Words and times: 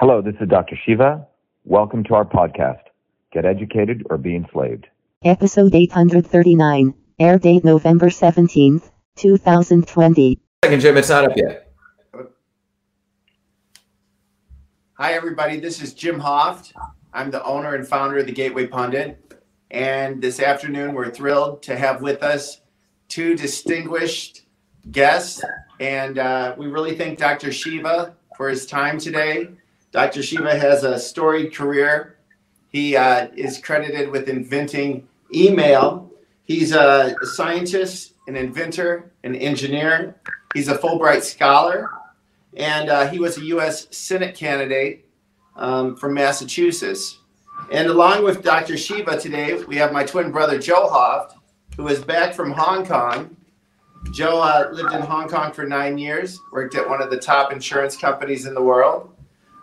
Hello, 0.00 0.22
this 0.22 0.36
is 0.40 0.48
Dr. 0.48 0.76
Shiva. 0.86 1.26
Welcome 1.64 2.04
to 2.04 2.14
our 2.14 2.24
podcast, 2.24 2.82
Get 3.32 3.44
Educated 3.44 4.06
or 4.08 4.16
Be 4.16 4.36
Enslaved. 4.36 4.86
Episode 5.24 5.74
839, 5.74 6.94
air 7.18 7.36
date 7.36 7.64
November 7.64 8.06
17th, 8.06 8.92
2020. 9.16 10.38
Second, 10.64 10.80
Jim, 10.80 10.96
it's 10.96 11.08
not 11.08 11.24
up 11.24 11.36
yet. 11.36 11.72
Hi, 14.92 15.14
everybody. 15.14 15.58
This 15.58 15.82
is 15.82 15.94
Jim 15.94 16.20
Hoft. 16.20 16.74
I'm 17.12 17.32
the 17.32 17.42
owner 17.42 17.74
and 17.74 17.84
founder 17.84 18.18
of 18.18 18.26
the 18.26 18.32
Gateway 18.32 18.68
Pundit. 18.68 19.36
And 19.72 20.22
this 20.22 20.38
afternoon, 20.38 20.94
we're 20.94 21.10
thrilled 21.10 21.60
to 21.64 21.76
have 21.76 22.02
with 22.02 22.22
us 22.22 22.60
two 23.08 23.34
distinguished 23.34 24.42
guests. 24.92 25.42
And 25.80 26.20
uh, 26.20 26.54
we 26.56 26.68
really 26.68 26.94
thank 26.94 27.18
Dr. 27.18 27.50
Shiva 27.50 28.14
for 28.36 28.48
his 28.48 28.64
time 28.64 29.00
today. 29.00 29.48
Dr. 29.98 30.22
Shiva 30.22 30.56
has 30.56 30.84
a 30.84 30.96
storied 30.96 31.52
career. 31.52 32.18
He 32.68 32.96
uh, 32.96 33.26
is 33.36 33.58
credited 33.58 34.12
with 34.12 34.28
inventing 34.28 35.08
email. 35.34 36.08
He's 36.44 36.70
a 36.70 37.16
scientist, 37.22 38.14
an 38.28 38.36
inventor, 38.36 39.10
an 39.24 39.34
engineer. 39.34 40.14
He's 40.54 40.68
a 40.68 40.78
Fulbright 40.78 41.22
scholar, 41.22 41.90
and 42.56 42.88
uh, 42.88 43.08
he 43.08 43.18
was 43.18 43.38
a 43.38 43.44
U.S. 43.46 43.88
Senate 43.90 44.36
candidate 44.36 45.04
um, 45.56 45.96
from 45.96 46.14
Massachusetts. 46.14 47.18
And 47.72 47.88
along 47.88 48.22
with 48.22 48.44
Dr. 48.44 48.76
Shiva 48.76 49.18
today, 49.18 49.64
we 49.64 49.74
have 49.78 49.92
my 49.92 50.04
twin 50.04 50.30
brother 50.30 50.60
Joe 50.60 50.88
Hoft, 50.88 51.32
who 51.76 51.88
is 51.88 52.04
back 52.04 52.34
from 52.34 52.52
Hong 52.52 52.86
Kong. 52.86 53.36
Joe 54.12 54.40
uh, 54.40 54.68
lived 54.70 54.94
in 54.94 55.02
Hong 55.02 55.28
Kong 55.28 55.52
for 55.52 55.66
nine 55.66 55.98
years, 55.98 56.38
worked 56.52 56.76
at 56.76 56.88
one 56.88 57.02
of 57.02 57.10
the 57.10 57.18
top 57.18 57.52
insurance 57.52 57.96
companies 57.96 58.46
in 58.46 58.54
the 58.54 58.62
world. 58.62 59.12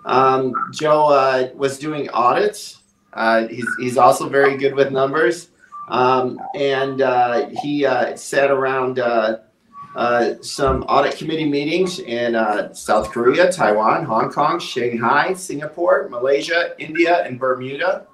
Um, 0.05 0.53
Joe 0.71 1.07
uh, 1.07 1.49
was 1.55 1.79
doing 1.79 2.09
audits. 2.09 2.83
Uh, 3.13 3.47
he's, 3.47 3.67
he's 3.79 3.97
also 3.97 4.29
very 4.29 4.55
good 4.55 4.75
with 4.75 4.91
numbers. 4.91 5.49
Um, 5.89 6.39
and 6.55 7.01
uh, 7.01 7.49
he 7.61 7.85
uh, 7.85 8.15
sat 8.15 8.51
around 8.51 8.99
uh, 8.99 9.37
uh, 9.95 10.35
some 10.41 10.83
audit 10.83 11.17
committee 11.17 11.49
meetings 11.49 11.99
in 11.99 12.33
South 12.73 13.11
Korea, 13.11 13.51
Taiwan, 13.51 14.05
Hong 14.05 14.31
Kong, 14.31 14.59
Shanghai, 14.59 15.33
Singapore, 15.33 16.07
Malaysia, 16.09 16.75
India, 16.79 17.23
and 17.23 17.39
Bermuda. 17.39 18.05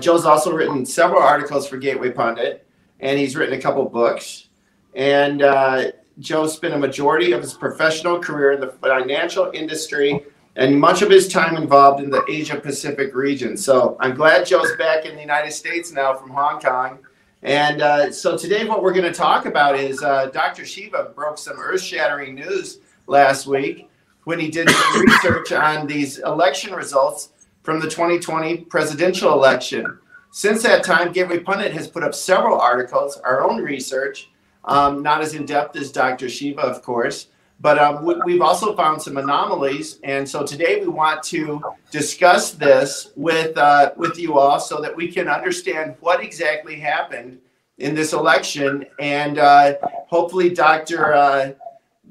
Joe's 0.00 0.24
also 0.24 0.52
written 0.52 0.84
several 0.84 1.22
articles 1.22 1.68
for 1.68 1.76
Gateway 1.76 2.10
Pundit, 2.10 2.66
and 3.00 3.18
he's 3.18 3.36
written 3.36 3.56
a 3.56 3.62
couple 3.62 3.84
books. 3.84 4.48
And 4.94 5.40
Joe 6.18 6.48
spent 6.48 6.74
a 6.74 6.78
majority 6.78 7.30
of 7.30 7.42
his 7.42 7.54
professional 7.54 8.18
career 8.18 8.52
in 8.52 8.60
the 8.60 8.68
financial 8.68 9.52
industry 9.54 10.24
and 10.56 10.78
much 10.78 11.02
of 11.02 11.10
his 11.10 11.28
time 11.28 11.56
involved 11.56 12.02
in 12.02 12.10
the 12.10 12.24
Asia 12.28 12.58
Pacific 12.58 13.14
region. 13.14 13.56
So 13.56 13.96
I'm 14.00 14.14
glad 14.14 14.46
Joe's 14.46 14.74
back 14.76 15.04
in 15.04 15.14
the 15.14 15.20
United 15.20 15.52
States 15.52 15.92
now 15.92 16.14
from 16.14 16.30
Hong 16.30 16.60
Kong. 16.60 16.98
And 17.42 17.82
uh, 17.82 18.10
so 18.10 18.36
today, 18.36 18.64
what 18.64 18.82
we're 18.82 18.92
going 18.92 19.04
to 19.04 19.16
talk 19.16 19.46
about 19.46 19.78
is 19.78 20.02
uh, 20.02 20.26
Dr. 20.26 20.64
Shiva 20.64 21.12
broke 21.14 21.38
some 21.38 21.56
earth 21.58 21.80
shattering 21.80 22.34
news 22.34 22.80
last 23.06 23.46
week 23.46 23.88
when 24.24 24.40
he 24.40 24.50
did 24.50 24.68
some 24.68 25.00
research 25.06 25.52
on 25.52 25.86
these 25.86 26.18
election 26.18 26.74
results 26.74 27.30
from 27.62 27.78
the 27.78 27.88
2020 27.88 28.58
presidential 28.64 29.32
election. 29.32 29.98
Since 30.30 30.62
that 30.64 30.84
time, 30.84 31.12
Gateway 31.12 31.38
Pundit 31.38 31.72
has 31.72 31.88
put 31.88 32.02
up 32.02 32.14
several 32.14 32.60
articles, 32.60 33.16
our 33.18 33.48
own 33.48 33.62
research, 33.62 34.30
um, 34.64 35.02
not 35.02 35.22
as 35.22 35.34
in 35.34 35.46
depth 35.46 35.76
as 35.76 35.92
Dr. 35.92 36.28
Shiva, 36.28 36.60
of 36.62 36.82
course, 36.82 37.28
but 37.60 37.78
um, 37.78 38.04
we, 38.04 38.34
have 38.34 38.42
also 38.42 38.76
found 38.76 39.02
some 39.02 39.16
anomalies, 39.16 39.98
and 40.04 40.28
so 40.28 40.44
today 40.44 40.80
we 40.80 40.88
want 40.88 41.22
to 41.24 41.60
discuss 41.90 42.52
this 42.52 43.10
with 43.16 43.56
uh, 43.58 43.92
with 43.96 44.18
you 44.18 44.38
all 44.38 44.60
so 44.60 44.80
that 44.80 44.94
we 44.94 45.10
can 45.10 45.28
understand 45.28 45.96
what 46.00 46.22
exactly 46.22 46.78
happened 46.78 47.38
in 47.78 47.94
this 47.94 48.12
election, 48.12 48.86
and 49.00 49.38
uh, 49.38 49.74
hopefully, 50.08 50.50
Dr. 50.50 51.14
Uh, 51.14 51.52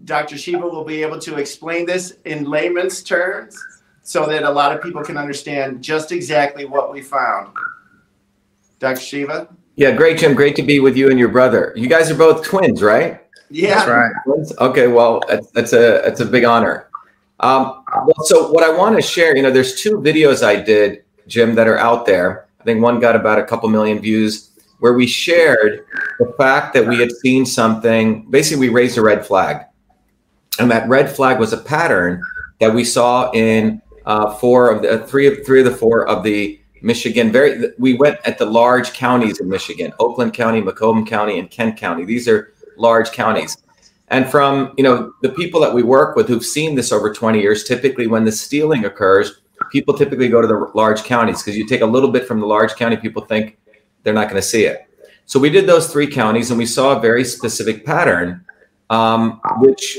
Dr. 0.04 0.38
Shiva 0.38 0.68
will 0.68 0.84
be 0.84 1.02
able 1.02 1.20
to 1.20 1.38
explain 1.38 1.86
this 1.86 2.18
in 2.26 2.46
layman's 2.46 3.02
terms 3.02 3.58
so 4.04 4.26
that 4.26 4.44
a 4.44 4.50
lot 4.50 4.76
of 4.76 4.82
people 4.82 5.04
can 5.04 5.18
understand 5.18 5.84
just 5.84 6.12
exactly 6.12 6.66
what 6.66 6.92
we 6.92 7.02
found. 7.02 7.54
Dr. 8.80 9.00
Shiva. 9.00 9.50
Yeah, 9.76 9.92
great, 9.92 10.18
Jim. 10.18 10.34
Great 10.34 10.56
to 10.56 10.64
be 10.64 10.80
with 10.80 10.96
you 10.96 11.10
and 11.10 11.20
your 11.20 11.30
brother. 11.30 11.74
You 11.76 11.88
guys 11.88 12.10
are 12.10 12.16
both 12.16 12.44
twins, 12.44 12.82
right? 12.82 13.27
Yeah, 13.50 13.86
that's 13.86 13.88
right. 13.90 14.58
Okay, 14.60 14.88
well, 14.88 15.22
that's, 15.54 15.74
a 15.74 16.02
that's 16.04 16.20
a 16.20 16.26
big 16.26 16.44
honor. 16.44 16.90
Um, 17.40 17.84
well, 17.88 18.26
so 18.26 18.52
what 18.52 18.64
I 18.64 18.76
want 18.76 18.96
to 18.96 19.02
share, 19.02 19.36
you 19.36 19.44
know, 19.44 19.52
there's 19.52 19.80
two 19.80 20.00
videos 20.00 20.44
I 20.44 20.56
did, 20.56 21.04
Jim, 21.28 21.56
that 21.56 21.68
are 21.68 21.78
out 21.78 22.06
there. 22.06 22.48
I 22.60 22.64
think 22.64 22.82
one 22.82 23.00
got 23.00 23.16
about 23.16 23.40
a 23.40 23.44
couple 23.44 23.70
million 23.70 24.00
views, 24.00 24.52
where 24.80 24.94
we 24.94 25.08
shared 25.08 25.86
the 26.20 26.34
fact 26.38 26.74
that 26.74 26.86
we 26.86 27.00
had 27.00 27.12
seen 27.12 27.46
something. 27.46 28.30
Basically, 28.30 28.68
we 28.68 28.74
raised 28.74 28.98
a 28.98 29.02
red 29.02 29.26
flag, 29.26 29.66
and 30.60 30.70
that 30.72 30.88
red 30.90 31.10
flag 31.10 31.40
was 31.40 31.54
a 31.54 31.58
pattern 31.58 32.22
that 32.60 32.74
we 32.74 32.84
saw 32.84 33.32
in 33.32 33.82
uh, 34.06 34.34
four 34.36 34.72
of 34.72 34.82
the 34.82 35.06
three 35.08 35.28
of 35.28 35.46
three 35.46 35.60
of 35.60 35.66
the 35.66 35.76
four 35.76 36.08
of 36.08 36.24
the 36.24 36.60
Michigan. 36.82 37.32
Very, 37.32 37.72
we 37.78 37.94
went 37.94 38.20
at 38.26 38.38
the 38.38 38.46
large 38.46 38.94
counties 38.94 39.40
in 39.40 39.48
Michigan: 39.48 39.94
Oakland 40.00 40.34
County, 40.34 40.60
Macomb 40.60 41.06
County, 41.06 41.40
and 41.40 41.50
Kent 41.52 41.78
County. 41.78 42.04
These 42.04 42.28
are 42.28 42.54
large 42.78 43.12
counties. 43.12 43.58
And 44.10 44.30
from 44.30 44.74
you 44.78 44.84
know 44.84 45.14
the 45.22 45.30
people 45.30 45.60
that 45.62 45.74
we 45.74 45.84
work 45.84 46.16
with 46.16 46.28
who've 46.28 46.46
seen 46.46 46.76
this 46.76 46.92
over 46.92 47.14
20 47.14 47.42
years, 47.42 47.64
typically 47.64 48.08
when 48.08 48.24
the 48.24 48.32
stealing 48.32 48.86
occurs, 48.86 49.42
people 49.72 49.94
typically 49.98 50.30
go 50.30 50.42
to 50.42 50.48
the 50.48 50.72
large 50.74 51.04
counties 51.04 51.42
because 51.42 51.58
you 51.58 51.68
take 51.68 51.82
a 51.82 51.86
little 51.86 52.12
bit 52.12 52.26
from 52.26 52.40
the 52.40 52.46
large 52.46 52.76
county, 52.76 52.96
people 52.96 53.26
think 53.26 53.58
they're 54.04 54.14
not 54.14 54.30
going 54.30 54.42
to 54.42 54.48
see 54.48 54.66
it. 54.66 54.88
So 55.26 55.40
we 55.40 55.50
did 55.50 55.68
those 55.68 55.92
three 55.92 56.08
counties, 56.08 56.52
and 56.52 56.58
we 56.58 56.66
saw 56.66 56.98
a 56.98 57.02
very 57.02 57.26
specific 57.26 57.86
pattern, 57.86 58.46
um, 58.90 59.42
which 59.60 59.98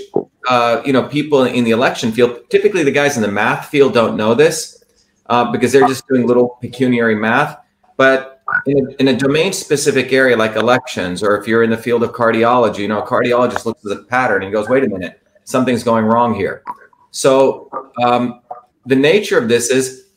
uh, 0.49 0.81
you 0.87 0.93
know 0.95 1.07
people 1.07 1.45
in 1.45 1.65
the 1.65 1.73
election 1.73 2.11
field, 2.13 2.49
typically 2.49 2.83
the 2.83 2.91
guys 2.91 3.17
in 3.17 3.23
the 3.23 3.31
math 3.31 3.69
field 3.69 3.93
don't 3.93 4.17
know 4.17 4.33
this 4.33 4.83
uh, 5.27 5.51
because 5.53 5.71
they're 5.71 5.87
just 5.87 6.07
doing 6.09 6.27
little 6.27 6.57
pecuniary 6.63 7.15
math, 7.15 7.59
but 7.99 8.38
in 8.69 8.87
a, 8.87 8.91
in 9.01 9.09
a 9.09 9.17
domain 9.17 9.53
specific 9.53 10.13
area 10.13 10.37
like 10.37 10.57
elections, 10.57 11.23
or 11.23 11.37
if 11.39 11.47
you're 11.49 11.63
in 11.63 11.71
the 11.71 11.77
field 11.77 12.03
of 12.03 12.13
cardiology, 12.13 12.79
you 12.79 12.89
know, 12.89 13.03
a 13.03 13.07
cardiologist 13.07 13.65
looks 13.65 13.85
at 13.85 13.97
the 13.97 14.05
pattern 14.05 14.43
and 14.43 14.53
goes, 14.53 14.69
wait 14.69 14.85
a 14.85 14.89
minute, 14.89 15.21
something's 15.45 15.83
going 15.83 16.05
wrong 16.05 16.35
here. 16.35 16.63
So 17.11 17.71
um, 18.03 18.41
the 18.87 18.97
nature 18.97 19.39
of 19.39 19.49
this 19.49 19.71
is 19.71 20.09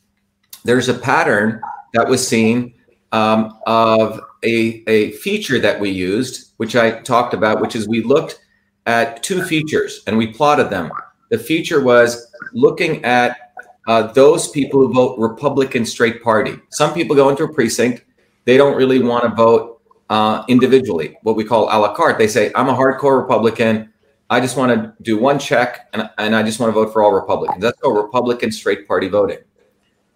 there's 0.63 0.89
a 0.89 0.93
pattern 0.93 1.61
that 1.93 2.07
was 2.07 2.25
seen 2.25 2.73
um, 3.11 3.59
of 3.65 4.21
a, 4.43 4.83
a 4.87 5.11
feature 5.13 5.59
that 5.59 5.79
we 5.79 5.89
used, 5.89 6.53
which 6.57 6.75
I 6.75 6.99
talked 7.01 7.33
about, 7.33 7.61
which 7.61 7.75
is 7.75 7.87
we 7.87 8.03
looked 8.03 8.39
at 8.85 9.23
two 9.23 9.43
features 9.43 10.01
and 10.07 10.17
we 10.17 10.27
plotted 10.27 10.69
them. 10.69 10.91
The 11.29 11.37
feature 11.37 11.81
was 11.81 12.33
looking 12.53 13.03
at 13.05 13.53
uh, 13.87 14.11
those 14.13 14.49
people 14.49 14.79
who 14.79 14.93
vote 14.93 15.17
Republican 15.17 15.85
straight 15.85 16.23
party. 16.23 16.55
Some 16.69 16.93
people 16.93 17.15
go 17.15 17.29
into 17.29 17.43
a 17.43 17.53
precinct 17.53 18.03
they 18.45 18.57
don't 18.57 18.75
really 18.75 18.99
want 18.99 19.23
to 19.23 19.29
vote 19.29 19.81
uh, 20.09 20.43
individually, 20.47 21.17
what 21.23 21.35
we 21.35 21.43
call 21.43 21.65
a 21.65 21.77
la 21.79 21.93
carte. 21.93 22.17
They 22.17 22.27
say, 22.27 22.51
I'm 22.55 22.69
a 22.69 22.73
hardcore 22.73 23.21
Republican. 23.21 23.91
I 24.29 24.39
just 24.39 24.57
want 24.57 24.71
to 24.71 24.93
do 25.03 25.17
one 25.17 25.39
check 25.39 25.89
and, 25.93 26.09
and 26.17 26.35
I 26.35 26.43
just 26.43 26.59
want 26.59 26.69
to 26.69 26.73
vote 26.73 26.91
for 26.91 27.03
all 27.03 27.13
Republicans. 27.13 27.61
That's 27.61 27.79
called 27.79 27.97
Republican 27.97 28.51
straight 28.51 28.87
party 28.87 29.07
voting. 29.07 29.39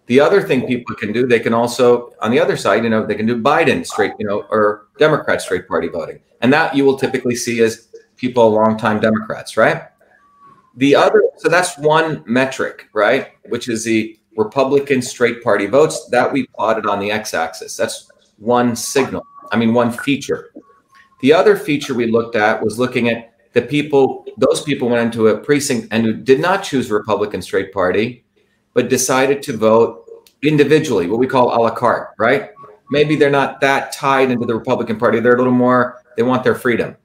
The 0.06 0.20
other 0.20 0.40
thing 0.40 0.66
people 0.66 0.94
can 0.94 1.12
do, 1.12 1.26
they 1.26 1.40
can 1.40 1.52
also, 1.52 2.12
on 2.20 2.30
the 2.30 2.38
other 2.38 2.56
side, 2.56 2.84
you 2.84 2.90
know, 2.90 3.04
they 3.04 3.14
can 3.14 3.26
do 3.26 3.42
Biden 3.42 3.84
straight, 3.84 4.12
you 4.18 4.26
know, 4.26 4.46
or 4.50 4.86
Democrat 4.98 5.42
straight 5.42 5.66
party 5.66 5.88
voting. 5.88 6.20
And 6.40 6.52
that 6.52 6.76
you 6.76 6.84
will 6.84 6.96
typically 6.96 7.34
see 7.34 7.60
as 7.62 7.88
people, 8.16 8.50
longtime 8.50 9.00
Democrats, 9.00 9.56
right? 9.56 9.82
The 10.76 10.94
other, 10.94 11.22
so 11.38 11.48
that's 11.48 11.76
one 11.78 12.22
metric, 12.26 12.88
right? 12.92 13.32
Which 13.48 13.68
is 13.68 13.84
the 13.84 14.18
Republican 14.36 15.02
straight 15.02 15.42
party 15.42 15.66
votes 15.66 16.08
that 16.10 16.30
we 16.30 16.46
plotted 16.48 16.86
on 16.86 17.00
the 17.00 17.10
x 17.10 17.34
axis. 17.34 17.76
That's 17.76 18.10
one 18.38 18.76
signal, 18.76 19.26
I 19.52 19.56
mean, 19.56 19.74
one 19.74 19.90
feature. 19.90 20.52
The 21.20 21.32
other 21.32 21.56
feature 21.56 21.94
we 21.94 22.10
looked 22.10 22.36
at 22.36 22.62
was 22.62 22.78
looking 22.78 23.08
at 23.08 23.32
the 23.52 23.62
people, 23.62 24.26
those 24.36 24.60
people 24.62 24.88
went 24.88 25.02
into 25.02 25.28
a 25.28 25.38
precinct 25.38 25.88
and 25.90 26.04
who 26.04 26.12
did 26.12 26.40
not 26.40 26.62
choose 26.62 26.90
Republican 26.90 27.40
straight 27.40 27.72
party, 27.72 28.24
but 28.74 28.90
decided 28.90 29.42
to 29.44 29.56
vote 29.56 30.04
individually, 30.42 31.08
what 31.08 31.18
we 31.18 31.26
call 31.26 31.56
a 31.56 31.58
la 31.58 31.70
carte, 31.70 32.10
right? 32.18 32.50
Maybe 32.90 33.16
they're 33.16 33.30
not 33.30 33.60
that 33.62 33.92
tied 33.92 34.30
into 34.30 34.46
the 34.46 34.54
Republican 34.54 34.98
Party. 34.98 35.20
They're 35.20 35.34
a 35.34 35.38
little 35.38 35.52
more, 35.52 36.02
they 36.16 36.22
want 36.22 36.44
their 36.44 36.54
freedom. 36.54 36.96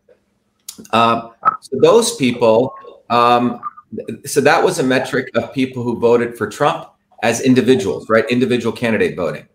Uh, 0.92 1.30
so 1.62 1.78
those 1.82 2.16
people, 2.18 2.76
um, 3.10 3.62
so 4.26 4.42
that 4.42 4.64
was 4.64 4.80
a 4.80 4.84
metric 4.84 5.30
of 5.36 5.54
people 5.54 5.84
who 5.84 6.00
voted 6.00 6.38
for 6.38 6.48
Trump 6.48 6.90
as 7.24 7.42
individuals, 7.42 8.10
right? 8.10 8.30
Individual 8.30 8.76
candidate 8.76 9.16
voting. 9.16 9.48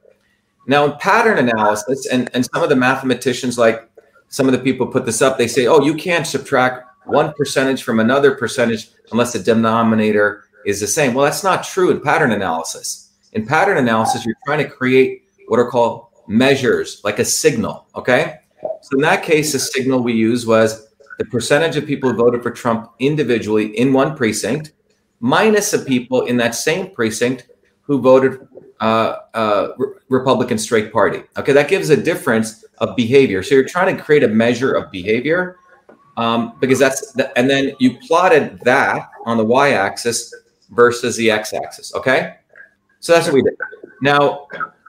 Now, 0.66 0.84
in 0.84 0.92
pattern 0.98 1.38
analysis, 1.38 2.06
and, 2.06 2.28
and 2.34 2.44
some 2.52 2.62
of 2.62 2.68
the 2.68 2.76
mathematicians, 2.76 3.56
like 3.56 3.88
some 4.28 4.46
of 4.46 4.52
the 4.52 4.58
people 4.58 4.86
put 4.86 5.06
this 5.06 5.22
up, 5.22 5.38
they 5.38 5.46
say, 5.48 5.66
oh, 5.66 5.80
you 5.80 5.94
can't 5.94 6.26
subtract 6.26 6.84
one 7.06 7.32
percentage 7.34 7.84
from 7.84 8.00
another 8.00 8.34
percentage 8.34 8.90
unless 9.12 9.32
the 9.32 9.38
denominator 9.38 10.44
is 10.64 10.80
the 10.80 10.86
same. 10.86 11.14
Well, 11.14 11.24
that's 11.24 11.44
not 11.44 11.62
true 11.62 11.90
in 11.90 12.00
pattern 12.00 12.32
analysis. 12.32 13.12
In 13.32 13.46
pattern 13.46 13.78
analysis, 13.78 14.24
you're 14.24 14.34
trying 14.44 14.58
to 14.58 14.68
create 14.68 15.22
what 15.46 15.60
are 15.60 15.70
called 15.70 16.06
measures, 16.26 17.00
like 17.04 17.20
a 17.20 17.24
signal. 17.24 17.86
Okay. 17.94 18.38
So 18.82 18.96
in 18.96 19.02
that 19.02 19.22
case, 19.22 19.52
the 19.52 19.60
signal 19.60 20.02
we 20.02 20.12
used 20.12 20.48
was 20.48 20.88
the 21.18 21.24
percentage 21.26 21.76
of 21.76 21.86
people 21.86 22.10
who 22.10 22.16
voted 22.16 22.42
for 22.42 22.50
Trump 22.50 22.90
individually 22.98 23.78
in 23.78 23.92
one 23.92 24.16
precinct, 24.16 24.72
minus 25.20 25.70
the 25.70 25.78
people 25.78 26.26
in 26.26 26.36
that 26.38 26.54
same 26.54 26.90
precinct 26.90 27.48
who 27.82 28.00
voted 28.00 28.48
uh, 28.80 29.16
uh, 29.34 29.68
Re- 29.78 29.88
Republican 30.08 30.58
straight 30.58 30.92
party. 30.92 31.22
Okay, 31.36 31.52
that 31.52 31.68
gives 31.68 31.90
a 31.90 31.96
difference 31.96 32.64
of 32.78 32.94
behavior. 32.96 33.42
So 33.42 33.54
you're 33.54 33.68
trying 33.68 33.96
to 33.96 34.02
create 34.02 34.22
a 34.22 34.28
measure 34.28 34.72
of 34.72 34.90
behavior 34.90 35.58
um, 36.16 36.54
because 36.60 36.78
that's 36.78 37.12
the, 37.12 37.36
and 37.38 37.48
then 37.48 37.72
you 37.78 37.98
plotted 38.06 38.60
that 38.60 39.08
on 39.24 39.36
the 39.36 39.44
y-axis 39.44 40.34
versus 40.70 41.16
the 41.16 41.30
x-axis. 41.30 41.94
Okay, 41.94 42.36
so 43.00 43.12
that's 43.12 43.26
what 43.26 43.34
we 43.34 43.42
did. 43.42 43.54
Now 44.02 44.46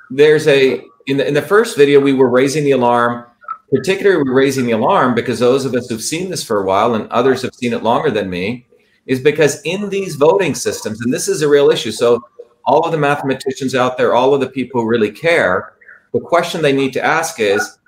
there's 0.10 0.48
a 0.48 0.82
in 1.06 1.18
the 1.18 1.28
in 1.28 1.34
the 1.34 1.42
first 1.42 1.78
video 1.78 2.00
we 2.00 2.14
were 2.14 2.30
raising 2.30 2.64
the 2.64 2.72
alarm. 2.72 3.26
Particularly, 3.70 4.24
we're 4.24 4.34
raising 4.34 4.66
the 4.66 4.72
alarm 4.72 5.14
because 5.14 5.40
those 5.40 5.66
of 5.66 5.76
us 5.76 5.90
who've 5.90 6.02
seen 6.02 6.30
this 6.30 6.42
for 6.42 6.62
a 6.62 6.66
while 6.66 6.96
and 6.96 7.10
others 7.10 7.42
have 7.42 7.54
seen 7.54 7.74
it 7.74 7.84
longer 7.84 8.10
than 8.10 8.30
me, 8.30 8.66
is 9.08 9.20
because 9.20 9.62
in 9.64 9.90
these 9.90 10.16
voting 10.16 10.56
systems, 10.56 11.02
and 11.02 11.14
this 11.14 11.28
is 11.28 11.42
a 11.42 11.50
real 11.50 11.70
issue. 11.70 11.92
So 11.92 12.24
all 12.68 12.86
of 12.86 12.92
the 12.92 12.98
mathematicians 12.98 13.74
out 13.74 13.98
there, 13.98 14.14
all 14.14 14.34
of 14.34 14.42
the 14.42 14.50
people 14.50 14.82
who 14.82 14.88
really 14.88 15.12
care, 15.12 15.74
the 16.14 16.20
question 16.20 16.62
they 16.62 16.74
need 16.74 16.94
to 16.94 17.04
ask 17.04 17.40
is 17.40 17.80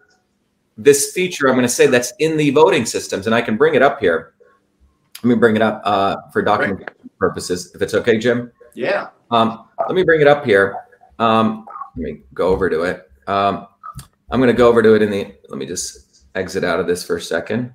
this 0.78 1.12
feature 1.12 1.50
I'm 1.50 1.56
going 1.56 1.64
to 1.64 1.70
say 1.70 1.86
that's 1.86 2.14
in 2.20 2.38
the 2.38 2.50
voting 2.52 2.86
systems, 2.86 3.26
and 3.26 3.36
I 3.36 3.42
can 3.42 3.58
bring 3.58 3.76
it 3.76 3.82
up 3.82 4.00
here. 4.00 4.34
Let 5.18 5.26
me 5.26 5.36
bring 5.36 5.58
it 5.58 5.62
up 5.62 5.82
uh, 5.84 6.16
for 6.32 6.42
document 6.42 6.90
purposes, 7.20 7.76
if 7.76 7.82
it's 7.82 7.94
okay, 7.94 8.18
Jim. 8.18 8.52
Yeah. 8.74 9.10
Um, 9.32 9.68
let 9.80 9.96
me 9.96 10.04
bring 10.04 10.22
it 10.22 10.28
up 10.28 10.46
here. 10.46 10.78
Um, 11.20 11.68
let 11.98 12.04
me 12.04 12.22
go 12.34 12.48
over 12.48 12.70
to 12.70 12.84
it. 12.84 13.12
Um, 13.28 13.68
I'm 14.32 14.40
going 14.40 14.48
to 14.48 14.58
go 14.58 14.70
over 14.70 14.82
to 14.82 14.96
it 14.96 15.02
in 15.02 15.12
the. 15.12 15.36
Let 15.50 15.58
me 15.58 15.66
just 15.66 16.26
exit 16.36 16.64
out 16.64 16.80
of 16.80 16.88
this 16.88 17.04
for 17.04 17.18
a 17.18 17.22
second, 17.22 17.74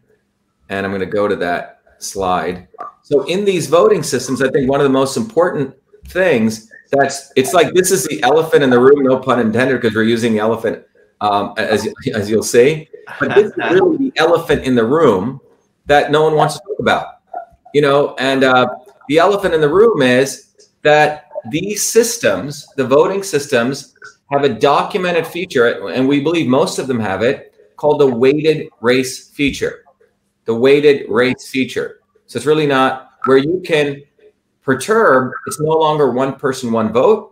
and 0.70 0.86
I'm 0.86 0.92
going 0.92 1.00
to 1.00 1.06
go 1.06 1.28
to 1.28 1.36
that 1.36 1.82
slide. 1.98 2.68
So 3.02 3.24
in 3.24 3.44
these 3.44 3.66
voting 3.66 4.02
systems, 4.02 4.40
I 4.40 4.48
think 4.48 4.70
one 4.70 4.80
of 4.80 4.84
the 4.84 4.90
most 4.90 5.18
important 5.18 5.74
things 6.06 6.70
that's 6.94 7.32
it's 7.36 7.52
like 7.52 7.72
this 7.74 7.90
is 7.90 8.06
the 8.06 8.22
elephant 8.22 8.62
in 8.62 8.70
the 8.70 8.78
room, 8.78 9.02
no 9.02 9.18
pun 9.18 9.40
intended, 9.40 9.80
because 9.80 9.94
we're 9.94 10.02
using 10.04 10.32
the 10.32 10.38
elephant 10.38 10.84
um, 11.20 11.54
as 11.56 11.88
as 12.14 12.30
you'll 12.30 12.42
see. 12.42 12.88
But 13.20 13.34
this 13.34 13.46
is 13.46 13.56
really 13.56 13.96
the 13.96 14.12
elephant 14.16 14.64
in 14.64 14.74
the 14.74 14.84
room 14.84 15.40
that 15.86 16.10
no 16.10 16.22
one 16.22 16.34
wants 16.34 16.54
to 16.54 16.60
talk 16.60 16.78
about, 16.80 17.06
you 17.72 17.82
know. 17.82 18.14
And 18.18 18.44
uh, 18.44 18.66
the 19.08 19.18
elephant 19.18 19.54
in 19.54 19.60
the 19.60 19.68
room 19.68 20.02
is 20.02 20.68
that 20.82 21.30
these 21.50 21.86
systems, 21.86 22.66
the 22.76 22.86
voting 22.86 23.22
systems, 23.22 23.94
have 24.30 24.44
a 24.44 24.48
documented 24.48 25.26
feature, 25.26 25.88
and 25.88 26.08
we 26.08 26.20
believe 26.20 26.48
most 26.48 26.78
of 26.78 26.86
them 26.86 26.98
have 27.00 27.22
it, 27.22 27.54
called 27.76 28.00
the 28.00 28.06
weighted 28.06 28.68
race 28.80 29.28
feature. 29.30 29.84
The 30.44 30.54
weighted 30.54 31.08
race 31.08 31.48
feature. 31.48 32.00
So 32.26 32.36
it's 32.38 32.46
really 32.46 32.66
not 32.66 33.12
where 33.24 33.38
you 33.38 33.62
can 33.64 34.02
perturb, 34.64 35.32
it's 35.46 35.60
no 35.60 35.72
longer 35.72 36.10
one 36.10 36.34
person, 36.34 36.72
one 36.72 36.92
vote. 36.92 37.30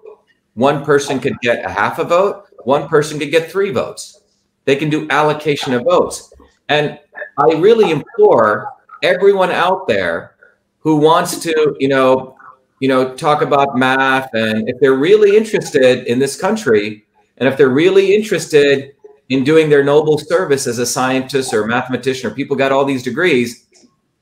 One 0.55 0.85
person 0.85 1.19
could 1.19 1.39
get 1.41 1.65
a 1.65 1.69
half 1.69 1.99
a 1.99 2.05
vote, 2.05 2.45
one 2.65 2.89
person 2.89 3.19
could 3.19 3.31
get 3.31 3.51
three 3.51 3.71
votes. 3.71 4.21
They 4.65 4.77
can 4.77 4.91
do 4.91 5.09
allocation 5.09 5.73
of 5.75 5.85
votes. 5.85 6.33
And 6.69 6.99
I 7.39 7.55
really 7.55 7.91
implore 7.91 8.69
everyone 9.03 9.51
out 9.51 9.89
there 9.89 10.37
who 10.81 10.97
wants 10.97 11.39
to, 11.41 11.77
you 11.81 11.89
know, 11.89 12.37
you 12.81 12.89
know, 12.89 13.15
talk 13.15 13.43
about 13.43 13.77
math 13.77 14.29
and 14.35 14.69
if 14.69 14.79
they're 14.81 14.95
really 14.95 15.37
interested 15.37 16.07
in 16.07 16.19
this 16.19 16.39
country 16.41 17.07
and 17.39 17.49
if 17.49 17.57
they're 17.57 17.69
really 17.69 18.15
interested 18.15 18.93
in 19.29 19.45
doing 19.45 19.71
their 19.71 19.85
noble 19.85 20.19
service 20.19 20.67
as 20.67 20.79
a 20.79 20.87
scientist 20.87 21.55
or 21.55 21.67
mathematician 21.67 22.31
or 22.31 22.35
people 22.35 22.57
got 22.57 22.73
all 22.73 22.85
these 22.85 23.03
degrees, 23.03 23.67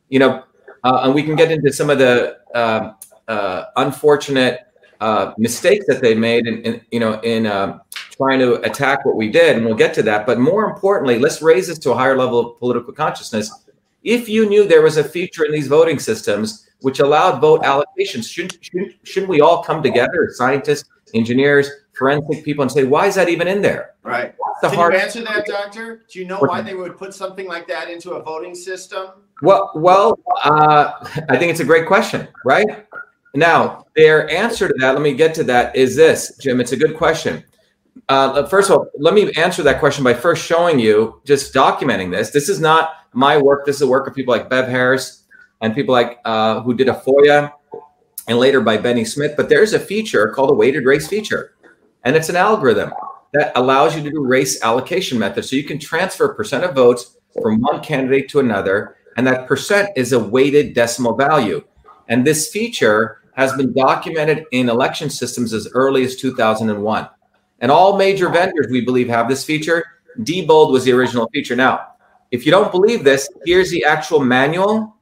you 0.09 0.19
know, 0.19 0.45
uh, 0.85 1.01
and 1.03 1.15
we 1.15 1.23
can 1.23 1.37
get 1.37 1.51
into 1.51 1.73
some 1.73 1.91
of 1.91 1.99
the 1.99 2.39
uh, 2.55 2.93
uh, 3.31 3.67
unfortunate 3.77 4.67
uh, 5.01 5.33
mistakes 5.39 5.87
that 5.87 6.03
they 6.03 6.15
made 6.15 6.47
in, 6.47 6.63
in 6.63 6.81
you 6.91 7.01
know 7.01 7.21
in 7.21 7.47
um, 7.47 7.81
trying 7.93 8.39
to 8.39 8.55
attack 8.63 9.05
what 9.07 9.17
we 9.17 9.31
did, 9.31 9.57
and 9.57 9.65
we'll 9.65 9.75
get 9.75 9.95
to 9.95 10.03
that. 10.03 10.27
But 10.27 10.39
more 10.39 10.65
importantly, 10.65 11.19
let's 11.19 11.41
raise 11.41 11.69
this 11.69 11.79
to 11.81 11.93
a 11.93 11.95
higher 11.95 12.17
level 12.17 12.39
of 12.41 12.59
political 12.59 12.93
consciousness. 12.93 13.51
If 14.03 14.29
you 14.29 14.49
knew 14.49 14.67
there 14.67 14.83
was 14.83 14.97
a 14.97 15.05
feature 15.05 15.45
in 15.45 15.53
these 15.53 15.69
voting 15.69 15.99
systems 15.99 16.67
which 16.81 17.01
allowed 17.01 17.41
vote 17.41 17.63
allocations, 17.63 18.31
shouldn't, 18.31 18.59
shouldn't, 18.65 18.95
shouldn't 19.05 19.29
we 19.29 19.41
all 19.41 19.63
come 19.63 19.83
together, 19.83 20.31
scientists, 20.33 20.89
engineers, 21.15 21.69
forensic 21.93 22.45
people, 22.45 22.63
and 22.63 22.73
say, 22.73 22.85
why 22.85 23.07
is 23.07 23.15
that 23.15 23.29
even 23.29 23.47
in 23.47 23.61
there? 23.61 23.95
Right. 24.03 24.35
the 24.63 24.69
Can 24.69 24.77
hard- 24.77 24.95
you 24.95 25.01
answer 25.01 25.23
that, 25.25 25.47
Doctor? 25.47 26.05
Do 26.11 26.19
you 26.19 26.25
know 26.25 26.39
why 26.39 26.63
they 26.63 26.75
would 26.75 26.97
put 26.97 27.13
something 27.13 27.47
like 27.47 27.69
that 27.69 27.91
into 27.91 28.13
a 28.13 28.23
voting 28.23 28.55
system? 28.55 29.09
Well, 29.43 29.71
well, 29.75 30.19
uh, 30.43 30.93
I 31.29 31.37
think 31.37 31.51
it's 31.51 31.61
a 31.61 31.65
great 31.65 31.87
question, 31.87 32.29
right? 32.45 32.87
Now, 33.35 33.87
their 33.95 34.29
answer 34.31 34.69
to 34.69 34.75
that, 34.79 34.93
let 34.93 35.03
me 35.03 35.15
get 35.15 35.35
to 35.35 35.45
that, 35.45 35.77
is 35.77 35.95
this, 35.97 36.37
Jim. 36.41 36.61
It's 36.61 36.73
a 36.73 36.77
good 36.77 36.97
question. 36.97 37.45
Uh, 38.09 38.47
first 38.47 38.71
of 38.71 38.79
all, 38.79 38.87
let 38.99 39.15
me 39.15 39.33
answer 39.35 39.63
that 39.63 39.79
question 39.79 40.03
by 40.03 40.15
first 40.15 40.45
showing 40.45 40.79
you, 40.79 41.21
just 41.25 41.55
documenting 41.55 42.11
this. 42.11 42.31
This 42.31 42.49
is 42.49 42.61
not 42.61 42.91
my 43.13 43.37
work. 43.37 43.67
This 43.67 43.77
is 43.77 43.81
the 43.81 43.87
work 43.89 44.07
of 44.07 44.15
people 44.15 44.33
like 44.33 44.49
Bev 44.49 44.69
Harris 44.69 45.25
and 45.61 45.75
people 45.75 45.93
like 45.93 46.19
uh, 46.25 46.61
who 46.63 46.75
did 46.75 46.89
a 46.89 46.95
FOIA, 46.95 47.53
and 48.29 48.39
later 48.39 48.61
by 48.61 48.77
Benny 48.77 49.05
Smith. 49.05 49.35
But 49.37 49.49
there's 49.49 49.73
a 49.73 49.79
feature 49.79 50.29
called 50.29 50.51
a 50.51 50.55
weighted 50.55 50.85
race 50.85 51.09
feature, 51.09 51.55
and 52.05 52.17
it's 52.17 52.29
an 52.29 52.37
algorithm 52.37 52.93
that 53.33 53.53
allows 53.57 53.95
you 53.95 54.03
to 54.03 54.11
do 54.11 54.25
race 54.25 54.63
allocation 54.63 55.19
methods. 55.19 55.51
So 55.51 55.57
you 55.57 55.65
can 55.65 55.79
transfer 55.79 56.27
a 56.27 56.35
percent 56.35 56.65
of 56.65 56.75
votes 56.75 57.17
from 57.43 57.61
one 57.61 57.81
candidate 57.83 58.29
to 58.31 58.41
another, 58.41 58.97
and 59.17 59.27
that 59.27 59.47
percent 59.47 59.91
is 59.97 60.13
a 60.13 60.19
weighted 60.19 60.75
decimal 60.75 61.17
value. 61.17 61.65
And 62.09 62.27
this 62.27 62.51
feature 62.51 63.20
has 63.41 63.55
been 63.55 63.73
documented 63.73 64.45
in 64.53 64.69
election 64.69 65.09
systems 65.09 65.55
as 65.55 65.67
early 65.73 66.05
as 66.05 66.15
2001. 66.17 67.09
And 67.61 67.73
all 67.73 67.97
major 67.97 68.29
vendors, 68.29 68.67
we 68.71 68.83
believe, 68.83 69.09
have 69.09 69.31
this 69.31 69.43
feature. 69.43 69.83
Diebold 70.19 70.71
was 70.71 70.85
the 70.85 70.93
original 70.93 71.27
feature. 71.33 71.57
Now, 71.57 71.87
if 72.31 72.45
you 72.45 72.53
don't 72.53 72.71
believe 72.71 73.03
this, 73.03 73.31
here's 73.47 73.71
the 73.71 73.83
actual 73.83 74.21
manual 74.21 74.95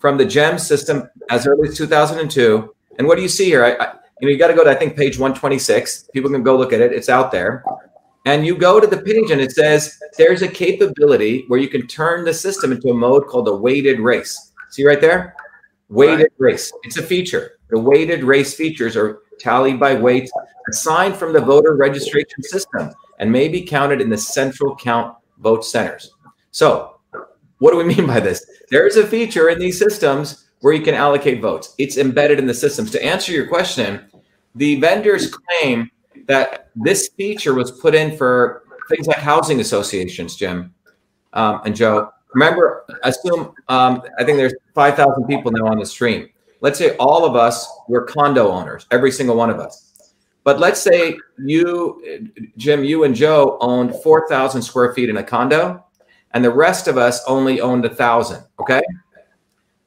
from 0.00 0.18
the 0.18 0.24
GEM 0.24 0.58
system 0.58 1.08
as 1.30 1.46
early 1.46 1.68
as 1.68 1.76
2002. 1.76 2.74
And 2.98 3.06
what 3.06 3.14
do 3.14 3.22
you 3.22 3.28
see 3.28 3.44
here? 3.44 3.64
I, 3.64 3.74
I, 3.74 3.92
you 4.20 4.26
know, 4.26 4.32
you 4.32 4.36
got 4.38 4.48
to 4.48 4.54
go 4.54 4.64
to 4.64 4.70
I 4.70 4.74
think 4.74 4.96
page 4.96 5.16
126. 5.16 6.08
People 6.12 6.28
can 6.28 6.42
go 6.42 6.56
look 6.56 6.72
at 6.72 6.80
it. 6.80 6.92
It's 6.92 7.08
out 7.08 7.30
there. 7.30 7.62
And 8.26 8.44
you 8.44 8.58
go 8.58 8.80
to 8.80 8.86
the 8.88 8.98
page 8.98 9.30
and 9.30 9.40
it 9.40 9.52
says 9.52 9.96
there's 10.18 10.42
a 10.42 10.48
capability 10.48 11.44
where 11.46 11.60
you 11.60 11.68
can 11.68 11.86
turn 11.86 12.24
the 12.24 12.34
system 12.34 12.72
into 12.72 12.88
a 12.88 12.94
mode 12.94 13.28
called 13.28 13.46
a 13.46 13.54
weighted 13.54 14.00
race. 14.00 14.50
See 14.70 14.84
right 14.84 15.00
there? 15.00 15.36
Weighted 15.88 16.32
race. 16.38 16.72
It's 16.82 16.96
a 16.96 17.02
feature. 17.02 17.59
The 17.70 17.78
weighted 17.78 18.24
race 18.24 18.54
features 18.54 18.96
are 18.96 19.20
tallied 19.38 19.80
by 19.80 19.94
weights 19.94 20.32
assigned 20.68 21.16
from 21.16 21.32
the 21.32 21.40
voter 21.40 21.76
registration 21.76 22.42
system 22.42 22.90
and 23.18 23.30
may 23.30 23.48
be 23.48 23.62
counted 23.62 24.00
in 24.00 24.10
the 24.10 24.18
central 24.18 24.76
count 24.76 25.16
vote 25.38 25.64
centers. 25.64 26.12
So, 26.50 27.00
what 27.58 27.72
do 27.72 27.76
we 27.76 27.84
mean 27.94 28.06
by 28.06 28.20
this? 28.20 28.44
There 28.70 28.86
is 28.86 28.96
a 28.96 29.06
feature 29.06 29.48
in 29.48 29.58
these 29.58 29.78
systems 29.78 30.48
where 30.60 30.74
you 30.74 30.82
can 30.82 30.94
allocate 30.94 31.40
votes. 31.40 31.74
It's 31.78 31.96
embedded 31.96 32.38
in 32.38 32.46
the 32.46 32.54
systems. 32.54 32.90
To 32.92 33.04
answer 33.04 33.32
your 33.32 33.46
question, 33.46 34.10
the 34.54 34.80
vendors 34.80 35.34
claim 35.34 35.90
that 36.26 36.70
this 36.76 37.10
feature 37.16 37.54
was 37.54 37.70
put 37.70 37.94
in 37.94 38.16
for 38.16 38.64
things 38.88 39.06
like 39.06 39.18
housing 39.18 39.60
associations, 39.60 40.36
Jim 40.36 40.74
um, 41.32 41.60
and 41.64 41.74
Joe. 41.74 42.10
Remember, 42.34 42.84
assume 43.02 43.52
um, 43.68 44.02
I 44.18 44.24
think 44.24 44.36
there's 44.36 44.54
5,000 44.74 45.26
people 45.26 45.50
now 45.50 45.66
on 45.66 45.78
the 45.78 45.86
stream. 45.86 46.28
Let's 46.60 46.78
say 46.78 46.96
all 46.96 47.24
of 47.24 47.36
us 47.36 47.68
were 47.88 48.04
condo 48.04 48.50
owners, 48.50 48.86
every 48.90 49.10
single 49.10 49.36
one 49.36 49.50
of 49.50 49.58
us. 49.58 50.12
But 50.44 50.58
let's 50.58 50.80
say 50.80 51.18
you, 51.38 52.30
Jim, 52.56 52.84
you 52.84 53.04
and 53.04 53.14
Joe 53.14 53.58
owned 53.60 53.94
4,000 54.02 54.62
square 54.62 54.94
feet 54.94 55.08
in 55.08 55.18
a 55.18 55.22
condo, 55.22 55.84
and 56.32 56.44
the 56.44 56.50
rest 56.50 56.88
of 56.88 56.96
us 56.96 57.22
only 57.26 57.60
owned 57.60 57.84
a 57.84 57.94
thousand. 57.94 58.44
Okay. 58.58 58.80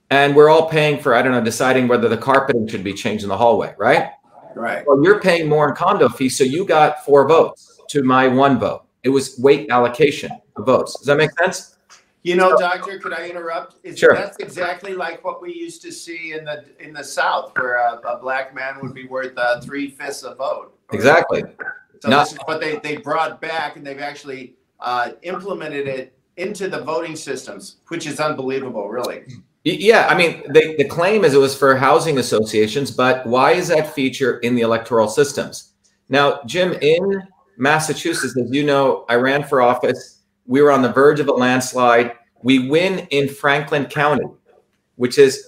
And 0.09 0.35
we're 0.35 0.49
all 0.49 0.69
paying 0.69 0.99
for, 0.99 1.15
I 1.15 1.21
don't 1.23 1.31
know, 1.31 1.43
deciding 1.43 1.87
whether 1.87 2.07
the 2.07 2.17
carpeting 2.17 2.67
should 2.67 2.83
be 2.83 2.93
changed 2.93 3.23
in 3.23 3.29
the 3.29 3.37
hallway, 3.37 3.73
right? 3.77 4.11
Right. 4.55 4.85
Well, 4.85 5.03
you're 5.03 5.19
paying 5.19 5.49
more 5.49 5.69
in 5.69 5.75
condo 5.75 6.07
fees, 6.09 6.37
so 6.37 6.43
you 6.43 6.65
got 6.65 7.03
four 7.03 7.27
votes 7.27 7.81
to 7.89 8.03
my 8.03 8.27
one 8.27 8.59
vote. 8.59 8.85
It 9.01 9.09
was 9.09 9.37
weight 9.39 9.69
allocation 9.71 10.31
of 10.55 10.65
votes. 10.65 10.97
Does 10.99 11.07
that 11.07 11.17
make 11.17 11.31
sense? 11.39 11.72
You 12.23 12.37
know, 12.37 12.57
Doctor, 12.57 12.99
could 12.99 13.13
I 13.13 13.27
interrupt? 13.29 13.75
Sure. 13.97 14.15
That's 14.15 14.37
exactly 14.37 14.95
like 14.95 15.23
what 15.25 15.41
we 15.41 15.53
used 15.53 15.81
to 15.81 15.91
see 15.91 16.33
in 16.33 16.45
the 16.45 16.63
in 16.79 16.93
the 16.93 17.03
South, 17.03 17.51
where 17.57 17.75
a, 17.75 17.99
a 18.05 18.17
black 18.17 18.55
man 18.55 18.79
would 18.81 18.93
be 18.93 19.05
worth 19.05 19.37
uh, 19.37 19.59
three 19.59 19.89
fifths 19.89 20.23
a 20.23 20.33
vote. 20.33 20.77
Exactly. 20.93 21.43
So 21.99 22.09
Not- 22.09 22.25
this 22.25 22.33
is 22.33 22.39
what 22.45 22.61
they 22.61 22.77
they 22.77 22.97
brought 22.97 23.41
back, 23.41 23.75
and 23.75 23.85
they've 23.85 23.99
actually 23.99 24.55
uh, 24.79 25.11
implemented 25.23 25.87
it 25.87 26.17
into 26.37 26.69
the 26.69 26.81
voting 26.81 27.15
systems, 27.15 27.77
which 27.89 28.07
is 28.07 28.19
unbelievable, 28.19 28.89
really. 28.89 29.23
Yeah, 29.65 30.07
I 30.09 30.17
mean, 30.17 30.43
they, 30.51 30.75
the 30.75 30.83
claim 30.83 31.23
is 31.23 31.33
it 31.33 31.37
was 31.37 31.55
for 31.55 31.75
housing 31.75 32.17
associations, 32.17 32.91
but 32.91 33.25
why 33.25 33.51
is 33.51 33.69
that 33.69 33.93
feature 33.93 34.39
in 34.39 34.55
the 34.55 34.61
electoral 34.61 35.07
systems? 35.07 35.73
Now, 36.09 36.41
Jim, 36.45 36.73
in 36.81 37.23
Massachusetts, 37.57 38.35
as 38.37 38.51
you 38.51 38.65
know, 38.65 39.05
I 39.07 39.15
ran 39.15 39.43
for 39.43 39.61
office. 39.61 40.12
We 40.45 40.61
were 40.61 40.71
on 40.71 40.81
the 40.81 40.91
verge 40.91 41.19
of 41.19 41.27
a 41.27 41.31
landslide. 41.31 42.13
We 42.41 42.69
win 42.69 43.07
in 43.11 43.29
Franklin 43.29 43.85
County, 43.85 44.25
which 44.95 45.17
is 45.17 45.47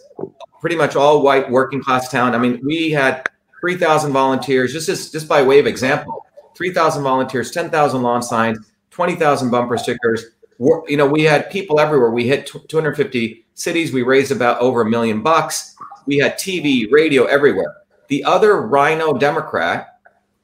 pretty 0.62 0.76
much 0.76 0.96
all 0.96 1.22
white 1.22 1.50
working 1.50 1.82
class 1.82 2.10
town. 2.10 2.34
I 2.34 2.38
mean, 2.38 2.62
we 2.64 2.90
had 2.92 3.30
3,000 3.60 4.12
volunteers, 4.12 4.72
just 4.72 4.90
as, 4.90 5.12
just 5.12 5.28
by 5.28 5.42
way 5.42 5.60
of 5.60 5.68
example, 5.68 6.26
3,000 6.56 7.04
volunteers, 7.04 7.52
10,000 7.52 8.02
lawn 8.02 8.24
signs, 8.24 8.58
20,000 8.92 9.50
bumper 9.50 9.78
stickers. 9.78 10.24
We're, 10.58 10.88
you 10.88 10.96
know, 10.96 11.06
we 11.06 11.24
had 11.24 11.50
people 11.50 11.80
everywhere. 11.80 12.12
We 12.12 12.28
hit 12.28 12.48
250 12.48 13.46
cities. 13.56 13.92
We 13.92 14.04
raised 14.04 14.32
about 14.32 14.60
over 14.62 14.82
a 14.82 14.90
million 14.90 15.22
bucks. 15.22 15.76
We 16.06 16.18
had 16.18 16.36
TV, 16.38 16.90
radio 16.92 17.26
everywhere. 17.26 17.76
The 18.08 18.24
other 18.24 18.62
RINO 18.62 19.18
Democrat 19.18 20.00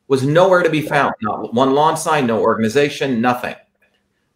was 0.07 0.23
nowhere 0.23 0.63
to 0.63 0.69
be 0.69 0.81
found. 0.81 1.13
Not 1.21 1.53
one 1.53 1.73
lawn 1.73 1.95
sign, 1.95 2.27
no 2.27 2.41
organization, 2.41 3.21
nothing. 3.21 3.55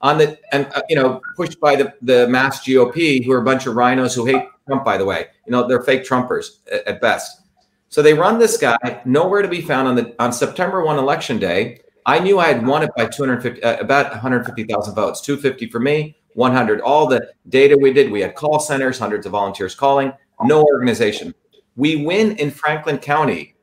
On 0.01 0.17
the 0.17 0.37
and 0.51 0.67
uh, 0.75 0.81
you 0.89 0.95
know 0.95 1.21
pushed 1.35 1.59
by 1.59 1.75
the 1.75 1.93
the 2.01 2.27
mass 2.27 2.65
GOP, 2.65 3.23
who 3.25 3.31
are 3.31 3.39
a 3.39 3.43
bunch 3.43 3.65
of 3.65 3.75
RINOs 3.75 4.13
who 4.13 4.25
hate 4.25 4.43
Trump. 4.67 4.83
By 4.83 4.97
the 4.97 5.05
way, 5.05 5.27
you 5.45 5.51
know 5.51 5.67
they're 5.67 5.81
fake 5.81 6.03
Trumpers 6.03 6.57
at, 6.71 6.85
at 6.87 7.01
best. 7.01 7.41
So 7.89 8.01
they 8.01 8.13
run 8.13 8.39
this 8.39 8.57
guy 8.57 9.01
nowhere 9.05 9.41
to 9.41 9.47
be 9.47 9.61
found 9.61 9.87
on 9.87 9.95
the 9.95 10.15
on 10.19 10.33
September 10.33 10.83
one 10.83 10.97
election 10.97 11.39
day. 11.39 11.79
I 12.05 12.19
knew 12.19 12.39
I 12.39 12.47
had 12.47 12.65
won 12.65 12.83
it 12.83 12.91
by 12.95 13.07
250, 13.07 13.63
uh, 13.63 13.79
about 13.79 14.11
150,000 14.11 14.93
votes, 14.93 15.21
250 15.21 15.67
for 15.71 15.79
me, 15.79 16.15
100. 16.33 16.81
All 16.81 17.07
the 17.07 17.31
data 17.49 17.75
we 17.79 17.91
did, 17.93 18.11
we 18.11 18.21
had 18.21 18.35
call 18.35 18.59
centers, 18.59 18.99
hundreds 18.99 19.25
of 19.25 19.31
volunteers 19.31 19.73
calling, 19.73 20.13
no 20.43 20.63
organization. 20.63 21.33
We 21.75 22.05
win 22.05 22.35
in 22.37 22.51
Franklin 22.51 22.99
County, 22.99 23.55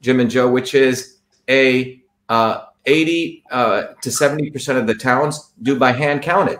Jim 0.00 0.18
and 0.18 0.30
Joe, 0.30 0.50
which 0.50 0.74
is 0.74 1.18
a 1.48 2.02
uh, 2.28 2.64
80 2.86 3.44
uh, 3.50 3.82
to 4.00 4.10
70 4.10 4.50
percent 4.50 4.78
of 4.78 4.86
the 4.86 4.94
towns 4.94 5.52
do 5.62 5.78
by 5.78 5.92
hand 5.92 6.22
counted. 6.22 6.58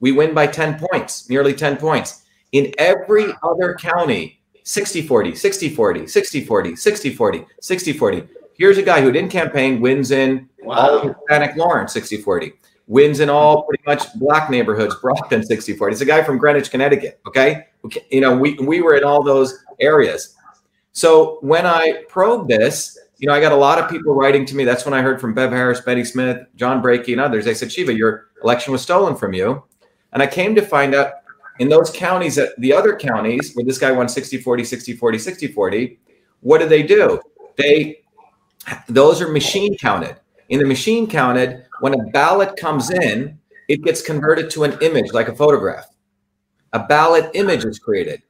We 0.00 0.12
win 0.12 0.34
by 0.34 0.46
10 0.46 0.78
points, 0.78 1.28
nearly 1.30 1.54
10 1.54 1.76
points. 1.78 2.24
In 2.52 2.72
every 2.78 3.26
other 3.42 3.74
county, 3.74 4.40
60 4.66 5.02
40, 5.06 5.34
60 5.34 5.68
40, 5.70 6.06
60 6.06 6.44
40, 6.44 6.76
60 6.76 7.14
40, 7.14 7.46
60 7.60 7.92
40. 7.92 8.28
Here's 8.54 8.78
a 8.78 8.82
guy 8.82 9.00
who 9.00 9.12
didn't 9.12 9.30
campaign, 9.30 9.80
wins 9.80 10.10
in 10.10 10.48
wow. 10.62 10.74
all 10.74 11.08
Hispanic 11.08 11.56
Lawrence 11.56 11.92
60 11.92 12.18
40, 12.18 12.52
wins 12.86 13.20
in 13.20 13.30
all 13.30 13.64
pretty 13.64 13.82
much 13.86 14.12
black 14.14 14.50
neighborhoods, 14.50 14.94
Brockton 14.96 15.44
60 15.44 15.74
40. 15.74 15.92
It's 15.92 16.00
a 16.00 16.06
guy 16.06 16.22
from 16.22 16.38
Greenwich, 16.38 16.70
Connecticut. 16.70 17.20
Okay. 17.26 17.68
You 18.10 18.20
know, 18.20 18.36
we, 18.36 18.54
we 18.54 18.82
were 18.82 18.96
in 18.96 19.04
all 19.04 19.22
those 19.22 19.56
areas. 19.80 20.34
So 20.92 21.38
when 21.42 21.66
I 21.66 22.04
probed 22.08 22.48
this, 22.48 22.98
you 23.18 23.28
know, 23.28 23.34
I 23.34 23.40
got 23.40 23.52
a 23.52 23.56
lot 23.56 23.78
of 23.78 23.90
people 23.90 24.14
writing 24.14 24.44
to 24.46 24.54
me. 24.54 24.64
That's 24.64 24.84
when 24.84 24.94
I 24.94 25.00
heard 25.00 25.20
from 25.20 25.32
Bev 25.32 25.50
Harris, 25.50 25.80
Betty 25.80 26.04
Smith, 26.04 26.46
John 26.54 26.82
Brakey, 26.82 27.12
and 27.12 27.20
others. 27.20 27.44
They 27.44 27.54
said, 27.54 27.72
Shiva, 27.72 27.94
your 27.94 28.26
election 28.42 28.72
was 28.72 28.82
stolen 28.82 29.16
from 29.16 29.32
you. 29.32 29.64
And 30.12 30.22
I 30.22 30.26
came 30.26 30.54
to 30.54 30.62
find 30.62 30.94
out 30.94 31.12
in 31.58 31.68
those 31.68 31.90
counties 31.90 32.34
that 32.36 32.50
the 32.58 32.72
other 32.72 32.94
counties 32.96 33.52
where 33.54 33.64
this 33.64 33.78
guy 33.78 33.90
won 33.92 34.08
60 34.08 34.40
40, 34.42 34.64
60 34.64 34.96
40, 34.96 35.18
60 35.18 35.46
40, 35.48 35.98
what 36.40 36.60
do 36.60 36.68
they 36.68 36.82
do? 36.82 37.20
They 37.56 38.02
those 38.88 39.22
are 39.22 39.28
machine 39.28 39.76
counted. 39.78 40.16
In 40.48 40.58
the 40.58 40.66
machine 40.66 41.08
counted, 41.08 41.64
when 41.80 41.94
a 41.94 42.04
ballot 42.10 42.56
comes 42.56 42.90
in, 42.90 43.38
it 43.68 43.82
gets 43.82 44.02
converted 44.02 44.50
to 44.50 44.64
an 44.64 44.78
image 44.80 45.12
like 45.12 45.28
a 45.28 45.34
photograph. 45.34 45.88
A 46.72 46.80
ballot 46.80 47.30
image 47.34 47.64
is 47.64 47.78
created. 47.78 48.22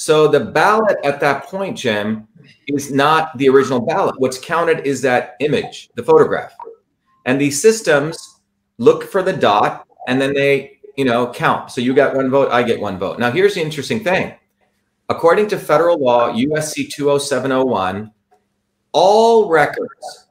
So 0.00 0.28
the 0.28 0.40
ballot 0.40 0.96
at 1.04 1.20
that 1.20 1.44
point, 1.44 1.76
Jim, 1.76 2.26
is 2.66 2.90
not 2.90 3.36
the 3.36 3.50
original 3.50 3.82
ballot. 3.82 4.14
What's 4.16 4.38
counted 4.38 4.86
is 4.86 5.02
that 5.02 5.36
image, 5.40 5.90
the 5.94 6.02
photograph. 6.02 6.56
And 7.26 7.38
these 7.38 7.60
systems 7.60 8.40
look 8.78 9.04
for 9.04 9.22
the 9.22 9.34
dot 9.34 9.86
and 10.08 10.18
then 10.18 10.32
they, 10.32 10.78
you 10.96 11.04
know, 11.04 11.30
count. 11.30 11.70
So 11.70 11.82
you 11.82 11.92
got 11.92 12.16
one 12.16 12.30
vote, 12.30 12.50
I 12.50 12.62
get 12.62 12.80
one 12.80 12.98
vote. 12.98 13.18
Now 13.18 13.30
here's 13.30 13.56
the 13.56 13.60
interesting 13.60 14.02
thing. 14.02 14.32
According 15.10 15.48
to 15.48 15.58
federal 15.58 15.98
law, 15.98 16.32
USC 16.32 16.88
20701, 16.88 18.10
all 18.92 19.50
records 19.50 20.28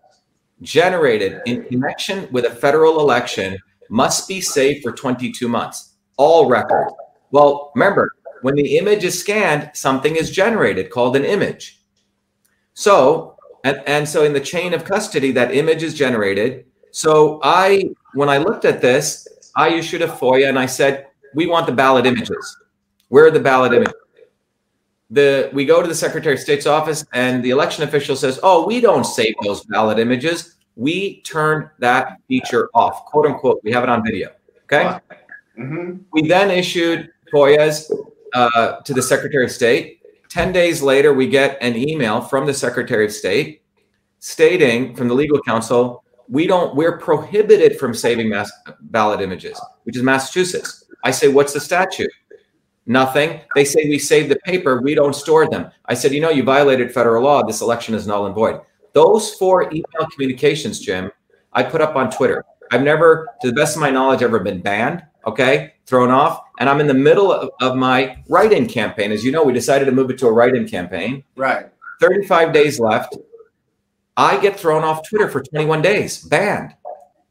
generated 0.63 1.43
in 1.45 1.65
connection 1.65 2.27
with 2.31 2.45
a 2.45 2.49
federal 2.49 2.99
election 3.01 3.55
must 3.91 4.27
be 4.27 4.41
saved 4.41 4.81
for 4.81 4.93
22 4.93 5.47
months. 5.47 5.93
All 6.17 6.49
records. 6.49 6.91
Well, 7.29 7.71
remember, 7.75 8.13
when 8.41 8.55
the 8.55 8.77
image 8.77 9.03
is 9.03 9.19
scanned, 9.19 9.71
something 9.73 10.15
is 10.15 10.31
generated 10.31 10.89
called 10.89 11.15
an 11.15 11.25
image. 11.25 11.81
So, 12.73 13.37
and, 13.63 13.81
and 13.85 14.07
so 14.07 14.23
in 14.23 14.33
the 14.33 14.39
chain 14.39 14.73
of 14.73 14.85
custody, 14.85 15.31
that 15.33 15.53
image 15.53 15.83
is 15.83 15.93
generated. 15.93 16.65
So 16.91 17.39
I, 17.43 17.89
when 18.13 18.29
I 18.29 18.37
looked 18.37 18.65
at 18.65 18.81
this, 18.81 19.27
I 19.55 19.69
issued 19.69 20.01
a 20.01 20.07
FOIA 20.07 20.49
and 20.49 20.57
I 20.57 20.65
said, 20.65 21.07
we 21.35 21.45
want 21.47 21.65
the 21.65 21.73
ballot 21.73 22.05
images. 22.05 22.57
Where 23.09 23.25
are 23.25 23.31
the 23.31 23.39
ballot 23.39 23.73
images? 23.73 23.93
The, 25.11 25.49
we 25.53 25.65
go 25.65 25.81
to 25.81 25.87
the 25.87 25.95
Secretary 25.95 26.35
of 26.35 26.39
State's 26.39 26.67
office 26.67 27.05
and 27.13 27.43
the 27.43 27.49
election 27.49 27.83
official 27.83 28.15
says, 28.15 28.39
oh, 28.43 28.65
we 28.65 28.79
don't 28.79 29.03
save 29.03 29.33
those 29.43 29.65
ballot 29.65 29.99
images. 29.99 30.55
We 30.75 31.21
turn 31.21 31.69
that 31.79 32.19
feature 32.27 32.69
off, 32.73 33.05
quote 33.05 33.25
unquote. 33.25 33.59
We 33.63 33.71
have 33.71 33.83
it 33.83 33.89
on 33.89 34.03
video. 34.05 34.29
Okay. 34.63 34.99
Mm-hmm. 35.57 35.97
We 36.11 36.27
then 36.27 36.51
issued 36.51 37.11
FOIAs 37.33 37.91
uh, 38.33 38.77
to 38.81 38.93
the 38.93 39.01
Secretary 39.01 39.45
of 39.45 39.51
State 39.51 39.99
10 40.29 40.51
days 40.51 40.81
later, 40.81 41.13
we 41.13 41.27
get 41.27 41.57
an 41.59 41.75
email 41.75 42.21
from 42.21 42.45
the 42.45 42.53
Secretary 42.53 43.03
of 43.03 43.11
State 43.11 43.63
stating 44.19 44.95
from 44.95 45.07
the 45.07 45.13
legal 45.13 45.41
counsel, 45.41 46.03
we 46.27 46.45
don't, 46.45 46.75
we're 46.75 46.99
prohibited 46.99 47.79
from 47.79 47.95
saving 47.95 48.29
mass 48.29 48.51
ballot 48.81 49.21
images, 49.21 49.59
which 49.83 49.97
is 49.97 50.03
Massachusetts. 50.03 50.85
I 51.03 51.09
say, 51.09 51.29
what's 51.29 51.53
the 51.53 51.59
statute? 51.59 52.11
Nothing. 52.85 53.41
They 53.55 53.65
say 53.65 53.85
we 53.85 53.97
save 53.97 54.29
the 54.29 54.35
paper, 54.45 54.81
we 54.81 54.93
don't 54.93 55.15
store 55.15 55.49
them. 55.49 55.71
I 55.85 55.95
said, 55.95 56.13
you 56.13 56.21
know, 56.21 56.29
you 56.29 56.43
violated 56.43 56.91
federal 56.91 57.23
law. 57.23 57.43
This 57.43 57.61
election 57.61 57.95
is 57.95 58.05
null 58.05 58.27
and 58.27 58.35
void. 58.35 58.61
Those 58.93 59.33
four 59.33 59.63
email 59.71 60.07
communications, 60.13 60.79
Jim, 60.79 61.11
I 61.53 61.63
put 61.63 61.81
up 61.81 61.95
on 61.95 62.11
Twitter. 62.11 62.45
I've 62.71 62.83
never, 62.83 63.29
to 63.41 63.47
the 63.47 63.53
best 63.53 63.75
of 63.75 63.81
my 63.81 63.89
knowledge, 63.89 64.21
ever 64.21 64.39
been 64.39 64.61
banned. 64.61 65.03
Okay 65.29 65.73
thrown 65.89 66.11
off. 66.11 66.41
And 66.59 66.69
I'm 66.69 66.79
in 66.79 66.87
the 66.87 66.93
middle 66.93 67.31
of, 67.31 67.49
of 67.61 67.75
my 67.75 68.23
write 68.29 68.53
in 68.53 68.67
campaign. 68.67 69.11
As 69.11 69.23
you 69.23 69.31
know, 69.31 69.43
we 69.43 69.53
decided 69.53 69.85
to 69.85 69.91
move 69.91 70.11
it 70.11 70.19
to 70.19 70.27
a 70.27 70.31
write 70.31 70.55
in 70.55 70.67
campaign. 70.67 71.23
Right. 71.35 71.67
35 71.99 72.53
days 72.53 72.79
left. 72.79 73.17
I 74.15 74.39
get 74.39 74.59
thrown 74.59 74.83
off 74.83 75.07
Twitter 75.07 75.27
for 75.29 75.41
21 75.41 75.81
days, 75.81 76.23
banned. 76.23 76.75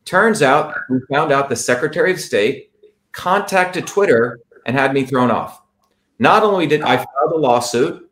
Turns 0.04 0.42
out 0.42 0.74
we 0.90 0.98
found 1.12 1.32
out 1.32 1.48
the 1.48 1.56
Secretary 1.56 2.10
of 2.10 2.20
State 2.20 2.72
contacted 3.12 3.86
Twitter 3.86 4.40
and 4.66 4.76
had 4.76 4.92
me 4.92 5.04
thrown 5.04 5.30
off. 5.30 5.62
Not 6.18 6.42
only 6.42 6.66
did 6.66 6.82
I 6.82 6.96
file 6.96 7.28
the 7.28 7.36
lawsuit, 7.36 8.04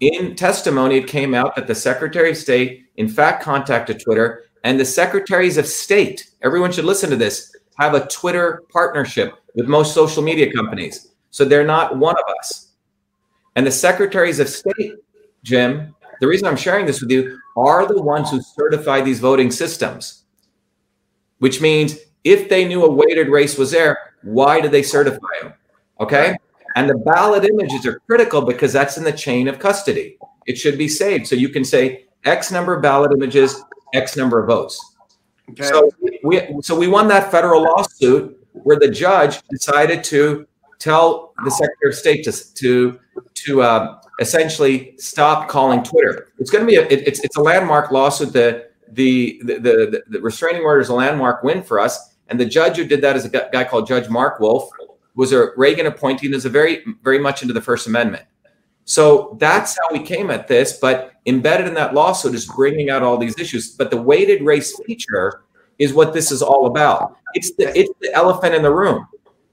in 0.00 0.36
testimony, 0.36 0.96
it 0.98 1.08
came 1.08 1.34
out 1.34 1.56
that 1.56 1.66
the 1.66 1.74
Secretary 1.74 2.30
of 2.30 2.36
State, 2.36 2.86
in 2.96 3.08
fact, 3.08 3.42
contacted 3.42 4.00
Twitter, 4.00 4.44
and 4.62 4.78
the 4.78 4.84
Secretaries 4.84 5.56
of 5.58 5.66
State, 5.66 6.30
everyone 6.42 6.70
should 6.70 6.84
listen 6.84 7.10
to 7.10 7.16
this, 7.16 7.51
have 7.78 7.94
a 7.94 8.06
Twitter 8.06 8.62
partnership 8.70 9.34
with 9.54 9.66
most 9.66 9.94
social 9.94 10.22
media 10.22 10.52
companies. 10.52 11.12
So 11.30 11.44
they're 11.44 11.66
not 11.66 11.96
one 11.96 12.16
of 12.16 12.24
us. 12.38 12.72
And 13.56 13.66
the 13.66 13.72
secretaries 13.72 14.38
of 14.38 14.48
state, 14.48 14.94
Jim, 15.42 15.94
the 16.20 16.26
reason 16.26 16.46
I'm 16.46 16.56
sharing 16.56 16.86
this 16.86 17.00
with 17.00 17.10
you 17.10 17.38
are 17.56 17.86
the 17.86 18.00
ones 18.00 18.30
who 18.30 18.40
certify 18.40 19.00
these 19.00 19.20
voting 19.20 19.50
systems, 19.50 20.24
which 21.38 21.60
means 21.60 21.98
if 22.24 22.48
they 22.48 22.66
knew 22.66 22.84
a 22.84 22.90
weighted 22.90 23.28
race 23.28 23.58
was 23.58 23.70
there, 23.70 23.98
why 24.22 24.60
did 24.60 24.70
they 24.70 24.82
certify 24.82 25.18
them? 25.42 25.54
Okay. 26.00 26.36
And 26.76 26.88
the 26.88 26.96
ballot 26.98 27.44
images 27.44 27.84
are 27.86 28.00
critical 28.06 28.42
because 28.42 28.72
that's 28.72 28.96
in 28.96 29.04
the 29.04 29.12
chain 29.12 29.48
of 29.48 29.58
custody. 29.58 30.16
It 30.46 30.56
should 30.56 30.78
be 30.78 30.88
saved. 30.88 31.26
So 31.26 31.34
you 31.34 31.48
can 31.48 31.64
say 31.64 32.06
X 32.24 32.50
number 32.50 32.74
of 32.74 32.82
ballot 32.82 33.12
images, 33.12 33.62
X 33.94 34.16
number 34.16 34.40
of 34.40 34.46
votes. 34.46 34.91
Okay. 35.50 35.64
So 35.64 35.90
we 36.22 36.48
so 36.62 36.78
we 36.78 36.88
won 36.88 37.08
that 37.08 37.30
federal 37.30 37.62
lawsuit 37.62 38.38
where 38.52 38.78
the 38.78 38.88
judge 38.88 39.40
decided 39.48 40.04
to 40.04 40.46
tell 40.78 41.32
the 41.44 41.50
Secretary 41.50 41.90
of 41.90 41.94
State 41.94 42.24
to 42.24 42.32
to 42.54 42.98
to 43.34 43.62
uh, 43.62 44.00
essentially 44.20 44.94
stop 44.98 45.48
calling 45.48 45.82
Twitter. 45.82 46.28
It's 46.38 46.50
going 46.50 46.64
to 46.64 46.70
be 46.70 46.76
a, 46.76 46.82
it, 46.82 47.06
it's 47.06 47.20
it's 47.20 47.36
a 47.36 47.42
landmark 47.42 47.90
lawsuit. 47.90 48.32
The, 48.32 48.66
the 48.88 49.40
the, 49.44 49.58
the 49.58 50.02
the 50.08 50.20
restraining 50.20 50.62
order 50.62 50.80
is 50.80 50.88
a 50.88 50.94
landmark 50.94 51.42
win 51.42 51.62
for 51.62 51.78
us. 51.78 52.14
And 52.28 52.40
the 52.40 52.46
judge 52.46 52.76
who 52.76 52.84
did 52.84 53.02
that 53.02 53.14
is 53.16 53.26
a 53.26 53.28
guy 53.28 53.64
called 53.64 53.86
Judge 53.86 54.08
Mark 54.08 54.40
Wolf, 54.40 54.70
was 55.14 55.32
a 55.32 55.48
Reagan 55.56 55.86
appointee 55.86 56.26
and 56.26 56.34
is 56.34 56.44
a 56.44 56.50
very 56.50 56.84
very 57.02 57.18
much 57.18 57.42
into 57.42 57.52
the 57.52 57.60
First 57.60 57.86
Amendment. 57.86 58.24
So 58.84 59.36
that's 59.38 59.78
how 59.78 59.92
we 59.92 60.02
came 60.02 60.30
at 60.30 60.48
this. 60.48 60.78
But 60.78 61.11
embedded 61.26 61.68
in 61.68 61.74
that 61.74 61.94
lawsuit 61.94 62.34
is 62.34 62.46
bringing 62.46 62.90
out 62.90 63.02
all 63.02 63.16
these 63.16 63.38
issues. 63.38 63.70
But 63.76 63.90
the 63.90 64.00
weighted 64.00 64.42
race 64.42 64.78
feature 64.86 65.42
is 65.78 65.92
what 65.94 66.12
this 66.12 66.30
is 66.32 66.42
all 66.42 66.66
about. 66.66 67.16
It's 67.34 67.52
the 67.54 67.76
it's 67.78 67.90
the 68.00 68.12
elephant 68.14 68.54
in 68.54 68.62
the 68.62 68.72
room. 68.72 69.06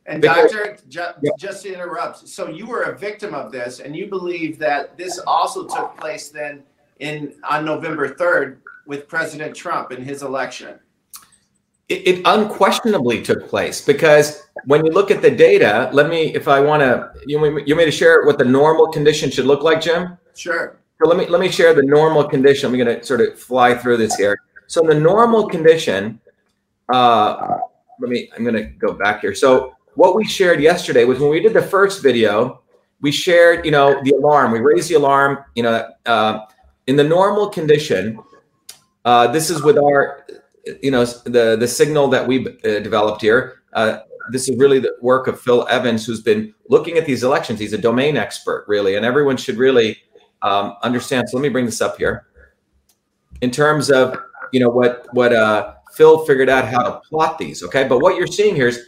And 0.05 0.21
Because- 0.21 0.51
doctor, 0.51 0.77
ju- 0.87 1.01
Yeah. 1.21 1.31
just 1.37 1.63
to 1.63 1.73
interrupt, 1.73 2.27
so 2.27 2.49
you 2.49 2.65
were 2.65 2.81
a 2.83 2.97
victim 2.97 3.35
of 3.35 3.51
this, 3.51 3.79
and 3.79 3.95
you 3.95 4.07
believe 4.07 4.57
that 4.59 4.97
this 4.97 5.19
also 5.27 5.65
took 5.67 5.95
place 5.97 6.29
then 6.29 6.63
in 6.99 7.35
on 7.47 7.63
November 7.63 8.07
third 8.15 8.61
with 8.87 9.07
President 9.07 9.55
Trump 9.55 9.91
in 9.91 10.03
his 10.03 10.23
election. 10.23 10.79
It, 11.89 12.07
it 12.07 12.21
unquestionably 12.25 13.21
took 13.23 13.47
place 13.47 13.83
because 13.85 14.43
when 14.65 14.85
you 14.85 14.91
look 14.91 15.09
at 15.11 15.21
the 15.21 15.31
data, 15.31 15.89
let 15.93 16.07
me, 16.09 16.33
if 16.35 16.47
I 16.47 16.59
want 16.59 16.81
to, 16.81 17.11
you 17.25 17.37
you 17.43 17.75
want 17.75 17.77
me 17.77 17.85
to 17.85 17.91
share 17.91 18.25
what 18.25 18.37
the 18.37 18.45
normal 18.45 18.87
condition 18.87 19.29
should 19.31 19.45
look 19.45 19.61
like, 19.63 19.79
Jim? 19.81 20.17
Sure. 20.35 20.77
So 21.01 21.07
let 21.07 21.17
me 21.17 21.27
let 21.27 21.39
me 21.39 21.49
share 21.49 21.73
the 21.73 21.83
normal 21.83 22.25
condition. 22.25 22.69
I'm 22.69 22.77
going 22.77 22.99
to 22.99 23.05
sort 23.05 23.21
of 23.21 23.39
fly 23.39 23.73
through 23.73 23.97
this 23.97 24.15
here. 24.15 24.37
So 24.67 24.81
the 24.81 24.93
normal 24.93 25.47
condition, 25.47 26.19
uh, 26.91 27.57
let 28.01 28.09
me. 28.09 28.29
I'm 28.35 28.43
going 28.43 28.55
to 28.55 28.65
go 28.65 28.93
back 28.93 29.21
here. 29.21 29.33
So 29.33 29.75
what 29.95 30.15
we 30.15 30.25
shared 30.25 30.61
yesterday 30.61 31.05
was 31.05 31.19
when 31.19 31.29
we 31.29 31.39
did 31.39 31.53
the 31.53 31.61
first 31.61 32.03
video, 32.03 32.61
we 32.99 33.13
shared, 33.13 33.65
you 33.65 33.71
know, 33.71 34.01
the 34.03 34.11
alarm. 34.11 34.51
We 34.51 34.59
raised 34.59 34.89
the 34.89 34.95
alarm. 34.95 35.39
You 35.55 35.63
know, 35.63 35.89
uh, 36.05 36.45
in 36.87 36.97
the 36.97 37.03
normal 37.03 37.47
condition, 37.47 38.19
uh, 39.05 39.27
this 39.27 39.49
is 39.49 39.63
with 39.63 39.77
our, 39.77 40.25
you 40.83 40.91
know, 40.91 41.05
the 41.05 41.55
the 41.57 41.67
signal 41.67 42.09
that 42.09 42.27
we 42.27 42.45
uh, 42.45 42.79
developed 42.79 43.21
here. 43.21 43.61
Uh, 43.71 43.99
this 44.31 44.49
is 44.49 44.57
really 44.57 44.79
the 44.79 44.93
work 45.01 45.27
of 45.27 45.39
Phil 45.39 45.65
Evans, 45.69 46.05
who's 46.05 46.21
been 46.21 46.53
looking 46.67 46.97
at 46.97 47.05
these 47.05 47.23
elections. 47.23 47.57
He's 47.57 47.73
a 47.73 47.77
domain 47.77 48.17
expert, 48.17 48.65
really, 48.67 48.95
and 48.95 49.05
everyone 49.05 49.37
should 49.37 49.57
really 49.57 49.97
um, 50.41 50.75
understand. 50.81 51.29
So 51.29 51.37
let 51.37 51.43
me 51.43 51.49
bring 51.49 51.65
this 51.65 51.81
up 51.81 51.97
here. 51.97 52.27
In 53.41 53.51
terms 53.51 53.89
of 53.89 54.17
you 54.51 54.59
know 54.59 54.69
what 54.69 55.07
what 55.13 55.33
uh, 55.33 55.75
Phil 55.93 56.25
figured 56.25 56.49
out 56.49 56.67
how 56.67 56.83
to 56.83 57.01
plot 57.09 57.37
these. 57.37 57.63
Okay, 57.63 57.87
but 57.87 57.99
what 57.99 58.15
you're 58.15 58.27
seeing 58.27 58.55
here 58.55 58.67
is 58.67 58.79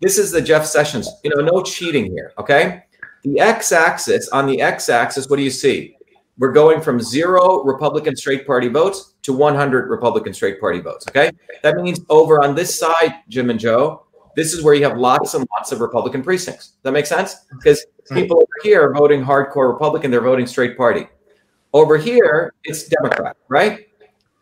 this 0.00 0.18
is 0.18 0.30
the 0.30 0.40
Jeff 0.40 0.66
Sessions. 0.66 1.08
You 1.22 1.30
know, 1.34 1.42
no 1.42 1.62
cheating 1.62 2.06
here. 2.06 2.32
Okay, 2.38 2.82
the 3.22 3.40
x-axis 3.40 4.28
on 4.30 4.46
the 4.46 4.60
x-axis. 4.60 5.28
What 5.28 5.36
do 5.36 5.42
you 5.42 5.50
see? 5.50 5.96
We're 6.38 6.52
going 6.52 6.80
from 6.80 7.00
zero 7.00 7.62
Republican 7.62 8.16
straight 8.16 8.46
party 8.46 8.68
votes 8.68 9.14
to 9.22 9.32
100 9.32 9.90
Republican 9.90 10.32
straight 10.32 10.58
party 10.58 10.80
votes. 10.80 11.06
Okay, 11.08 11.30
that 11.62 11.76
means 11.76 12.00
over 12.08 12.42
on 12.42 12.54
this 12.54 12.76
side, 12.76 13.14
Jim 13.28 13.50
and 13.50 13.60
Joe, 13.60 14.06
this 14.36 14.52
is 14.52 14.62
where 14.62 14.74
you 14.74 14.84
have 14.84 14.98
lots 14.98 15.34
and 15.34 15.46
lots 15.56 15.72
of 15.72 15.80
Republican 15.80 16.22
precincts. 16.22 16.68
Does 16.68 16.78
that 16.84 16.92
make 16.92 17.06
sense? 17.06 17.46
Because 17.50 17.84
people 18.12 18.38
over 18.38 18.46
here 18.62 18.88
are 18.88 18.94
voting 18.94 19.24
hardcore 19.24 19.72
Republican, 19.72 20.10
they're 20.10 20.20
voting 20.20 20.46
straight 20.46 20.76
party. 20.76 21.06
Over 21.72 21.96
here, 21.96 22.54
it's 22.64 22.88
Democrat, 22.88 23.36
right? 23.48 23.88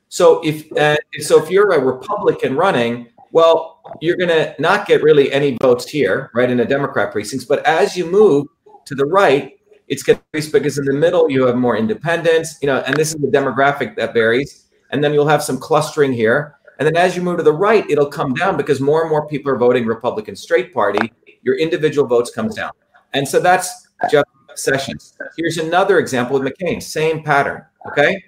So 0.08 0.40
if 0.44 0.70
uh, 0.76 0.96
so, 1.20 1.42
if 1.42 1.50
you're 1.50 1.70
a 1.70 1.80
Republican 1.80 2.56
running, 2.56 3.08
well, 3.32 3.80
you're 4.00 4.16
going 4.16 4.30
to 4.30 4.54
not 4.58 4.86
get 4.86 5.02
really 5.02 5.32
any 5.32 5.56
votes 5.62 5.88
here, 5.88 6.30
right, 6.34 6.50
in 6.50 6.58
the 6.58 6.64
Democrat 6.64 7.12
precincts. 7.12 7.44
But 7.44 7.64
as 7.64 7.96
you 7.96 8.10
move 8.10 8.48
to 8.86 8.94
the 8.96 9.04
right, 9.04 9.52
it's 9.86 10.02
going 10.02 10.18
to 10.18 10.24
increase 10.32 10.50
because 10.50 10.78
in 10.78 10.84
the 10.84 10.92
middle 10.92 11.30
you 11.30 11.46
have 11.46 11.56
more 11.56 11.76
independents, 11.76 12.58
you 12.60 12.66
know, 12.66 12.78
and 12.80 12.96
this 12.96 13.14
is 13.14 13.20
the 13.20 13.28
demographic 13.28 13.96
that 13.96 14.14
varies. 14.14 14.68
And 14.90 15.04
then 15.04 15.14
you'll 15.14 15.28
have 15.28 15.42
some 15.42 15.58
clustering 15.58 16.12
here. 16.12 16.56
And 16.80 16.86
then 16.86 16.96
as 16.96 17.14
you 17.14 17.20
move 17.20 17.36
to 17.36 17.42
the 17.42 17.52
right, 17.52 17.88
it'll 17.90 18.08
come 18.08 18.32
down 18.32 18.56
because 18.56 18.80
more 18.80 19.02
and 19.02 19.10
more 19.10 19.28
people 19.28 19.52
are 19.52 19.56
voting 19.58 19.84
Republican 19.84 20.34
straight 20.34 20.72
party. 20.72 21.12
Your 21.42 21.58
individual 21.58 22.08
votes 22.08 22.30
comes 22.30 22.54
down. 22.54 22.70
And 23.12 23.28
so 23.28 23.38
that's 23.38 23.88
Jeff 24.10 24.24
Sessions. 24.54 25.16
Here's 25.36 25.58
another 25.58 25.98
example 25.98 26.40
with 26.40 26.50
McCain, 26.50 26.82
same 26.82 27.22
pattern. 27.22 27.62
Okay. 27.86 28.24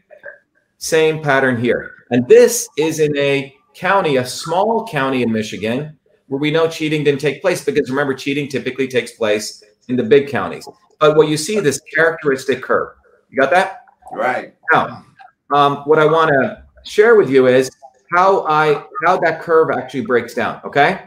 Same 0.76 1.22
pattern 1.22 1.58
here. 1.58 1.92
And 2.10 2.28
this 2.28 2.68
is 2.76 3.00
in 3.00 3.16
a 3.16 3.56
county, 3.74 4.18
a 4.18 4.26
small 4.26 4.86
county 4.86 5.22
in 5.22 5.32
Michigan, 5.32 5.98
where 6.26 6.38
we 6.38 6.50
know 6.50 6.68
cheating 6.68 7.04
didn't 7.04 7.20
take 7.20 7.40
place 7.40 7.64
because 7.64 7.88
remember, 7.88 8.12
cheating 8.12 8.48
typically 8.48 8.86
takes 8.86 9.12
place 9.12 9.62
in 9.88 9.96
the 9.96 10.02
big 10.02 10.28
counties. 10.28 10.68
But 11.00 11.16
what 11.16 11.28
you 11.28 11.38
see 11.38 11.58
this 11.60 11.80
characteristic 11.94 12.62
curve. 12.62 12.96
You 13.30 13.40
got 13.40 13.50
that? 13.50 13.86
Right. 14.12 14.54
Now, 14.72 15.06
um, 15.54 15.76
what 15.84 15.98
I 15.98 16.04
want 16.04 16.30
to 16.32 16.64
share 16.84 17.16
with 17.16 17.30
you 17.30 17.46
is 17.46 17.70
how 18.14 18.46
I 18.46 18.84
how 19.06 19.18
that 19.20 19.40
curve 19.40 19.70
actually 19.70 20.02
breaks 20.02 20.34
down. 20.34 20.60
Okay. 20.64 21.04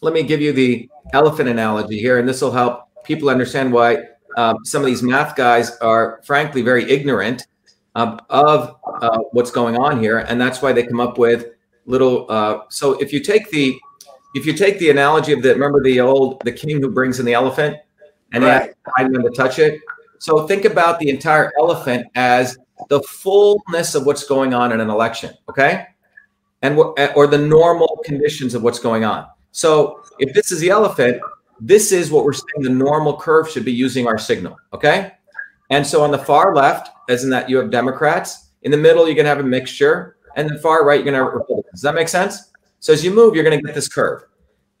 Let 0.00 0.12
me 0.12 0.22
give 0.22 0.40
you 0.40 0.52
the 0.52 0.88
elephant 1.12 1.48
analogy 1.48 1.98
here, 1.98 2.18
and 2.18 2.28
this 2.28 2.42
will 2.42 2.52
help 2.52 2.88
people 3.04 3.28
understand 3.28 3.72
why 3.72 3.98
um, 4.36 4.64
some 4.64 4.82
of 4.82 4.86
these 4.86 5.02
math 5.02 5.36
guys 5.36 5.76
are 5.78 6.20
frankly 6.24 6.62
very 6.62 6.90
ignorant 6.90 7.46
of 7.94 8.20
uh, 8.30 9.18
what's 9.32 9.50
going 9.50 9.76
on 9.76 10.00
here, 10.00 10.18
and 10.18 10.40
that's 10.40 10.60
why 10.60 10.72
they 10.72 10.84
come 10.86 11.00
up 11.00 11.16
with 11.18 11.46
little. 11.86 12.26
Uh, 12.30 12.60
so 12.68 12.94
if 13.00 13.12
you 13.12 13.20
take 13.20 13.50
the 13.50 13.78
if 14.34 14.44
you 14.44 14.52
take 14.52 14.78
the 14.78 14.90
analogy 14.90 15.32
of 15.32 15.42
the 15.42 15.50
remember 15.50 15.82
the 15.82 16.00
old 16.00 16.42
the 16.44 16.52
king 16.52 16.80
who 16.80 16.90
brings 16.90 17.20
in 17.20 17.26
the 17.26 17.34
elephant, 17.34 17.76
and 18.32 18.44
Right. 18.44 18.74
them 18.98 19.22
to 19.22 19.30
touch 19.30 19.58
it. 19.58 19.80
So 20.18 20.46
think 20.46 20.64
about 20.64 20.98
the 20.98 21.08
entire 21.08 21.52
elephant 21.58 22.06
as 22.14 22.56
the 22.88 23.00
fullness 23.02 23.94
of 23.94 24.06
what's 24.06 24.24
going 24.24 24.54
on 24.54 24.72
in 24.72 24.80
an 24.80 24.90
election, 24.90 25.34
okay? 25.48 25.86
And 26.62 26.78
eh, 26.96 27.12
or 27.14 27.26
the 27.26 27.38
normal 27.38 28.00
conditions 28.04 28.54
of 28.54 28.62
what's 28.62 28.78
going 28.78 29.04
on. 29.04 29.26
So 29.52 30.02
if 30.18 30.34
this 30.34 30.50
is 30.50 30.60
the 30.60 30.70
elephant, 30.70 31.20
this 31.60 31.92
is 31.92 32.10
what 32.10 32.24
we're 32.24 32.32
saying 32.32 32.62
the 32.62 32.70
normal 32.70 33.16
curve 33.16 33.48
should 33.48 33.64
be 33.64 33.72
using 33.72 34.06
our 34.06 34.18
signal, 34.18 34.56
okay? 34.72 35.12
And 35.70 35.86
so 35.86 36.02
on 36.02 36.10
the 36.10 36.18
far 36.18 36.54
left, 36.54 36.90
as 37.08 37.24
in 37.24 37.30
that 37.30 37.48
you 37.48 37.56
have 37.58 37.70
Democrats, 37.70 38.50
in 38.62 38.70
the 38.70 38.76
middle 38.76 39.06
you're 39.06 39.14
to 39.22 39.24
have 39.24 39.40
a 39.40 39.44
mixture, 39.44 40.16
and 40.36 40.50
the 40.50 40.58
far 40.58 40.84
right 40.84 41.04
you're 41.04 41.12
to 41.12 41.24
have 41.24 41.32
Republicans. 41.32 41.72
Does 41.72 41.82
that 41.82 41.94
make 41.94 42.08
sense? 42.08 42.50
So 42.80 42.92
as 42.92 43.04
you 43.04 43.12
move, 43.12 43.34
you're 43.34 43.48
to 43.48 43.62
get 43.62 43.74
this 43.74 43.88
curve. 43.88 44.24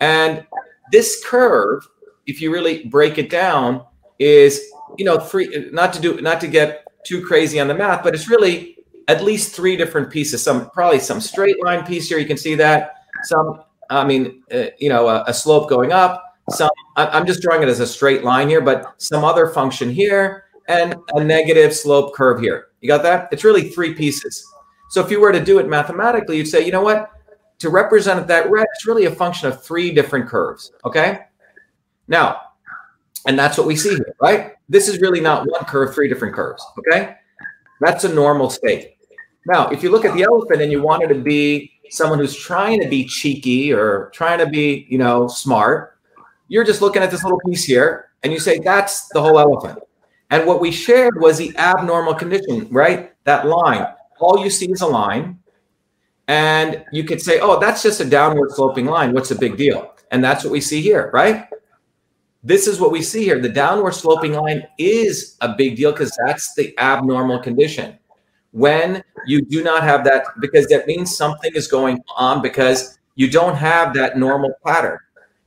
And 0.00 0.46
this 0.92 1.24
curve, 1.24 1.86
if 2.26 2.40
you 2.40 2.52
really 2.52 2.84
break 2.84 3.18
it 3.18 3.30
down, 3.30 3.84
is 4.18 4.62
you 4.96 5.04
know 5.04 5.18
three 5.18 5.70
not 5.72 5.92
to 5.92 6.00
do 6.00 6.20
not 6.20 6.40
to 6.40 6.46
get 6.46 6.83
too 7.04 7.24
crazy 7.24 7.60
on 7.60 7.68
the 7.68 7.74
math, 7.74 8.02
but 8.02 8.14
it's 8.14 8.28
really 8.28 8.78
at 9.08 9.22
least 9.22 9.54
three 9.54 9.76
different 9.76 10.10
pieces. 10.10 10.42
Some 10.42 10.70
probably 10.70 10.98
some 10.98 11.20
straight 11.20 11.62
line 11.64 11.84
piece 11.84 12.08
here. 12.08 12.18
You 12.18 12.26
can 12.26 12.36
see 12.38 12.54
that. 12.56 12.94
Some, 13.24 13.62
I 13.90 14.04
mean, 14.04 14.42
uh, 14.52 14.66
you 14.78 14.88
know, 14.88 15.08
a, 15.08 15.24
a 15.26 15.34
slope 15.34 15.68
going 15.68 15.92
up. 15.92 16.22
Some, 16.50 16.70
I- 16.96 17.08
I'm 17.08 17.26
just 17.26 17.42
drawing 17.42 17.62
it 17.62 17.68
as 17.68 17.80
a 17.80 17.86
straight 17.86 18.24
line 18.24 18.48
here, 18.48 18.60
but 18.60 18.94
some 18.98 19.24
other 19.24 19.48
function 19.48 19.90
here 19.90 20.44
and 20.68 20.94
a 21.14 21.22
negative 21.22 21.74
slope 21.74 22.14
curve 22.14 22.40
here. 22.40 22.68
You 22.80 22.88
got 22.88 23.02
that? 23.02 23.28
It's 23.30 23.44
really 23.44 23.68
three 23.70 23.94
pieces. 23.94 24.44
So 24.90 25.04
if 25.04 25.10
you 25.10 25.20
were 25.20 25.32
to 25.32 25.44
do 25.44 25.58
it 25.58 25.68
mathematically, 25.68 26.38
you'd 26.38 26.48
say, 26.48 26.64
you 26.64 26.72
know 26.72 26.82
what? 26.82 27.10
To 27.60 27.70
represent 27.70 28.26
that 28.26 28.50
red, 28.50 28.66
it's 28.74 28.86
really 28.86 29.04
a 29.04 29.10
function 29.10 29.48
of 29.48 29.62
three 29.62 29.92
different 29.92 30.28
curves. 30.28 30.72
Okay. 30.84 31.20
Now, 32.08 32.40
and 33.26 33.38
that's 33.38 33.56
what 33.56 33.66
we 33.66 33.76
see 33.76 33.90
here, 33.90 34.14
right? 34.20 34.53
This 34.68 34.88
is 34.88 35.00
really 35.00 35.20
not 35.20 35.46
one 35.48 35.64
curve, 35.64 35.94
three 35.94 36.08
different 36.08 36.34
curves. 36.34 36.64
Okay. 36.78 37.16
That's 37.80 38.04
a 38.04 38.12
normal 38.12 38.50
state. 38.50 38.96
Now, 39.46 39.68
if 39.68 39.82
you 39.82 39.90
look 39.90 40.04
at 40.04 40.14
the 40.14 40.22
elephant 40.22 40.62
and 40.62 40.72
you 40.72 40.82
wanted 40.82 41.08
to 41.08 41.16
be 41.16 41.72
someone 41.90 42.18
who's 42.18 42.34
trying 42.34 42.80
to 42.80 42.88
be 42.88 43.04
cheeky 43.04 43.72
or 43.72 44.10
trying 44.14 44.38
to 44.38 44.46
be, 44.46 44.86
you 44.88 44.96
know, 44.96 45.28
smart, 45.28 45.98
you're 46.48 46.64
just 46.64 46.80
looking 46.80 47.02
at 47.02 47.10
this 47.10 47.22
little 47.22 47.40
piece 47.46 47.64
here 47.64 48.10
and 48.22 48.32
you 48.32 48.38
say, 48.38 48.58
that's 48.58 49.08
the 49.08 49.20
whole 49.20 49.38
elephant. 49.38 49.78
And 50.30 50.46
what 50.46 50.60
we 50.60 50.70
shared 50.70 51.20
was 51.20 51.36
the 51.36 51.54
abnormal 51.58 52.14
condition, 52.14 52.68
right? 52.70 53.12
That 53.24 53.46
line. 53.46 53.86
All 54.18 54.42
you 54.42 54.50
see 54.50 54.70
is 54.70 54.80
a 54.80 54.86
line. 54.86 55.38
And 56.26 56.82
you 56.90 57.04
could 57.04 57.20
say, 57.20 57.38
oh, 57.40 57.60
that's 57.60 57.82
just 57.82 58.00
a 58.00 58.04
downward 58.04 58.50
sloping 58.52 58.86
line. 58.86 59.12
What's 59.12 59.28
the 59.28 59.34
big 59.34 59.58
deal? 59.58 59.94
And 60.10 60.24
that's 60.24 60.42
what 60.42 60.52
we 60.52 60.60
see 60.60 60.80
here, 60.80 61.10
right? 61.12 61.46
This 62.44 62.66
is 62.66 62.78
what 62.78 62.92
we 62.92 63.00
see 63.00 63.24
here. 63.24 63.40
The 63.40 63.48
downward 63.48 63.92
sloping 63.92 64.34
line 64.34 64.66
is 64.76 65.38
a 65.40 65.54
big 65.54 65.76
deal 65.76 65.92
because 65.92 66.16
that's 66.26 66.54
the 66.54 66.78
abnormal 66.78 67.38
condition. 67.38 67.98
When 68.50 69.02
you 69.26 69.42
do 69.42 69.64
not 69.64 69.82
have 69.82 70.04
that, 70.04 70.26
because 70.40 70.66
that 70.66 70.86
means 70.86 71.16
something 71.16 71.50
is 71.54 71.66
going 71.66 72.04
on 72.16 72.42
because 72.42 72.98
you 73.14 73.30
don't 73.30 73.56
have 73.56 73.94
that 73.94 74.18
normal 74.18 74.52
pattern. 74.64 74.98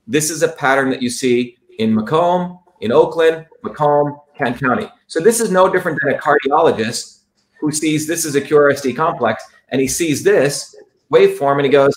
This 0.08 0.32
is 0.32 0.42
a 0.42 0.48
pattern 0.48 0.90
that 0.90 1.04
you 1.04 1.12
see 1.12 1.58
in 1.78 1.94
Macomb, 1.94 2.58
in 2.82 2.92
Oakland, 2.92 3.46
Macomb, 3.62 4.20
Kent 4.36 4.60
County. 4.60 4.90
So 5.06 5.20
this 5.20 5.40
is 5.40 5.52
no 5.52 5.72
different 5.72 6.00
than 6.02 6.16
a 6.16 6.18
cardiologist 6.18 7.20
who 7.62 7.72
sees 7.72 8.08
this 8.08 8.26
is 8.26 8.36
a 8.36 8.42
QRST 8.42 8.96
complex 8.96 9.44
and 9.70 9.80
he 9.80 9.88
sees 9.88 10.24
this 10.24 10.76
waveform 11.14 11.58
and 11.58 11.66
he 11.66 11.70
goes, 11.70 11.96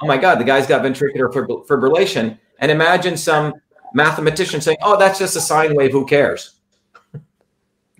oh 0.00 0.06
my 0.06 0.16
God, 0.16 0.40
the 0.40 0.44
guy's 0.44 0.66
got 0.66 0.82
ventricular 0.82 1.30
fibrillation. 1.66 2.38
And 2.60 2.70
imagine 2.70 3.16
some 3.16 3.52
mathematician 3.94 4.60
saying, 4.60 4.78
oh, 4.82 4.98
that's 4.98 5.18
just 5.18 5.36
a 5.36 5.40
sine 5.40 5.74
wave. 5.74 5.92
Who 5.92 6.06
cares? 6.06 6.56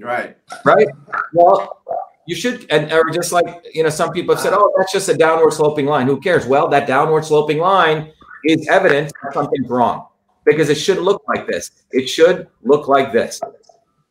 Right. 0.00 0.36
Right? 0.64 0.88
Well, 1.32 1.82
you 2.26 2.36
should, 2.36 2.66
and 2.70 2.92
or 2.92 3.10
just 3.10 3.32
like, 3.32 3.66
you 3.72 3.82
know, 3.82 3.88
some 3.88 4.12
people 4.12 4.34
have 4.34 4.42
said, 4.42 4.52
oh, 4.52 4.72
that's 4.76 4.92
just 4.92 5.08
a 5.08 5.14
downward 5.14 5.52
sloping 5.52 5.86
line. 5.86 6.06
Who 6.06 6.20
cares? 6.20 6.46
Well, 6.46 6.68
that 6.68 6.86
downward 6.86 7.24
sloping 7.24 7.58
line 7.58 8.12
is 8.44 8.68
evidence 8.68 9.10
that 9.22 9.32
something's 9.34 9.68
wrong 9.68 10.06
because 10.44 10.68
it 10.68 10.76
should 10.76 10.98
look 10.98 11.22
like 11.26 11.46
this. 11.46 11.70
It 11.90 12.06
should 12.06 12.48
look 12.62 12.86
like 12.86 13.12
this. 13.12 13.40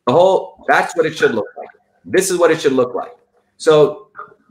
The 0.06 0.12
whole, 0.12 0.64
that's 0.68 0.96
what 0.96 1.06
it 1.06 1.16
should 1.16 1.34
look 1.34 1.46
like. 1.56 1.68
This 2.04 2.30
is 2.30 2.38
what 2.38 2.50
it 2.50 2.60
should 2.60 2.72
look 2.72 2.94
like. 2.94 3.16
So 3.56 4.08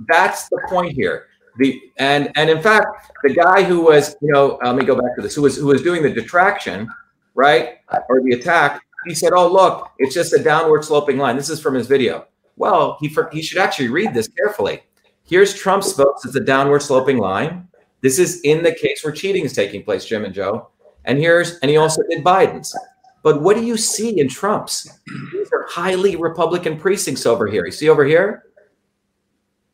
that's 0.08 0.48
the 0.50 0.62
point 0.70 0.94
here. 0.94 1.28
the 1.58 1.82
and 1.98 2.32
and 2.36 2.50
in 2.50 2.62
fact, 2.62 3.12
the 3.24 3.34
guy 3.34 3.64
who 3.64 3.82
was, 3.82 4.16
you 4.22 4.32
know, 4.32 4.60
uh, 4.64 4.68
let 4.68 4.76
me 4.76 4.86
go 4.86 4.96
back 4.96 5.16
to 5.16 5.22
this, 5.22 5.36
who 5.36 5.42
was 5.42 5.58
who 5.58 5.68
was 5.68 5.82
doing 5.82 6.04
the 6.04 6.10
detraction, 6.10 6.90
right, 7.38 7.78
or 8.10 8.22
the 8.22 8.34
attack, 8.34 8.82
he 9.06 9.14
said, 9.14 9.32
"Oh, 9.34 9.48
look, 9.48 9.90
it's 10.00 10.14
just 10.14 10.34
a 10.34 10.44
downward 10.44 10.84
sloping 10.84 11.18
line." 11.18 11.38
This 11.38 11.50
is 11.50 11.62
from 11.62 11.76
his 11.76 11.88
video. 11.88 12.26
Well, 12.58 12.98
he 13.00 13.16
he 13.32 13.42
should 13.42 13.60
actually 13.60 13.88
read 13.88 14.14
this 14.14 14.28
carefully. 14.28 14.84
Here's 15.24 15.54
Trump's 15.54 15.94
votes 15.94 16.26
as 16.26 16.36
a 16.36 16.42
downward 16.42 16.82
sloping 16.82 17.20
line. 17.20 17.68
This 18.02 18.20
is 18.20 18.42
in 18.42 18.64
the 18.64 18.74
case 18.74 19.04
where 19.04 19.14
cheating 19.14 19.46
is 19.46 19.54
taking 19.54 19.84
place, 19.84 20.06
Jim 20.06 20.26
and 20.26 20.34
Joe. 20.34 20.70
And 21.06 21.20
here's 21.20 21.60
and 21.60 21.72
he 21.72 21.78
also 21.78 22.02
did 22.10 22.24
Biden's. 22.24 22.76
But 23.24 23.42
what 23.42 23.56
do 23.56 23.64
you 23.64 23.78
see 23.78 24.20
in 24.20 24.30
Trump's? 24.30 25.00
These 25.34 25.50
are 25.52 25.66
highly 25.68 26.16
Republican 26.16 26.78
precincts 26.78 27.26
over 27.26 27.48
here. 27.48 27.66
You 27.66 27.72
see 27.72 27.90
over 27.90 28.06
here? 28.06 28.44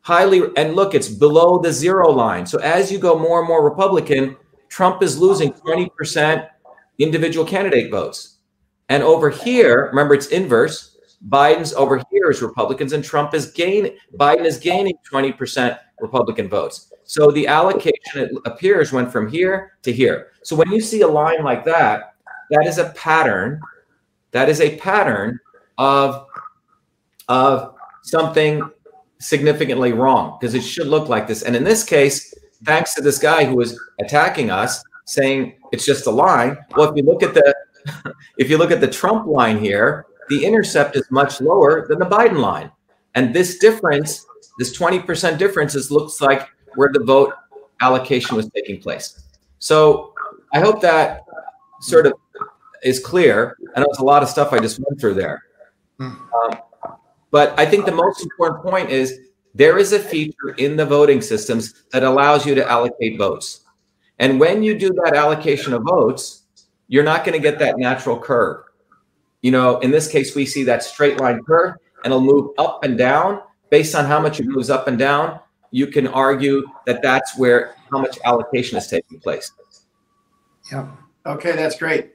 Highly, 0.00 0.42
and 0.56 0.74
look, 0.74 0.94
it's 0.94 1.08
below 1.08 1.58
the 1.58 1.72
zero 1.72 2.10
line. 2.10 2.44
So 2.46 2.58
as 2.58 2.92
you 2.92 2.98
go 2.98 3.18
more 3.18 3.38
and 3.38 3.48
more 3.48 3.64
Republican, 3.64 4.36
Trump 4.68 5.02
is 5.02 5.18
losing 5.18 5.52
20% 5.52 6.48
individual 6.98 7.46
candidate 7.46 7.90
votes. 7.90 8.38
And 8.88 9.02
over 9.02 9.30
here, 9.30 9.86
remember 9.86 10.14
it's 10.14 10.26
inverse. 10.26 10.96
Biden's 11.28 11.72
over 11.72 12.02
here 12.10 12.30
is 12.30 12.42
Republicans, 12.42 12.92
and 12.92 13.02
Trump 13.02 13.32
is 13.34 13.50
gaining. 13.50 13.96
Biden 14.18 14.44
is 14.44 14.58
gaining 14.58 14.94
20% 15.10 15.78
Republican 16.00 16.48
votes. 16.48 16.92
So 17.04 17.30
the 17.30 17.46
allocation 17.46 17.94
it 18.14 18.30
appears 18.44 18.92
went 18.92 19.10
from 19.10 19.28
here 19.28 19.72
to 19.82 19.92
here. 19.92 20.32
So 20.42 20.56
when 20.56 20.70
you 20.70 20.80
see 20.80 21.00
a 21.02 21.08
line 21.08 21.42
like 21.42 21.64
that, 21.64 22.14
that 22.50 22.66
is 22.66 22.78
a 22.78 22.90
pattern. 22.90 23.60
That 24.32 24.48
is 24.48 24.60
a 24.60 24.76
pattern 24.76 25.38
of 25.78 26.26
of 27.28 27.74
something 28.02 28.68
significantly 29.18 29.92
wrong 29.92 30.36
because 30.38 30.54
it 30.54 30.62
should 30.62 30.86
look 30.86 31.08
like 31.08 31.26
this. 31.26 31.42
And 31.42 31.56
in 31.56 31.64
this 31.64 31.84
case, 31.84 32.34
thanks 32.64 32.94
to 32.94 33.02
this 33.02 33.18
guy 33.18 33.44
who 33.44 33.56
was 33.56 33.80
attacking 34.00 34.50
us, 34.50 34.82
saying 35.04 35.54
it's 35.72 35.84
just 35.84 36.06
a 36.06 36.10
line. 36.10 36.56
Well, 36.76 36.90
if 36.90 36.96
you 36.96 37.02
look 37.02 37.22
at 37.22 37.34
the 37.34 37.54
if 38.38 38.50
you 38.50 38.58
look 38.58 38.70
at 38.70 38.80
the 38.80 38.88
Trump 38.88 39.26
line 39.26 39.58
here, 39.58 40.06
the 40.28 40.44
intercept 40.44 40.96
is 40.96 41.10
much 41.10 41.40
lower 41.40 41.86
than 41.86 41.98
the 41.98 42.06
Biden 42.06 42.38
line. 42.38 42.70
And 43.14 43.34
this 43.34 43.58
difference, 43.58 44.24
this 44.58 44.76
20% 44.76 45.38
difference, 45.38 45.74
is 45.74 45.90
looks 45.90 46.20
like 46.20 46.48
where 46.74 46.90
the 46.92 47.00
vote 47.00 47.34
allocation 47.80 48.36
was 48.36 48.48
taking 48.50 48.80
place. 48.80 49.22
So 49.58 50.14
I 50.52 50.60
hope 50.60 50.80
that 50.80 51.22
sort 51.80 52.06
of 52.06 52.14
is 52.82 52.98
clear. 52.98 53.56
I 53.76 53.80
know 53.80 53.86
it's 53.88 53.98
a 53.98 54.04
lot 54.04 54.22
of 54.22 54.28
stuff 54.28 54.52
I 54.52 54.58
just 54.58 54.80
went 54.80 55.00
through 55.00 55.14
there. 55.14 55.42
Hmm. 55.98 56.04
Um, 56.04 56.58
but 57.30 57.58
I 57.58 57.66
think 57.66 57.84
the 57.84 57.92
most 57.92 58.22
important 58.22 58.62
point 58.62 58.90
is 58.90 59.18
there 59.54 59.78
is 59.78 59.92
a 59.92 59.98
feature 59.98 60.54
in 60.58 60.76
the 60.76 60.84
voting 60.84 61.20
systems 61.20 61.84
that 61.92 62.02
allows 62.02 62.44
you 62.46 62.54
to 62.54 62.68
allocate 62.68 63.18
votes. 63.18 63.63
And 64.18 64.38
when 64.38 64.62
you 64.62 64.78
do 64.78 64.90
that 65.04 65.14
allocation 65.14 65.72
of 65.72 65.82
votes, 65.82 66.42
you're 66.88 67.04
not 67.04 67.24
going 67.24 67.34
to 67.34 67.42
get 67.42 67.58
that 67.58 67.78
natural 67.78 68.18
curve. 68.18 68.64
You 69.42 69.50
know, 69.50 69.78
in 69.80 69.90
this 69.90 70.08
case, 70.08 70.34
we 70.34 70.46
see 70.46 70.64
that 70.64 70.82
straight 70.82 71.20
line 71.20 71.42
curve 71.42 71.74
and 72.04 72.12
it'll 72.12 72.20
move 72.20 72.50
up 72.58 72.84
and 72.84 72.96
down 72.96 73.42
based 73.70 73.94
on 73.94 74.04
how 74.04 74.20
much 74.20 74.40
it 74.40 74.46
moves 74.46 74.70
up 74.70 74.88
and 74.88 74.98
down. 74.98 75.40
You 75.70 75.88
can 75.88 76.06
argue 76.06 76.66
that 76.86 77.02
that's 77.02 77.36
where 77.36 77.74
how 77.90 77.98
much 77.98 78.18
allocation 78.24 78.78
is 78.78 78.86
taking 78.86 79.18
place. 79.18 79.52
Yeah. 80.70 80.88
Okay, 81.26 81.52
that's 81.52 81.78
great. 81.78 82.12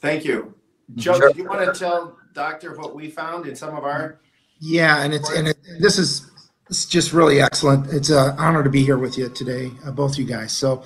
Thank 0.00 0.24
you. 0.24 0.54
Joe, 0.94 1.18
sure. 1.18 1.32
do 1.32 1.38
you 1.38 1.48
want 1.48 1.72
to 1.72 1.78
tell 1.78 2.16
Doctor 2.32 2.76
what 2.76 2.94
we 2.94 3.10
found 3.10 3.46
in 3.46 3.54
some 3.54 3.76
of 3.76 3.84
our? 3.84 4.20
Yeah, 4.60 5.02
and 5.02 5.12
it's 5.12 5.30
and 5.30 5.48
it, 5.48 5.58
this 5.80 5.98
is 5.98 6.30
it's 6.70 6.86
just 6.86 7.12
really 7.12 7.40
excellent. 7.40 7.92
It's 7.92 8.10
an 8.10 8.34
honor 8.38 8.62
to 8.62 8.70
be 8.70 8.84
here 8.84 8.98
with 8.98 9.16
you 9.16 9.28
today, 9.28 9.70
uh, 9.84 9.90
both 9.90 10.18
you 10.18 10.24
guys. 10.24 10.52
So, 10.52 10.82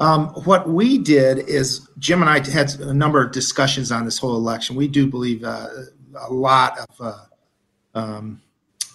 um, 0.00 0.28
what 0.44 0.68
we 0.68 0.98
did 0.98 1.38
is 1.48 1.86
Jim 1.98 2.22
and 2.22 2.30
I 2.30 2.38
had 2.50 2.74
a 2.80 2.94
number 2.94 3.22
of 3.22 3.32
discussions 3.32 3.92
on 3.92 4.06
this 4.06 4.18
whole 4.18 4.34
election. 4.34 4.74
We 4.74 4.88
do 4.88 5.06
believe 5.06 5.44
uh, 5.44 5.68
a 6.16 6.32
lot 6.32 6.78
of 6.78 7.00
uh, 7.00 7.98
um, 7.98 8.40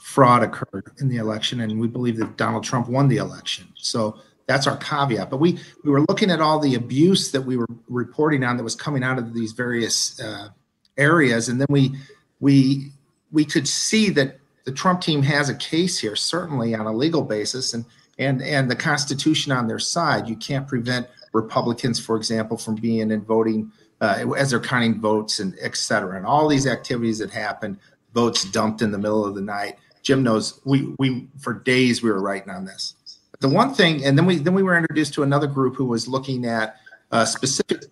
fraud 0.02 0.42
occurred 0.42 0.92
in 1.00 1.08
the 1.08 1.18
election, 1.18 1.62
and 1.62 1.80
we 1.80 1.88
believe 1.88 2.18
that 2.18 2.38
Donald 2.38 2.64
Trump 2.64 2.90
won 2.90 3.08
the 3.08 3.18
election. 3.18 3.68
So 3.76 4.20
that's 4.48 4.66
our 4.66 4.78
caveat. 4.78 5.30
But 5.30 5.38
we 5.38 5.60
we 5.84 5.92
were 5.92 6.02
looking 6.02 6.32
at 6.32 6.42
all 6.42 6.60
the 6.60 6.74
abuse 6.74 7.32
that 7.32 7.42
we 7.42 7.56
were 7.56 7.68
reporting 7.88 8.44
on 8.44 8.58
that 8.58 8.64
was 8.64 8.76
coming 8.76 9.04
out 9.04 9.20
of 9.20 9.34
these 9.34 9.52
various 9.52 10.20
uh, 10.20 10.50
areas, 10.98 11.50
and 11.50 11.62
then 11.62 11.68
we 11.70 11.96
we 12.40 12.92
we 13.32 13.46
could 13.46 13.68
see 13.68 14.10
that 14.12 14.40
the 14.66 14.72
Trump 14.72 15.02
team 15.02 15.22
has 15.22 15.50
a 15.50 15.56
case 15.56 16.00
here, 16.00 16.16
certainly 16.16 16.74
on 16.74 16.88
a 16.88 16.94
legal 16.94 17.22
basis, 17.22 17.76
and 17.76 17.86
and 18.18 18.42
and 18.42 18.70
the 18.70 18.76
Constitution 18.76 19.52
on 19.52 19.68
their 19.68 19.80
side. 19.80 20.28
You 20.28 20.36
can't 20.36 20.68
prevent 20.68 21.08
Republicans, 21.34 22.00
for 22.00 22.16
example, 22.16 22.58
from 22.58 22.76
being 22.76 23.12
and 23.12 23.26
voting 23.26 23.72
uh, 24.02 24.26
as 24.38 24.52
they're 24.52 24.60
counting 24.60 25.00
votes 25.00 25.40
and 25.40 25.56
et 25.62 25.76
cetera, 25.76 26.18
and 26.18 26.26
all 26.26 26.48
these 26.48 26.68
activities 26.68 27.20
that 27.20 27.32
happened, 27.32 27.78
votes 28.14 28.46
dumped 28.52 28.82
in 28.82 28.92
the 28.92 28.98
middle 28.98 29.26
of 29.26 29.36
the 29.36 29.42
night. 29.42 29.78
Jim 30.02 30.24
knows 30.24 30.60
we 30.66 30.94
we 30.98 31.28
for 31.40 31.54
days 31.54 32.04
we 32.04 32.10
were 32.10 32.22
writing 32.22 32.50
on 32.50 32.66
this 32.66 32.96
the 33.40 33.50
one 33.50 33.74
thing, 33.74 34.06
and 34.06 34.18
then 34.18 34.26
we 34.26 34.38
then 34.38 34.54
we 34.54 34.64
were 34.64 34.78
introduced 34.78 35.14
to 35.16 35.24
another 35.24 35.48
group 35.48 35.76
who 35.76 35.86
was 35.86 36.08
looking 36.08 36.46
at 36.46 36.78
uh, 37.12 37.26
specific 37.26 37.86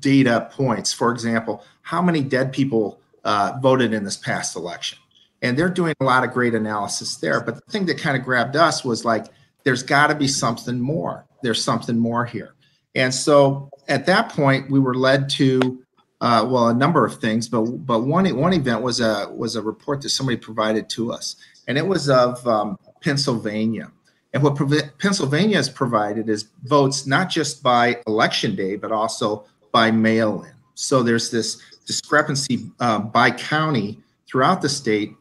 data 0.00 0.48
points. 0.52 0.92
For 0.92 1.10
example, 1.10 1.64
how 1.82 2.02
many 2.02 2.22
dead 2.22 2.52
people 2.52 3.00
uh, 3.24 3.58
voted 3.62 3.92
in 3.92 4.04
this 4.04 4.16
past 4.16 4.56
election, 4.56 4.98
and 5.42 5.58
they're 5.58 5.70
doing 5.70 5.94
a 6.00 6.04
lot 6.04 6.24
of 6.24 6.32
great 6.32 6.54
analysis 6.54 7.16
there. 7.16 7.40
But 7.40 7.56
the 7.56 7.72
thing 7.72 7.86
that 7.86 7.98
kind 7.98 8.16
of 8.16 8.24
grabbed 8.24 8.56
us 8.56 8.84
was 8.84 9.04
like, 9.04 9.26
there's 9.64 9.82
got 9.82 10.08
to 10.08 10.14
be 10.14 10.28
something 10.28 10.80
more. 10.80 11.26
There's 11.42 11.62
something 11.62 11.98
more 11.98 12.24
here, 12.24 12.54
and 12.94 13.12
so 13.12 13.70
at 13.88 14.06
that 14.06 14.30
point, 14.30 14.70
we 14.70 14.78
were 14.78 14.94
led 14.94 15.28
to. 15.30 15.80
Uh, 16.20 16.46
well, 16.48 16.68
a 16.68 16.74
number 16.74 17.04
of 17.04 17.16
things, 17.20 17.48
but 17.48 17.62
but 17.62 18.00
one 18.00 18.24
one 18.36 18.54
event 18.54 18.80
was 18.80 19.00
a 19.00 19.30
was 19.34 19.56
a 19.56 19.62
report 19.62 20.00
that 20.02 20.08
somebody 20.08 20.38
provided 20.38 20.88
to 20.90 21.12
us, 21.12 21.36
and 21.68 21.76
it 21.76 21.86
was 21.86 22.08
of 22.08 22.46
um, 22.46 22.78
Pennsylvania, 23.02 23.90
and 24.32 24.42
what 24.42 24.58
Pennsylvania 24.98 25.56
has 25.56 25.68
provided 25.68 26.28
is 26.28 26.48
votes 26.64 27.06
not 27.06 27.30
just 27.30 27.62
by 27.62 27.98
election 28.06 28.56
day, 28.56 28.76
but 28.76 28.90
also 28.90 29.44
by 29.70 29.90
mail 29.90 30.42
in. 30.42 30.52
So 30.74 31.02
there's 31.02 31.30
this 31.30 31.62
discrepancy 31.86 32.70
uh, 32.80 32.98
by 32.98 33.30
county 33.30 34.00
throughout 34.26 34.60
the 34.60 34.68
state, 34.68 35.14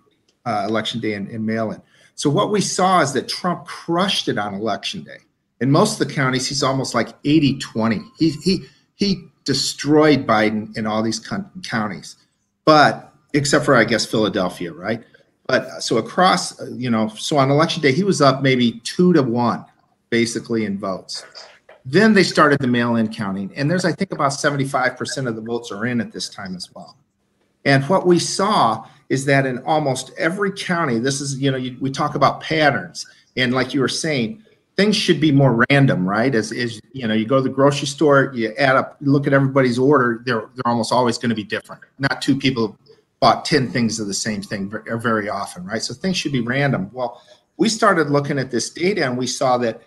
uh, 0.46 0.66
election 0.68 1.00
day 1.00 1.14
and, 1.14 1.28
and 1.30 1.46
mail 1.46 1.72
in. 1.72 1.82
So 2.16 2.30
what 2.30 2.52
we 2.52 2.62
saw 2.62 3.02
is 3.02 3.14
that 3.14 3.28
Trump 3.28 3.66
crushed 3.66 4.28
it 4.28 4.38
on 4.38 4.54
election 4.54 5.04
day. 5.04 5.18
In 5.62 5.72
most 5.72 6.00
of 6.00 6.08
the 6.08 6.14
counties, 6.14 6.48
he's 6.48 6.64
almost 6.64 6.94
like 6.94 7.10
80 7.24 7.60
20. 7.60 8.02
He, 8.18 8.30
he, 8.30 8.66
he 8.96 9.28
destroyed 9.46 10.28
Biden 10.28 10.76
in 10.78 10.86
all 10.86 11.02
these 11.02 11.20
counties, 11.64 12.16
but 12.66 13.14
except 13.34 13.66
for, 13.66 13.76
I 13.76 13.84
guess, 13.84 14.06
Philadelphia, 14.06 14.72
right? 14.72 15.04
But 15.48 15.84
so 15.84 15.98
across, 15.98 16.60
you 16.72 16.90
know, 16.90 17.10
so 17.10 17.38
on 17.38 17.50
election 17.50 17.82
day, 17.82 17.92
he 17.92 18.04
was 18.04 18.22
up 18.22 18.42
maybe 18.42 18.80
two 18.84 19.14
to 19.14 19.24
one, 19.24 19.66
basically 20.10 20.66
in 20.66 20.78
votes. 20.78 21.26
Then 21.86 22.14
they 22.14 22.24
started 22.24 22.60
the 22.60 22.68
mail-in 22.68 23.12
counting, 23.12 23.52
and 23.56 23.70
there's 23.70 23.84
I 23.84 23.92
think 23.92 24.14
about 24.14 24.32
75% 24.32 25.28
of 25.28 25.36
the 25.36 25.42
votes 25.42 25.72
are 25.72 25.86
in 25.86 26.00
at 26.00 26.14
this 26.14 26.30
time 26.30 26.56
as 26.56 26.74
well. 26.74 26.96
And 27.66 27.84
what 27.86 28.06
we 28.06 28.20
saw 28.20 28.86
is 29.14 29.26
that 29.26 29.46
in 29.46 29.60
almost 29.60 30.12
every 30.18 30.52
county, 30.52 30.98
this 30.98 31.22
is 31.22 31.40
you 31.40 31.52
know 31.52 31.58
you, 31.58 31.78
we 31.80 31.92
talk 31.92 32.16
about 32.16 32.42
patterns, 32.42 33.06
and 33.38 33.54
like 33.54 33.72
you 33.72 33.80
were 33.80 33.88
saying, 33.88 34.44
things 34.76 34.96
should 34.96 35.22
be 35.22 35.32
more 35.32 35.64
random, 35.70 36.10
right? 36.10 36.34
As, 36.34 36.52
as 36.52 36.82
you 36.94 37.08
know, 37.08 37.14
you 37.14 37.28
go 37.28 37.36
to 37.36 37.44
the 37.44 37.50
grocery 37.50 37.86
store, 37.86 38.32
you 38.34 38.54
add 38.58 38.76
up, 38.76 38.98
you 39.02 39.12
look 39.12 39.28
at 39.28 39.34
everybody's 39.34 39.78
order, 39.78 40.24
they're 40.26 40.50
they're 40.56 40.68
almost 40.74 40.92
always 40.92 41.20
going 41.20 41.30
to 41.30 41.36
be 41.36 41.44
different. 41.44 41.84
Not 42.00 42.24
two 42.24 42.36
people 42.36 42.76
bought 43.20 43.46
10 43.46 43.70
things 43.70 44.00
of 44.00 44.08
the 44.08 44.14
same 44.16 44.42
thing 44.42 44.74
uh, 44.90 44.98
very 44.98 45.30
often, 45.30 45.64
right? 45.64 45.82
So 45.82 45.94
things 45.94 46.18
should 46.18 46.34
be 46.34 46.42
random. 46.42 46.90
Well, 46.92 47.22
we 47.58 47.70
started 47.70 48.10
looking 48.10 48.40
at 48.40 48.50
this 48.50 48.72
data 48.72 49.06
and 49.06 49.16
we 49.18 49.28
saw 49.28 49.58
that 49.60 49.82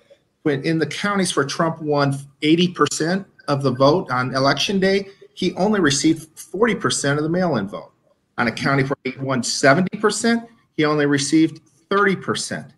when 0.44 0.62
in 0.62 0.78
the 0.78 0.86
counties 0.86 1.34
where 1.34 1.44
Trump 1.44 1.82
won 1.82 2.14
80% 2.40 3.26
of 3.48 3.62
the 3.62 3.72
vote 3.72 4.10
on 4.10 4.34
election 4.34 4.78
day, 4.80 5.08
he 5.34 5.52
only 5.54 5.80
received 5.80 6.34
40% 6.36 7.18
of 7.18 7.24
the 7.24 7.28
mail 7.28 7.56
in 7.56 7.68
vote. 7.68 7.92
On 8.38 8.48
a 8.48 8.52
county 8.52 8.82
where 8.82 8.96
he 9.04 9.18
won 9.18 9.42
70%, 9.42 10.46
he 10.76 10.84
only 10.84 11.06
received 11.06 11.60
30%. 11.90 12.70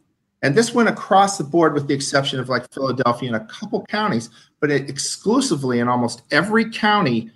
And 0.43 0.55
this 0.55 0.73
went 0.73 0.89
across 0.89 1.37
the 1.37 1.45
board 1.45 1.75
with 1.75 1.89
the 1.89 1.95
exception 1.95 2.39
of 2.39 2.49
like 2.49 2.73
Philadelphia 2.73 3.35
and 3.35 3.43
a 3.43 3.47
couple 3.47 3.85
counties, 3.87 4.31
but 4.61 4.71
it 4.71 4.89
exclusively 4.89 5.81
in 5.81 5.89
almost 5.89 6.23
every 6.31 6.71
county 6.71 7.31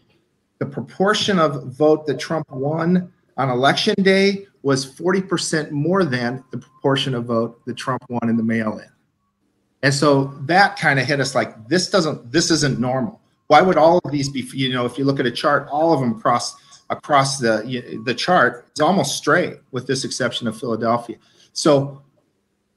the 0.61 0.67
proportion 0.67 1.41
of 1.41 1.73
vote 1.73 2.07
that 2.07 2.21
Trump 2.21 2.49
won 2.51 3.13
on 3.37 3.51
election 3.51 3.95
day 4.03 4.47
was 4.63 4.87
40% 4.87 5.73
more 5.73 6.05
than 6.05 6.45
the 6.53 6.59
proportion 6.59 7.15
of 7.15 7.25
vote 7.25 7.65
that 7.67 7.77
Trump 7.77 8.05
won 8.09 8.29
in 8.29 8.37
the 8.37 8.45
mail 8.45 8.79
in. 8.79 8.89
And 9.83 9.93
so 9.93 10.27
that 10.43 10.79
kind 10.79 11.01
of 11.01 11.07
hit 11.07 11.19
us 11.19 11.35
like 11.35 11.67
this 11.69 11.91
doesn't 11.91 12.31
this 12.31 12.53
isn't 12.53 12.79
normal. 12.79 13.21
Why 13.49 13.61
would 13.61 13.77
all 13.77 14.01
of 14.05 14.13
these 14.13 14.29
be 14.29 14.49
you 14.55 14.73
know 14.73 14.87
if 14.87 14.97
you 14.97 15.05
look 15.05 15.19
at 15.19 15.27
a 15.27 15.31
chart 15.33 15.67
all 15.73 15.93
of 15.93 15.99
them 15.99 16.13
across 16.13 16.55
across 16.93 17.39
the 17.39 18.03
the 18.05 18.15
chart 18.15 18.67
is 18.75 18.81
almost 18.81 19.17
straight 19.17 19.57
with 19.71 19.87
this 19.87 20.05
exception 20.05 20.47
of 20.47 20.59
Philadelphia. 20.59 21.17
So 21.53 22.03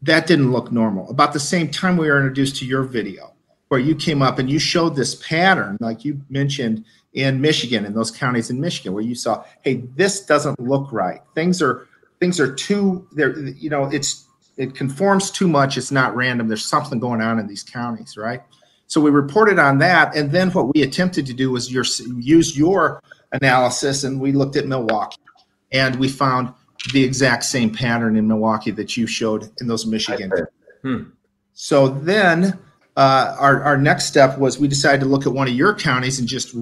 that 0.01 0.28
didn't 0.28 0.51
look 0.51 0.71
normal. 0.71 1.10
About 1.10 1.34
the 1.34 1.39
same 1.39 1.69
time, 1.69 1.97
we 1.97 2.10
were 2.10 2.17
introduced 2.17 2.56
to 2.58 2.65
your 2.65 2.84
video 2.84 3.34
where 3.69 3.80
you 3.80 3.95
came 3.95 4.21
up 4.21 4.39
and 4.39 4.49
you 4.49 4.60
showed 4.60 4.95
this 4.95 5.15
pattern, 5.15 5.78
like 5.80 6.06
you 6.06 6.21
mentioned 6.30 6.86
in 7.13 7.41
Michigan, 7.41 7.86
in 7.86 7.93
those 7.93 8.12
counties 8.12 8.49
in 8.49 8.60
Michigan, 8.60 8.93
where 8.93 9.04
you 9.04 9.15
saw, 9.15 9.43
hey, 9.62 9.84
this 9.95 10.25
doesn't 10.25 10.60
look 10.60 10.91
right. 10.91 11.21
Things 11.34 11.62
are 11.62 11.88
things 12.19 12.39
are 12.39 12.54
too 12.54 13.08
there. 13.12 13.38
You 13.39 13.69
know, 13.69 13.86
it's 13.86 14.25
it 14.58 14.75
conforms 14.75 15.32
too 15.32 15.47
much. 15.47 15.78
It's 15.78 15.91
not 15.91 16.15
random. 16.15 16.47
There's 16.47 16.65
something 16.65 16.99
going 16.99 17.21
on 17.21 17.39
in 17.39 17.47
these 17.47 17.63
counties, 17.63 18.15
right? 18.17 18.41
So 18.88 19.01
we 19.01 19.10
reported 19.10 19.58
on 19.58 19.80
that, 19.80 20.15
and 20.15 20.32
then 20.32 20.51
what 20.51 20.73
we 20.73 20.84
attempted 20.84 21.25
to 21.25 21.34
do 21.34 21.51
was 21.51 21.71
your, 21.71 21.84
use 22.19 22.56
your 22.56 23.01
analysis, 23.41 24.04
and 24.04 24.19
we 24.19 24.32
looked 24.32 24.56
at 24.56 24.67
Milwaukee, 24.67 25.17
and 25.71 25.95
we 25.98 26.08
found 26.08 26.54
the 26.93 27.04
exact 27.04 27.43
same 27.43 27.71
pattern 27.71 28.15
in 28.15 28.28
Milwaukee 28.28 28.71
that 28.71 28.95
you 28.95 29.08
showed 29.08 29.50
in 29.60 29.67
those 29.67 29.86
Michigan. 29.86 30.32
Hmm. 30.82 31.04
So 31.54 31.88
then 31.88 32.60
uh, 32.95 33.36
our, 33.39 33.63
our 33.63 33.78
next 33.78 34.06
step 34.06 34.38
was 34.38 34.60
we 34.60 34.67
decided 34.67 35.02
to 35.02 35.08
look 35.08 35.26
at 35.26 35.34
one 35.34 35.48
of 35.48 35.54
your 35.54 35.74
counties 35.74 36.19
and 36.19 36.28
just 36.28 36.56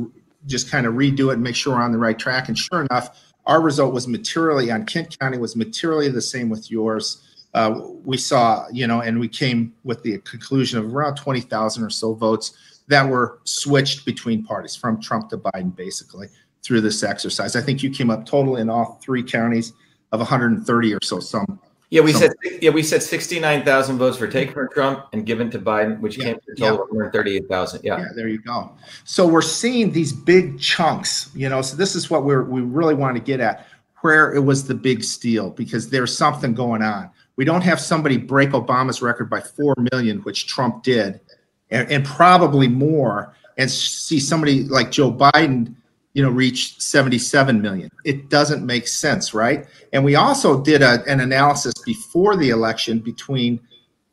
just 0.45 0.69
kind 0.69 0.85
of 0.85 0.95
redo 0.95 1.29
it 1.29 1.33
and 1.33 1.43
make 1.43 1.55
sure 1.55 1.73
we're 1.73 1.81
on 1.81 1.93
the 1.93 1.97
right 1.97 2.19
track. 2.19 2.49
And 2.49 2.57
sure 2.57 2.81
enough, 2.81 3.23
our 3.45 3.61
result 3.61 3.93
was 3.93 4.09
materially 4.09 4.71
on 4.71 4.85
Kent 4.85 5.17
County 5.17 5.37
was 5.37 5.55
materially 5.55 6.09
the 6.09 6.21
same 6.21 6.49
with 6.49 6.69
yours. 6.69 7.21
Uh, 7.53 7.79
we 8.03 8.17
saw, 8.17 8.65
you 8.71 8.85
know, 8.85 8.99
and 8.99 9.19
we 9.19 9.29
came 9.29 9.73
with 9.85 10.03
the 10.03 10.17
conclusion 10.19 10.79
of 10.79 10.93
around 10.93 11.15
20,000 11.15 11.83
or 11.83 11.89
so 11.89 12.13
votes 12.13 12.57
that 12.87 13.07
were 13.07 13.39
switched 13.45 14.05
between 14.05 14.43
parties 14.43 14.75
from 14.75 15.01
Trump 15.01 15.29
to 15.29 15.37
Biden, 15.37 15.73
basically 15.73 16.27
through 16.63 16.81
this 16.81 17.03
exercise. 17.03 17.55
I 17.55 17.61
think 17.61 17.83
you 17.83 17.89
came 17.89 18.09
up 18.09 18.25
total 18.25 18.57
in 18.57 18.69
all 18.69 18.99
three 19.01 19.23
counties 19.23 19.73
of 20.11 20.19
130 20.19 20.93
or 20.93 20.99
so. 21.01 21.19
Some 21.19 21.59
yeah, 21.93 22.01
we 22.01 22.11
said 22.11 22.31
yeah, 22.59 22.71
we 22.71 22.81
said 22.81 23.03
sixty 23.03 23.39
nine 23.39 23.63
thousand 23.63 23.99
votes 23.99 24.17
for 24.17 24.27
taken 24.27 24.51
from 24.51 24.67
Trump 24.73 25.05
and 25.13 25.27
given 25.27 25.51
to 25.51 25.59
Biden, 25.59 25.99
which 25.99 26.17
yeah, 26.17 26.23
came 26.23 26.39
to 26.39 26.55
total 26.55 26.65
yeah. 26.65 26.71
of 26.71 26.79
one 26.79 26.89
hundred 27.01 27.11
thirty 27.11 27.35
eight 27.35 27.47
thousand. 27.47 27.81
Yeah. 27.83 27.99
yeah, 27.99 28.07
there 28.15 28.27
you 28.27 28.39
go. 28.39 28.71
So 29.03 29.27
we're 29.27 29.43
seeing 29.43 29.91
these 29.91 30.11
big 30.11 30.59
chunks, 30.59 31.29
you 31.35 31.49
know. 31.49 31.61
So 31.61 31.77
this 31.77 31.93
is 31.93 32.09
what 32.09 32.25
we're 32.25 32.45
we 32.45 32.61
really 32.61 32.95
want 32.95 33.15
to 33.17 33.21
get 33.21 33.39
at, 33.39 33.67
where 34.01 34.33
it 34.33 34.39
was 34.39 34.65
the 34.65 34.73
big 34.73 35.03
steal, 35.03 35.51
because 35.51 35.91
there's 35.91 36.17
something 36.17 36.55
going 36.55 36.81
on. 36.81 37.11
We 37.35 37.45
don't 37.45 37.61
have 37.61 37.79
somebody 37.79 38.17
break 38.17 38.49
Obama's 38.49 39.03
record 39.03 39.29
by 39.29 39.41
four 39.41 39.75
million, 39.91 40.17
which 40.21 40.47
Trump 40.47 40.81
did, 40.81 41.19
and, 41.69 41.91
and 41.91 42.03
probably 42.03 42.67
more, 42.67 43.35
and 43.59 43.69
see 43.69 44.19
somebody 44.19 44.63
like 44.63 44.89
Joe 44.89 45.11
Biden 45.11 45.75
you 46.13 46.23
know 46.23 46.29
reach 46.29 46.79
77 46.79 47.61
million. 47.61 47.89
It 48.05 48.29
doesn't 48.29 48.65
make 48.65 48.87
sense 48.87 49.33
right? 49.33 49.65
And 49.91 50.03
we 50.03 50.15
also 50.15 50.61
did 50.61 50.81
a, 50.81 51.03
an 51.07 51.19
analysis 51.19 51.73
before 51.85 52.35
the 52.35 52.49
election 52.49 52.99
between 52.99 53.59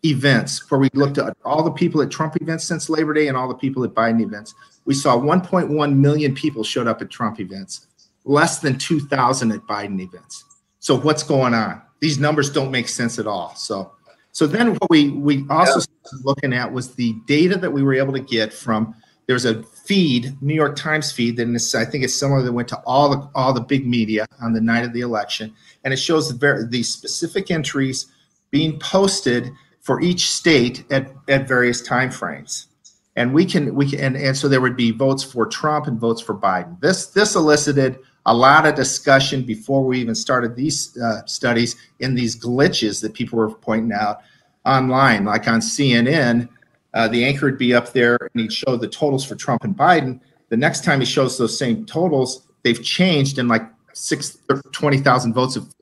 events 0.04 0.70
where 0.70 0.80
we 0.80 0.88
looked 0.94 1.18
at 1.18 1.36
all 1.44 1.62
the 1.62 1.70
people 1.70 2.00
at 2.00 2.10
trump 2.10 2.40
events 2.40 2.64
since 2.64 2.88
labor 2.88 3.12
day 3.12 3.28
and 3.28 3.36
all 3.36 3.48
the 3.48 3.54
people 3.54 3.84
at 3.84 3.90
biden 3.90 4.22
events. 4.22 4.54
We 4.86 4.94
saw 4.94 5.16
1.1 5.16 5.96
million 5.96 6.34
people 6.34 6.64
showed 6.64 6.86
up 6.86 7.02
at 7.02 7.10
trump 7.10 7.38
events 7.38 7.86
less 8.24 8.60
than 8.60 8.78
2000 8.78 9.52
at 9.52 9.60
biden 9.66 10.00
events. 10.00 10.44
So 10.78 10.98
what's 10.98 11.22
going 11.22 11.52
on? 11.52 11.82
These 12.00 12.18
numbers 12.18 12.50
don't 12.50 12.70
make 12.70 12.88
sense 12.88 13.18
at 13.18 13.26
all. 13.26 13.54
So 13.56 13.92
so 14.32 14.46
then 14.46 14.74
what 14.74 14.88
we 14.90 15.10
we 15.10 15.44
also 15.50 15.80
yeah. 15.80 16.18
looking 16.22 16.52
at 16.54 16.72
was 16.72 16.94
the 16.94 17.14
data 17.26 17.58
that 17.58 17.70
we 17.70 17.82
were 17.82 17.94
able 17.94 18.12
to 18.14 18.20
get 18.20 18.52
from 18.52 18.94
there's 19.26 19.44
a 19.44 19.62
feed, 19.90 20.40
New 20.40 20.54
York 20.54 20.76
Times 20.76 21.10
feed, 21.10 21.36
is, 21.40 21.74
I 21.74 21.84
think 21.84 22.04
it's 22.04 22.14
similar 22.14 22.42
that 22.42 22.52
went 22.52 22.68
to 22.68 22.80
all 22.86 23.08
the 23.10 23.28
all 23.34 23.52
the 23.52 23.60
big 23.60 23.88
media 23.88 24.24
on 24.40 24.52
the 24.52 24.60
night 24.60 24.84
of 24.84 24.92
the 24.92 25.00
election, 25.00 25.52
and 25.82 25.92
it 25.92 25.96
shows 25.96 26.28
the, 26.28 26.68
the 26.70 26.84
specific 26.84 27.50
entries 27.50 28.06
being 28.52 28.78
posted 28.78 29.50
for 29.80 30.00
each 30.00 30.30
state 30.30 30.84
at, 30.92 31.12
at 31.26 31.48
various 31.48 31.82
time 31.82 32.08
frames. 32.08 32.68
And 33.16 33.34
we 33.34 33.44
can 33.44 33.74
we 33.74 33.90
can 33.90 33.98
and, 33.98 34.16
and 34.16 34.36
so 34.36 34.48
there 34.48 34.60
would 34.60 34.76
be 34.76 34.92
votes 34.92 35.24
for 35.24 35.44
Trump 35.44 35.88
and 35.88 35.98
votes 35.98 36.20
for 36.20 36.36
Biden. 36.36 36.80
This 36.80 37.08
this 37.08 37.34
elicited 37.34 37.98
a 38.26 38.32
lot 38.32 38.66
of 38.66 38.76
discussion 38.76 39.42
before 39.42 39.84
we 39.84 39.98
even 39.98 40.14
started 40.14 40.54
these 40.54 40.96
uh, 40.98 41.26
studies 41.26 41.74
in 41.98 42.14
these 42.14 42.36
glitches 42.36 43.02
that 43.02 43.14
people 43.14 43.40
were 43.40 43.50
pointing 43.50 43.92
out 43.92 44.20
online, 44.64 45.24
like 45.24 45.48
on 45.48 45.58
CNN 45.58 46.48
uh, 46.94 47.08
the 47.08 47.24
anchor 47.24 47.46
would 47.46 47.58
be 47.58 47.74
up 47.74 47.92
there 47.92 48.16
and 48.16 48.42
he'd 48.42 48.52
show 48.52 48.76
the 48.76 48.88
totals 48.88 49.24
for 49.24 49.34
Trump 49.36 49.64
and 49.64 49.76
Biden. 49.76 50.20
The 50.48 50.56
next 50.56 50.84
time 50.84 51.00
he 51.00 51.06
shows 51.06 51.38
those 51.38 51.56
same 51.56 51.86
totals, 51.86 52.48
they've 52.62 52.82
changed 52.82 53.38
in 53.38 53.48
like 53.48 53.62
six, 53.92 54.38
20,000 54.72 55.32
votes 55.32 55.56
of 55.56 55.72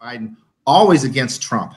Biden, 0.00 0.36
always 0.66 1.04
against 1.04 1.42
Trump. 1.42 1.74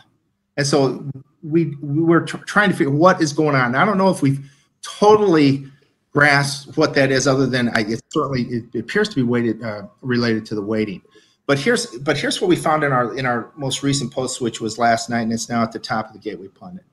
And 0.58 0.66
so 0.66 1.06
we, 1.44 1.76
we 1.82 2.02
were 2.02 2.22
trying 2.22 2.70
to 2.72 2.76
figure 2.76 2.92
what 2.92 3.22
is 3.22 3.34
going 3.34 3.56
on. 3.56 3.76
I 3.76 3.86
don't 3.86 3.98
know 3.98 4.10
if 4.10 4.22
we've 4.22 4.50
totally 4.82 5.66
grasped 6.12 6.76
what 6.76 6.96
that 6.96 7.12
is, 7.12 7.28
other 7.28 7.46
than 7.46 7.70
I, 7.70 7.82
it 7.82 8.02
certainly 8.12 8.44
it, 8.44 8.64
it 8.74 8.80
appears 8.80 9.10
to 9.10 9.16
be 9.16 9.24
weighted 9.24 9.64
uh, 9.64 9.84
related 10.02 10.46
to 10.48 10.56
the 10.56 10.62
weighting. 10.62 11.02
But 11.46 11.60
here's 11.60 11.86
but 12.00 12.18
here's 12.18 12.42
what 12.42 12.48
we 12.48 12.56
found 12.56 12.84
in 12.84 12.92
our 12.92 13.16
in 13.16 13.26
our 13.26 13.52
most 13.56 13.84
recent 13.84 14.12
post, 14.12 14.42
which 14.42 14.60
was 14.60 14.78
last 14.78 15.10
night, 15.10 15.22
and 15.22 15.34
it's 15.34 15.50
now 15.50 15.64
at 15.64 15.72
the 15.72 15.80
top 15.80 16.08
of 16.08 16.14
the 16.14 16.20
Gateway 16.20 16.48
Pundit 16.48 16.84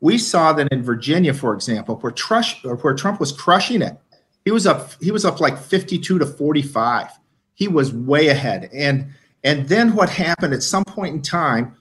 we 0.00 0.18
saw 0.18 0.52
that 0.52 0.68
in 0.72 0.82
Virginia, 0.82 1.34
for 1.34 1.54
example, 1.54 1.96
where, 1.96 2.12
Trush, 2.12 2.62
where 2.82 2.94
Trump 2.94 3.20
was 3.20 3.32
crushing 3.32 3.82
it, 3.82 3.96
he 4.44 4.50
was 4.50 4.66
up 4.66 4.92
he 5.02 5.10
was 5.10 5.24
up 5.24 5.40
like 5.40 5.58
52 5.58 6.18
to 6.18 6.24
45. 6.24 7.10
He 7.54 7.68
was 7.68 7.92
way 7.92 8.28
ahead. 8.28 8.70
And 8.72 9.08
and 9.44 9.68
then 9.68 9.94
what 9.94 10.08
happened 10.08 10.54
at 10.54 10.62
some 10.62 10.84
point 10.84 11.14
in 11.14 11.22
time, 11.22 11.76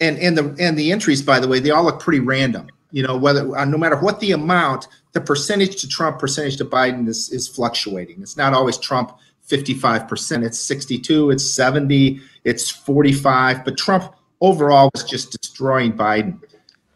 and 0.00 0.18
and 0.18 0.36
the 0.36 0.56
and 0.58 0.76
the 0.76 0.90
entries, 0.90 1.22
by 1.22 1.38
the 1.38 1.46
way, 1.46 1.60
they 1.60 1.70
all 1.70 1.84
look 1.84 2.00
pretty 2.00 2.20
random. 2.20 2.68
You 2.90 3.02
know, 3.04 3.16
whether 3.16 3.56
uh, 3.56 3.64
no 3.64 3.78
matter 3.78 3.96
what 3.96 4.20
the 4.20 4.32
amount, 4.32 4.88
the 5.12 5.20
percentage 5.20 5.80
to 5.80 5.88
Trump, 5.88 6.18
percentage 6.18 6.56
to 6.56 6.64
Biden 6.64 7.06
is 7.08 7.30
is 7.30 7.46
fluctuating. 7.46 8.20
It's 8.20 8.36
not 8.36 8.52
always 8.52 8.78
Trump 8.78 9.16
55%. 9.48 10.44
It's 10.44 10.58
62, 10.58 11.30
it's 11.30 11.44
70, 11.44 12.20
it's 12.44 12.70
45. 12.70 13.64
But 13.64 13.76
Trump 13.76 14.14
overall 14.40 14.90
was 14.94 15.04
just 15.04 15.40
destroying 15.40 15.92
Biden. 15.92 16.40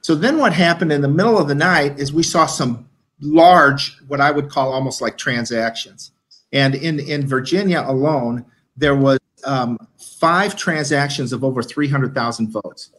So 0.06 0.14
then 0.14 0.38
what 0.38 0.52
happened 0.52 0.92
in 0.92 1.00
the 1.00 1.08
middle 1.08 1.36
of 1.36 1.48
the 1.48 1.54
night 1.56 1.98
is 1.98 2.12
we 2.12 2.22
saw 2.22 2.46
some 2.46 2.88
large, 3.20 3.98
what 4.06 4.20
I 4.20 4.30
would 4.30 4.48
call 4.48 4.72
almost 4.72 5.02
like 5.02 5.18
transactions. 5.18 6.12
And 6.52 6.76
in, 6.76 7.00
in 7.00 7.26
Virginia 7.26 7.82
alone, 7.84 8.46
there 8.76 8.94
was 8.94 9.18
um, 9.42 9.76
five 9.98 10.54
transactions 10.54 11.32
of 11.32 11.42
over 11.42 11.60
300,000 11.60 12.52
votes. 12.52 12.92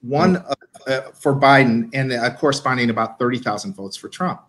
One 0.00 0.36
uh, 0.38 0.54
uh, 0.86 1.00
for 1.12 1.38
Biden 1.38 1.90
and 1.92 2.10
uh, 2.10 2.34
corresponding 2.36 2.88
about 2.88 3.18
30,000 3.18 3.74
votes 3.74 3.98
for 3.98 4.08
Trump. 4.08 4.40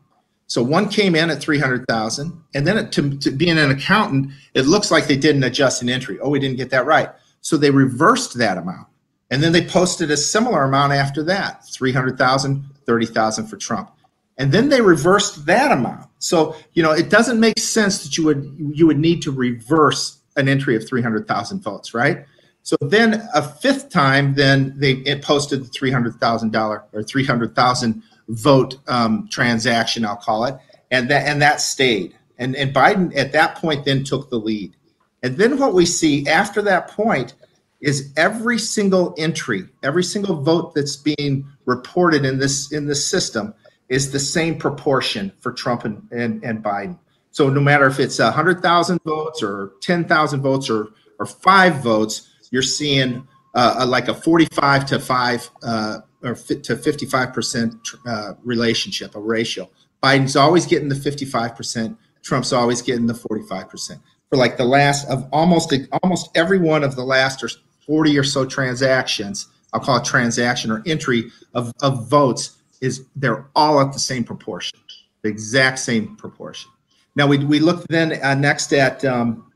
So 0.46 0.64
one 0.64 0.88
came 0.88 1.14
in 1.14 1.30
at 1.30 1.42
300,000 1.42 2.42
and 2.56 2.66
then 2.66 2.90
to, 2.90 3.18
to 3.18 3.32
being 3.32 3.58
an 3.58 3.70
accountant, 3.70 4.32
it 4.54 4.66
looks 4.66 4.92
like 4.92 5.08
they 5.08 5.18
didn't 5.18 5.44
adjust 5.44 5.82
an 5.82 5.90
entry. 5.90 6.18
Oh, 6.22 6.30
we 6.30 6.40
didn't 6.40 6.56
get 6.56 6.70
that 6.70 6.86
right. 6.86 7.10
So 7.42 7.58
they 7.58 7.70
reversed 7.70 8.38
that 8.38 8.58
amount. 8.58 8.87
And 9.30 9.44
then 9.44 9.52
they 9.52 9.66
posted 9.66 10.10
a 10.10 10.18
similar 10.18 10.64
amount 10.64 10.94
after 10.94 11.24
that 11.24 11.66
300,000, 11.66 12.64
30,000 12.86 13.48
for 13.48 13.58
Trump. 13.58 13.92
And 14.38 14.52
then 14.52 14.70
they 14.70 14.82
reversed 14.82 15.46
that 15.48 15.72
amount. 15.72 16.10
So, 16.20 16.56
you 16.74 16.84
know, 16.84 16.92
it 16.92 17.10
doesn't 17.10 17.40
make 17.40 17.60
sense 17.60 18.04
that 18.04 18.18
you 18.18 18.26
would 18.26 18.56
you 18.74 18.88
would 18.88 19.00
need 19.00 19.22
to 19.24 19.32
reverse 19.32 20.20
an 20.36 20.48
entry 20.48 20.76
of 20.76 20.88
300,000 20.88 21.62
votes, 21.62 21.94
right? 21.94 22.26
So 22.62 22.76
then 22.82 23.28
a 23.34 23.42
fifth 23.42 23.90
time, 23.90 24.36
then 24.36 24.74
they 24.78 24.94
it 24.94 25.24
posted 25.24 25.64
the 25.64 25.70
$300,000 25.70 26.84
or 26.94 27.04
300,000 27.04 28.04
vote 28.30 28.76
um, 28.88 29.28
transaction, 29.32 30.06
I'll 30.06 30.18
call 30.18 30.46
it. 30.46 30.56
And 30.92 31.10
that, 31.10 31.26
and 31.26 31.42
that 31.42 31.62
stayed. 31.62 32.16
And, 32.38 32.56
and 32.56 32.74
Biden 32.74 33.16
at 33.18 33.32
that 33.32 33.56
point 33.56 33.86
then 33.86 34.04
took 34.04 34.30
the 34.30 34.38
lead. 34.38 34.76
And 35.24 35.38
then 35.38 35.58
what 35.58 35.74
we 35.74 35.86
see 35.86 36.28
after 36.28 36.62
that 36.62 36.90
point 36.90 37.34
is 37.82 38.12
every 38.18 38.58
single 38.58 39.14
entry, 39.18 39.68
every 39.84 40.04
single 40.04 40.42
vote 40.42 40.74
that's 40.74 40.96
being 40.96 41.46
reported 41.66 42.26
in 42.26 42.40
this 42.40 42.72
in 42.72 42.88
this 42.88 43.10
system 43.10 43.54
is 43.90 44.12
the 44.12 44.20
same 44.20 44.58
proportion 44.58 45.32
for 45.40 45.52
Trump 45.52 45.86
and, 45.86 46.02
and, 46.12 46.44
and 46.44 46.64
Biden. 46.64 46.98
So 47.32 47.50
no 47.50 47.62
matter 47.62 47.86
if 47.86 48.00
it's 48.00 48.20
100,000 48.20 49.00
votes 49.06 49.44
or 49.44 49.74
10,000 49.82 50.42
votes 50.42 50.70
or, 50.70 50.90
or 51.20 51.26
five 51.26 51.82
votes, 51.84 52.30
you're 52.52 52.62
seeing 52.62 53.28
uh, 53.54 53.86
like 53.88 54.08
a 54.08 54.14
45 54.14 54.86
to 54.88 55.00
5 55.00 55.50
uh, 55.64 55.98
or 56.24 56.36
to 56.36 56.76
55% 56.76 57.96
uh, 58.06 58.34
relationship, 58.44 59.16
a 59.16 59.20
ratio. 59.20 59.70
Biden's 60.04 60.36
always 60.36 60.66
getting 60.66 60.90
the 60.90 60.96
55%, 60.96 61.98
Trump's 62.24 62.54
always 62.54 62.82
getting 62.82 63.08
the 63.08 63.14
45%. 63.14 64.00
For 64.30 64.36
like 64.36 64.58
the 64.58 64.66
last 64.66 65.08
of 65.08 65.28
almost 65.32 65.74
almost 66.04 66.30
every 66.36 66.60
one 66.60 66.84
of 66.84 66.96
the 66.96 67.04
last 67.04 67.42
or 67.44 67.50
40 67.88 68.18
or 68.18 68.24
so 68.24 68.46
transactions, 68.46 69.48
I'll 69.74 69.80
call 69.80 69.98
it 69.98 70.06
transaction 70.06 70.72
or 70.72 70.84
entry 70.86 71.32
of, 71.54 71.74
of 71.82 72.08
votes, 72.08 72.58
is 72.82 73.06
they're 73.16 73.48
all 73.56 73.82
at 73.82 73.94
the 73.94 74.00
same 74.00 74.24
proportion, 74.24 74.78
the 75.24 75.30
exact 75.30 75.80
same 75.80 76.16
proportion. 76.16 76.70
Now, 77.16 77.26
we, 77.26 77.40
we 77.44 77.60
looked 77.60 77.88
then 77.90 78.22
uh, 78.24 78.36
next 78.36 78.72
at 78.74 79.04
um, 79.04 79.52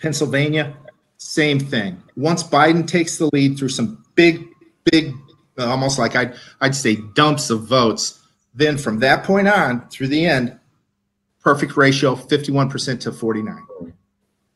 Pennsylvania, 0.00 0.76
same 1.16 1.58
thing. 1.58 2.00
Once 2.16 2.44
Biden 2.44 2.86
takes 2.86 3.18
the 3.18 3.28
lead 3.32 3.58
through 3.58 3.70
some 3.70 4.04
big, 4.14 4.46
big 4.84 5.12
almost 5.58 5.98
like 5.98 6.14
I'd 6.14 6.34
I'd 6.60 6.74
say 6.74 6.96
dumps 7.14 7.50
of 7.50 7.66
votes. 7.66 8.20
Then 8.54 8.78
from 8.78 9.00
that 9.00 9.24
point 9.24 9.48
on 9.48 9.88
through 9.88 10.08
the 10.08 10.24
end, 10.24 10.58
perfect 11.40 11.76
ratio, 11.76 12.14
fifty-one 12.14 12.70
percent 12.70 13.02
to 13.02 13.12
forty-nine. 13.12 13.66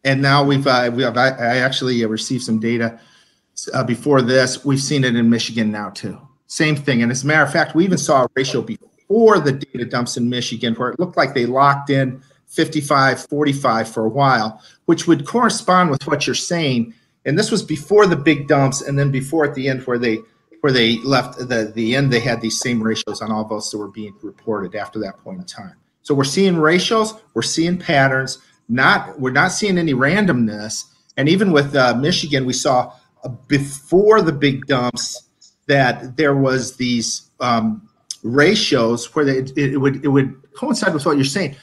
And 0.04 0.20
now 0.20 0.44
we've 0.44 0.66
uh, 0.66 0.90
we 0.92 1.02
have 1.02 1.16
I, 1.16 1.28
I 1.28 1.56
actually 1.58 2.04
received 2.06 2.42
some 2.42 2.58
data 2.58 2.98
uh, 3.72 3.84
before 3.84 4.22
this. 4.22 4.64
We've 4.64 4.82
seen 4.82 5.04
it 5.04 5.14
in 5.14 5.30
Michigan 5.30 5.70
now 5.70 5.90
too. 5.90 6.18
Same 6.46 6.76
thing. 6.76 7.02
And 7.02 7.10
as 7.10 7.24
a 7.24 7.26
matter 7.26 7.44
of 7.44 7.52
fact, 7.52 7.74
we 7.74 7.84
even 7.84 7.98
saw 7.98 8.24
a 8.24 8.28
ratio 8.34 8.62
before 8.62 9.38
the 9.38 9.52
data 9.52 9.84
dumps 9.84 10.16
in 10.16 10.28
Michigan 10.28 10.74
where 10.74 10.90
it 10.90 10.98
looked 10.98 11.16
like 11.16 11.34
they 11.34 11.46
locked 11.46 11.90
in 11.90 12.22
55 12.48 13.26
45 13.26 13.88
for 13.88 14.04
a 14.04 14.08
while, 14.08 14.60
which 14.86 15.06
would 15.06 15.26
correspond 15.26 15.90
with 15.90 16.06
what 16.06 16.26
you're 16.26 16.34
saying. 16.34 16.94
And 17.24 17.38
this 17.38 17.50
was 17.50 17.62
before 17.62 18.06
the 18.06 18.16
big 18.16 18.48
dumps, 18.48 18.82
and 18.82 18.98
then 18.98 19.10
before 19.10 19.44
at 19.44 19.54
the 19.54 19.68
end 19.68 19.82
where 19.86 19.98
they 19.98 20.18
where 20.60 20.72
they 20.72 20.98
left 20.98 21.38
the 21.38 21.72
the 21.74 21.94
end 21.94 22.12
they 22.12 22.20
had 22.20 22.40
these 22.40 22.58
same 22.58 22.82
ratios 22.82 23.22
on 23.22 23.30
all 23.30 23.44
votes 23.44 23.70
that 23.70 23.78
were 23.78 23.88
being 23.88 24.14
reported 24.22 24.74
after 24.74 24.98
that 24.98 25.18
point 25.18 25.38
in 25.38 25.46
time. 25.46 25.76
So 26.02 26.14
we're 26.14 26.24
seeing 26.24 26.56
ratios, 26.56 27.14
we're 27.34 27.42
seeing 27.42 27.78
patterns. 27.78 28.38
Not 28.68 29.20
we're 29.20 29.32
not 29.32 29.52
seeing 29.52 29.78
any 29.78 29.94
randomness. 29.94 30.84
And 31.16 31.28
even 31.28 31.52
with 31.52 31.74
uh, 31.74 31.94
Michigan, 31.94 32.46
we 32.46 32.52
saw 32.52 32.92
uh, 33.22 33.28
before 33.48 34.22
the 34.22 34.32
big 34.32 34.66
dumps 34.66 35.28
that 35.66 36.16
there 36.16 36.34
was 36.34 36.76
these 36.76 37.30
um, 37.40 37.88
ratios 38.22 39.14
where 39.14 39.24
they, 39.24 39.38
it, 39.38 39.56
it 39.56 39.76
would 39.78 40.04
it 40.04 40.08
would 40.08 40.34
coincide 40.54 40.94
with 40.94 41.04
what 41.06 41.16
you're 41.16 41.24
saying 41.24 41.56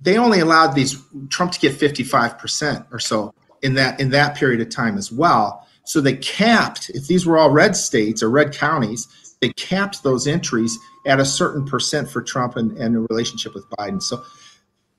they 0.00 0.16
only 0.16 0.40
allowed 0.40 0.74
these 0.74 1.02
Trump 1.28 1.52
to 1.52 1.60
get 1.60 1.78
55% 1.78 2.86
or 2.92 2.98
so 2.98 3.34
in 3.62 3.74
that 3.74 4.00
in 4.00 4.10
that 4.10 4.34
period 4.36 4.60
of 4.60 4.70
time 4.70 4.96
as 4.96 5.12
well. 5.12 5.66
So 5.84 6.00
they 6.00 6.14
capped, 6.14 6.90
if 6.90 7.06
these 7.06 7.26
were 7.26 7.36
all 7.36 7.50
red 7.50 7.76
states 7.76 8.22
or 8.22 8.30
red 8.30 8.54
counties, 8.54 9.08
they 9.40 9.50
capped 9.50 10.02
those 10.02 10.26
entries 10.26 10.78
at 11.06 11.20
a 11.20 11.24
certain 11.24 11.64
percent 11.64 12.10
for 12.10 12.22
Trump 12.22 12.56
and, 12.56 12.76
and 12.78 12.96
a 12.96 13.00
relationship 13.10 13.54
with 13.54 13.68
Biden. 13.70 14.02
So 14.02 14.22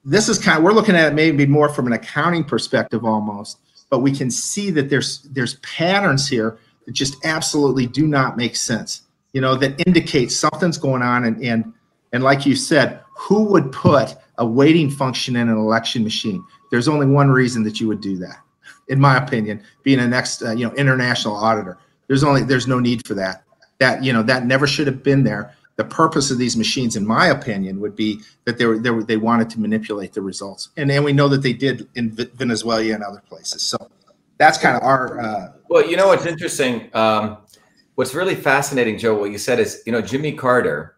this 0.04 0.30
is 0.30 0.40
kind 0.40 0.58
of 0.58 0.64
we're 0.64 0.74
looking 0.74 0.96
at 0.96 1.12
it 1.12 1.16
maybe 1.16 1.46
more 1.46 1.70
from 1.70 1.88
an 1.88 1.94
accounting 1.94 2.44
perspective 2.44 3.06
almost, 3.06 3.60
but 3.90 4.00
we 4.00 4.12
can 4.12 4.32
see 4.32 4.72
that 4.72 4.90
there's 4.90 5.24
there's 5.32 5.56
patterns 5.56 6.28
here 6.28 6.58
that 6.86 6.94
just 6.94 7.24
absolutely 7.26 7.86
do 7.86 8.08
not 8.08 8.38
make 8.38 8.56
sense. 8.56 9.04
You 9.34 9.42
know, 9.42 9.56
that 9.56 9.86
indicate 9.86 10.32
something's 10.32 10.78
going 10.78 11.02
on 11.02 11.26
and 11.26 11.44
and 11.44 11.74
and 12.14 12.24
like 12.24 12.46
you 12.46 12.56
said, 12.56 13.02
who 13.16 13.44
would 13.44 13.72
put 13.72 14.16
a 14.38 14.46
weighting 14.46 14.90
function 14.90 15.36
in 15.36 15.48
an 15.50 15.58
election 15.58 16.04
machine. 16.04 16.44
There's 16.72 16.88
only 16.88 17.06
one 17.06 17.30
reason 17.30 17.64
that 17.64 17.80
you 17.80 17.88
would 17.88 18.02
do 18.02 18.18
that, 18.18 18.40
in 18.90 19.00
my 19.00 19.18
opinion. 19.18 19.64
Being 19.84 20.00
a 20.00 20.08
next, 20.08 20.42
uh, 20.42 20.52
you 20.52 20.66
know, 20.68 20.74
international 20.74 21.36
auditor, 21.36 21.78
there's 22.08 22.24
only 22.24 22.44
there's 22.44 22.68
no 22.68 22.80
need 22.80 23.06
for 23.06 23.14
that. 23.14 23.44
That 23.80 24.04
you 24.04 24.14
know 24.14 24.24
that 24.24 24.46
never 24.46 24.68
should 24.68 24.88
have 24.88 25.04
been 25.04 25.24
there. 25.24 25.56
The 25.78 25.86
purpose 25.86 26.32
of 26.32 26.38
these 26.38 26.58
machines, 26.58 26.96
in 26.96 27.06
my 27.06 27.28
opinion, 27.28 27.80
would 27.80 27.96
be 27.96 28.22
that 28.46 28.58
they 28.58 28.66
were 28.66 28.78
they, 28.78 28.92
were, 28.92 29.04
they 29.04 29.18
wanted 29.18 29.50
to 29.52 29.60
manipulate 29.60 30.14
the 30.14 30.22
results, 30.22 30.70
and 30.78 30.92
and 30.92 31.04
we 31.04 31.14
know 31.14 31.28
that 31.30 31.42
they 31.42 31.54
did 31.54 31.88
in 31.96 32.12
Venezuela 32.12 32.84
and 32.94 33.04
other 33.04 33.24
places. 33.28 33.62
So 33.62 33.78
that's 34.38 34.58
kind 34.58 34.76
of 34.76 34.84
our. 34.84 35.20
Uh, 35.20 35.54
well, 35.70 35.90
you 35.90 35.98
know 35.98 36.08
what's 36.08 36.26
interesting. 36.26 36.90
Um, 36.94 37.38
what's 37.96 38.14
really 38.14 38.36
fascinating, 38.36 38.98
Joe, 38.98 39.18
what 39.18 39.32
you 39.32 39.38
said 39.38 39.60
is, 39.60 39.82
you 39.86 39.92
know, 39.92 40.02
Jimmy 40.02 40.34
Carter. 40.34 40.96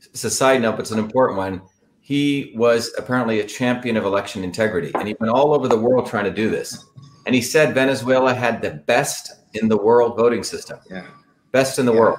It's 0.00 0.24
a 0.24 0.30
side 0.30 0.62
note, 0.62 0.72
but 0.72 0.80
it's 0.80 0.90
an 0.90 0.98
important 0.98 1.38
one 1.38 1.62
he 2.04 2.52
was 2.54 2.94
apparently 2.98 3.40
a 3.40 3.46
champion 3.46 3.96
of 3.96 4.04
election 4.04 4.44
integrity 4.44 4.92
and 4.94 5.08
he 5.08 5.16
went 5.20 5.32
all 5.32 5.54
over 5.54 5.68
the 5.68 5.76
world 5.76 6.06
trying 6.06 6.24
to 6.24 6.30
do 6.30 6.50
this 6.50 6.84
and 7.24 7.34
he 7.34 7.40
said 7.40 7.74
venezuela 7.74 8.34
had 8.34 8.60
the 8.60 8.72
best 8.86 9.32
in 9.54 9.68
the 9.68 9.76
world 9.76 10.14
voting 10.14 10.44
system 10.44 10.78
yeah 10.90 11.06
best 11.50 11.78
in 11.78 11.86
the 11.86 11.92
yeah. 11.92 11.98
world 11.98 12.18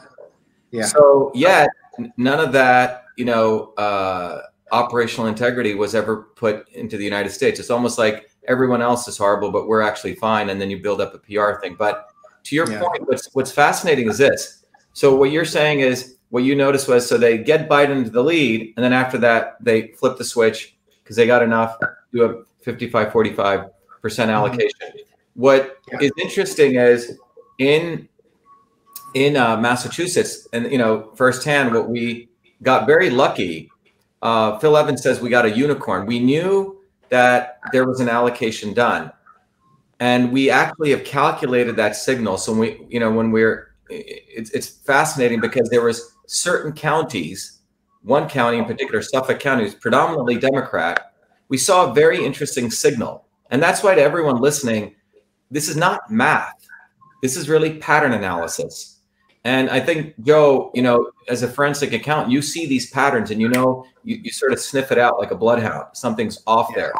yeah 0.71 0.85
so 0.85 1.31
yet 1.35 1.69
none 2.17 2.39
of 2.39 2.51
that 2.51 3.05
you 3.17 3.25
know 3.25 3.73
uh, 3.77 4.41
operational 4.71 5.27
integrity 5.27 5.75
was 5.75 5.95
ever 5.95 6.23
put 6.35 6.67
into 6.69 6.97
the 6.97 7.03
united 7.03 7.29
states 7.29 7.59
it's 7.59 7.69
almost 7.69 7.97
like 7.97 8.29
everyone 8.47 8.81
else 8.81 9.07
is 9.07 9.17
horrible 9.17 9.51
but 9.51 9.67
we're 9.67 9.81
actually 9.81 10.15
fine 10.15 10.49
and 10.49 10.59
then 10.59 10.69
you 10.69 10.81
build 10.81 11.01
up 11.01 11.13
a 11.13 11.17
pr 11.17 11.59
thing 11.61 11.75
but 11.77 12.09
to 12.43 12.55
your 12.55 12.69
yeah. 12.69 12.79
point 12.79 13.07
what's 13.07 13.33
what's 13.33 13.51
fascinating 13.51 14.09
is 14.09 14.17
this 14.17 14.65
so 14.93 15.15
what 15.15 15.31
you're 15.31 15.45
saying 15.45 15.81
is 15.81 16.15
what 16.29 16.43
you 16.43 16.55
noticed 16.55 16.87
was 16.87 17.07
so 17.07 17.17
they 17.17 17.37
get 17.37 17.69
Biden 17.69 17.97
into 17.97 18.09
the 18.09 18.23
lead, 18.23 18.73
and 18.75 18.83
then 18.83 18.93
after 18.93 19.17
that, 19.19 19.57
they 19.61 19.89
flip 19.89 20.17
the 20.17 20.23
switch 20.23 20.75
because 21.03 21.15
they 21.15 21.25
got 21.25 21.43
enough, 21.43 21.77
do 22.11 22.23
a 22.23 22.43
55 22.63 23.07
45% 23.13 23.69
mm-hmm. 24.01 24.29
allocation. 24.29 24.79
Mm-hmm. 24.81 24.99
What 25.35 25.77
yeah. 25.91 25.99
is 26.01 26.11
interesting 26.21 26.75
is 26.75 27.17
in 27.59 28.07
in 29.15 29.37
uh, 29.37 29.57
Massachusetts, 29.57 30.47
and 30.53 30.71
you 30.71 30.77
know, 30.77 31.11
firsthand, 31.15 31.73
what 31.73 31.89
we 31.89 32.29
got 32.61 32.85
very 32.85 33.09
lucky. 33.09 33.71
Uh, 34.21 34.59
Phil 34.59 34.77
Evans 34.77 35.01
says 35.01 35.21
we 35.21 35.29
got 35.29 35.45
a 35.45 35.51
unicorn. 35.51 36.05
We 36.05 36.19
knew 36.19 36.81
that 37.09 37.59
there 37.71 37.87
was 37.87 37.99
an 37.99 38.09
allocation 38.09 38.73
done, 38.73 39.11
and 39.99 40.31
we 40.31 40.49
actually 40.49 40.91
have 40.91 41.05
calculated 41.05 41.75
that 41.77 41.95
signal. 41.95 42.37
So 42.37 42.53
we, 42.53 42.85
you 42.89 42.99
know, 42.99 43.11
when 43.11 43.31
we're, 43.31 43.71
it's, 43.89 44.49
it's 44.51 44.67
fascinating 44.67 45.39
because 45.39 45.69
there 45.69 45.83
was 45.83 46.13
certain 46.27 46.73
counties, 46.73 47.59
one 48.03 48.27
county 48.27 48.57
in 48.57 48.65
particular, 48.65 49.01
Suffolk 49.01 49.39
County, 49.39 49.63
is 49.63 49.75
predominantly 49.75 50.37
Democrat, 50.37 51.13
we 51.47 51.57
saw 51.57 51.89
a 51.89 51.93
very 51.93 52.23
interesting 52.25 52.69
signal. 52.69 53.25
And 53.51 53.61
that's 53.61 53.83
why 53.83 53.95
to 53.95 54.01
everyone 54.01 54.41
listening, 54.41 54.95
this 55.51 55.69
is 55.69 55.77
not 55.77 56.11
math. 56.11 56.67
This 57.21 57.37
is 57.37 57.47
really 57.47 57.77
pattern 57.77 58.13
analysis. 58.13 58.94
And 59.45 59.69
I 59.69 59.79
think, 59.79 60.15
Joe, 60.23 60.71
you 60.73 60.81
know, 60.81 61.11
as 61.29 61.43
a 61.43 61.47
forensic 61.47 61.93
accountant, 61.93 62.31
you 62.31 62.41
see 62.41 62.65
these 62.65 62.89
patterns 62.89 63.29
and 63.29 63.39
you 63.39 63.47
know, 63.47 63.85
you, 64.03 64.19
you 64.23 64.31
sort 64.31 64.51
of 64.51 64.59
sniff 64.59 64.91
it 64.91 64.97
out 64.97 65.19
like 65.19 65.29
a 65.29 65.35
bloodhound. 65.35 65.85
Something's 65.93 66.41
off 66.47 66.73
there. 66.73 66.93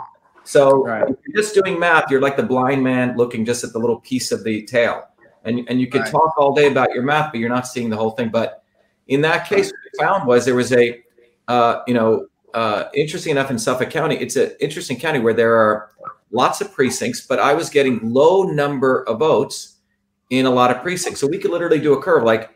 So 0.43 0.85
right. 0.85 1.09
if 1.09 1.17
you're 1.25 1.41
just 1.41 1.55
doing 1.55 1.79
math, 1.79 2.11
you're 2.11 2.21
like 2.21 2.37
the 2.37 2.43
blind 2.43 2.83
man 2.83 3.17
looking 3.17 3.45
just 3.45 3.63
at 3.63 3.73
the 3.73 3.79
little 3.79 3.99
piece 4.01 4.31
of 4.31 4.43
the 4.43 4.63
tail. 4.63 5.05
And, 5.43 5.67
and 5.67 5.81
you 5.81 5.87
could 5.87 6.01
right. 6.01 6.11
talk 6.11 6.37
all 6.37 6.53
day 6.53 6.67
about 6.67 6.93
your 6.93 7.01
math, 7.01 7.31
but 7.31 7.39
you're 7.39 7.49
not 7.49 7.65
seeing 7.65 7.89
the 7.89 7.97
whole 7.97 8.11
thing. 8.11 8.29
But 8.29 8.63
in 9.07 9.21
that 9.21 9.49
case, 9.49 9.71
what 9.71 9.79
we 9.91 10.05
found 10.05 10.27
was 10.27 10.45
there 10.45 10.53
was 10.53 10.71
a, 10.71 11.01
uh, 11.47 11.81
you 11.87 11.95
know, 11.95 12.27
uh, 12.53 12.89
interesting 12.93 13.31
enough 13.31 13.49
in 13.49 13.57
Suffolk 13.57 13.89
County, 13.89 14.17
it's 14.17 14.35
an 14.35 14.51
interesting 14.59 14.99
county 14.99 15.17
where 15.17 15.33
there 15.33 15.55
are 15.55 15.89
lots 16.31 16.61
of 16.61 16.71
precincts, 16.71 17.21
but 17.21 17.39
I 17.39 17.55
was 17.55 17.71
getting 17.71 17.99
low 18.03 18.43
number 18.43 19.03
of 19.09 19.17
votes 19.17 19.74
in 20.29 20.45
a 20.45 20.49
lot 20.49 20.71
of 20.71 20.81
precincts. 20.81 21.19
So 21.19 21.27
we 21.27 21.37
could 21.37 21.51
literally 21.51 21.79
do 21.79 21.93
a 21.93 22.01
curve 22.01 22.23
like 22.23 22.51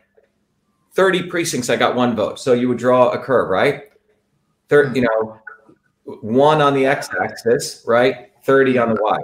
30 0.94 1.24
precincts, 1.24 1.70
I 1.70 1.76
got 1.76 1.94
one 1.94 2.16
vote. 2.16 2.38
So 2.38 2.52
you 2.52 2.68
would 2.68 2.78
draw 2.78 3.10
a 3.10 3.18
curve, 3.18 3.48
right? 3.48 3.84
Third, 4.68 4.88
hmm. 4.88 4.96
you 4.96 5.02
know, 5.02 5.38
one 6.22 6.60
on 6.60 6.74
the 6.74 6.86
x-axis, 6.86 7.84
right? 7.86 8.30
30 8.44 8.78
on 8.78 8.94
the 8.94 9.00
y. 9.00 9.18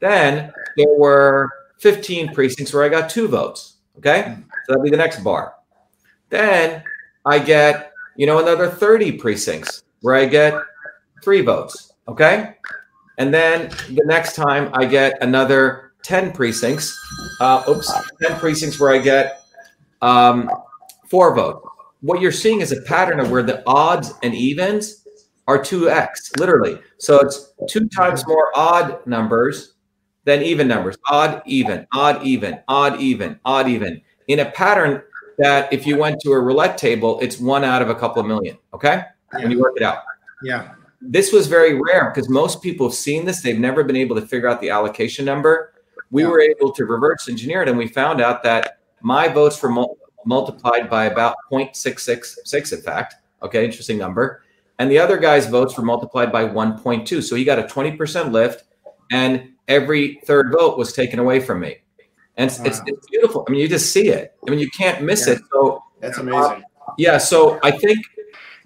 Then 0.00 0.52
there 0.76 0.94
were 0.98 1.48
15 1.80 2.34
precincts 2.34 2.72
where 2.72 2.84
I 2.84 2.88
got 2.88 3.08
two 3.08 3.28
votes. 3.28 3.76
Okay. 3.98 4.22
Hmm. 4.22 4.42
So 4.66 4.72
that'd 4.72 4.84
be 4.84 4.90
the 4.90 4.96
next 4.96 5.22
bar. 5.22 5.54
Then 6.28 6.82
I 7.24 7.38
get, 7.38 7.92
you 8.16 8.26
know, 8.26 8.38
another 8.40 8.68
30 8.68 9.12
precincts 9.12 9.84
where 10.00 10.16
I 10.16 10.26
get 10.26 10.54
three 11.22 11.40
votes. 11.40 11.92
Okay. 12.08 12.54
And 13.18 13.32
then 13.32 13.70
the 13.88 14.04
next 14.04 14.36
time 14.36 14.70
I 14.74 14.84
get 14.84 15.22
another 15.22 15.85
10 16.06 16.32
precincts. 16.32 16.96
Uh, 17.40 17.64
oops, 17.68 17.92
10 18.22 18.38
precincts 18.38 18.78
where 18.78 18.92
I 18.92 18.98
get 18.98 19.42
um, 20.02 20.48
four 21.08 21.34
votes. 21.34 21.66
What 22.00 22.20
you're 22.20 22.30
seeing 22.30 22.60
is 22.60 22.70
a 22.70 22.80
pattern 22.82 23.18
of 23.18 23.30
where 23.32 23.42
the 23.42 23.64
odds 23.66 24.14
and 24.22 24.32
evens 24.32 25.04
are 25.48 25.58
2x, 25.58 26.38
literally. 26.38 26.78
So 26.98 27.18
it's 27.20 27.52
two 27.68 27.88
times 27.88 28.24
more 28.26 28.52
odd 28.54 29.04
numbers 29.04 29.74
than 30.24 30.42
even 30.42 30.68
numbers. 30.68 30.96
Odd, 31.10 31.42
even, 31.44 31.86
odd, 31.92 32.24
even, 32.24 32.64
odd, 32.68 33.00
even, 33.00 33.40
odd, 33.44 33.68
even. 33.68 34.00
In 34.28 34.40
a 34.40 34.50
pattern 34.52 35.02
that 35.38 35.72
if 35.72 35.86
you 35.86 35.98
went 35.98 36.20
to 36.20 36.30
a 36.30 36.40
roulette 36.40 36.78
table, 36.78 37.18
it's 37.20 37.40
one 37.40 37.64
out 37.64 37.82
of 37.82 37.90
a 37.90 37.94
couple 37.96 38.20
of 38.20 38.28
million. 38.28 38.56
Okay. 38.72 39.02
Yeah. 39.32 39.42
When 39.42 39.50
you 39.50 39.60
work 39.60 39.72
it 39.76 39.82
out. 39.82 39.98
Yeah. 40.44 40.74
This 41.00 41.32
was 41.32 41.48
very 41.48 41.74
rare 41.74 42.12
because 42.14 42.28
most 42.28 42.62
people 42.62 42.86
have 42.86 42.94
seen 42.94 43.24
this. 43.24 43.40
They've 43.40 43.58
never 43.58 43.82
been 43.82 43.96
able 43.96 44.14
to 44.16 44.22
figure 44.22 44.48
out 44.48 44.60
the 44.60 44.70
allocation 44.70 45.24
number. 45.24 45.72
We 46.10 46.22
yeah. 46.22 46.28
were 46.28 46.40
able 46.40 46.72
to 46.72 46.84
reverse 46.84 47.28
engineer 47.28 47.62
it 47.62 47.68
and 47.68 47.76
we 47.76 47.88
found 47.88 48.20
out 48.20 48.42
that 48.44 48.78
my 49.00 49.28
votes 49.28 49.60
were 49.62 49.70
mul- 49.70 49.98
multiplied 50.24 50.88
by 50.88 51.06
about 51.06 51.36
0.666, 51.52 52.72
in 52.72 52.80
fact. 52.80 53.16
Okay. 53.42 53.64
Interesting 53.64 53.98
number. 53.98 54.42
And 54.78 54.90
the 54.90 54.98
other 54.98 55.18
guy's 55.18 55.46
votes 55.46 55.76
were 55.76 55.84
multiplied 55.84 56.30
by 56.30 56.44
1.2. 56.44 57.22
So 57.22 57.36
he 57.36 57.44
got 57.44 57.58
a 57.58 57.62
20% 57.62 58.30
lift 58.30 58.64
and 59.10 59.50
every 59.68 60.20
third 60.24 60.52
vote 60.52 60.78
was 60.78 60.92
taken 60.92 61.18
away 61.18 61.40
from 61.40 61.60
me 61.60 61.78
and 62.36 62.50
it's, 62.50 62.58
wow. 62.58 62.66
it's, 62.66 62.82
it's, 62.86 63.06
beautiful. 63.06 63.44
I 63.48 63.50
mean, 63.50 63.60
you 63.60 63.68
just 63.68 63.92
see 63.92 64.08
it. 64.08 64.34
I 64.46 64.50
mean, 64.50 64.60
you 64.60 64.70
can't 64.70 65.02
miss 65.02 65.26
yeah. 65.26 65.34
it. 65.34 65.40
So 65.52 65.82
that's 66.00 66.18
amazing. 66.18 66.62
Uh, 66.86 66.92
yeah. 66.98 67.18
So 67.18 67.58
I 67.62 67.70
think 67.70 67.98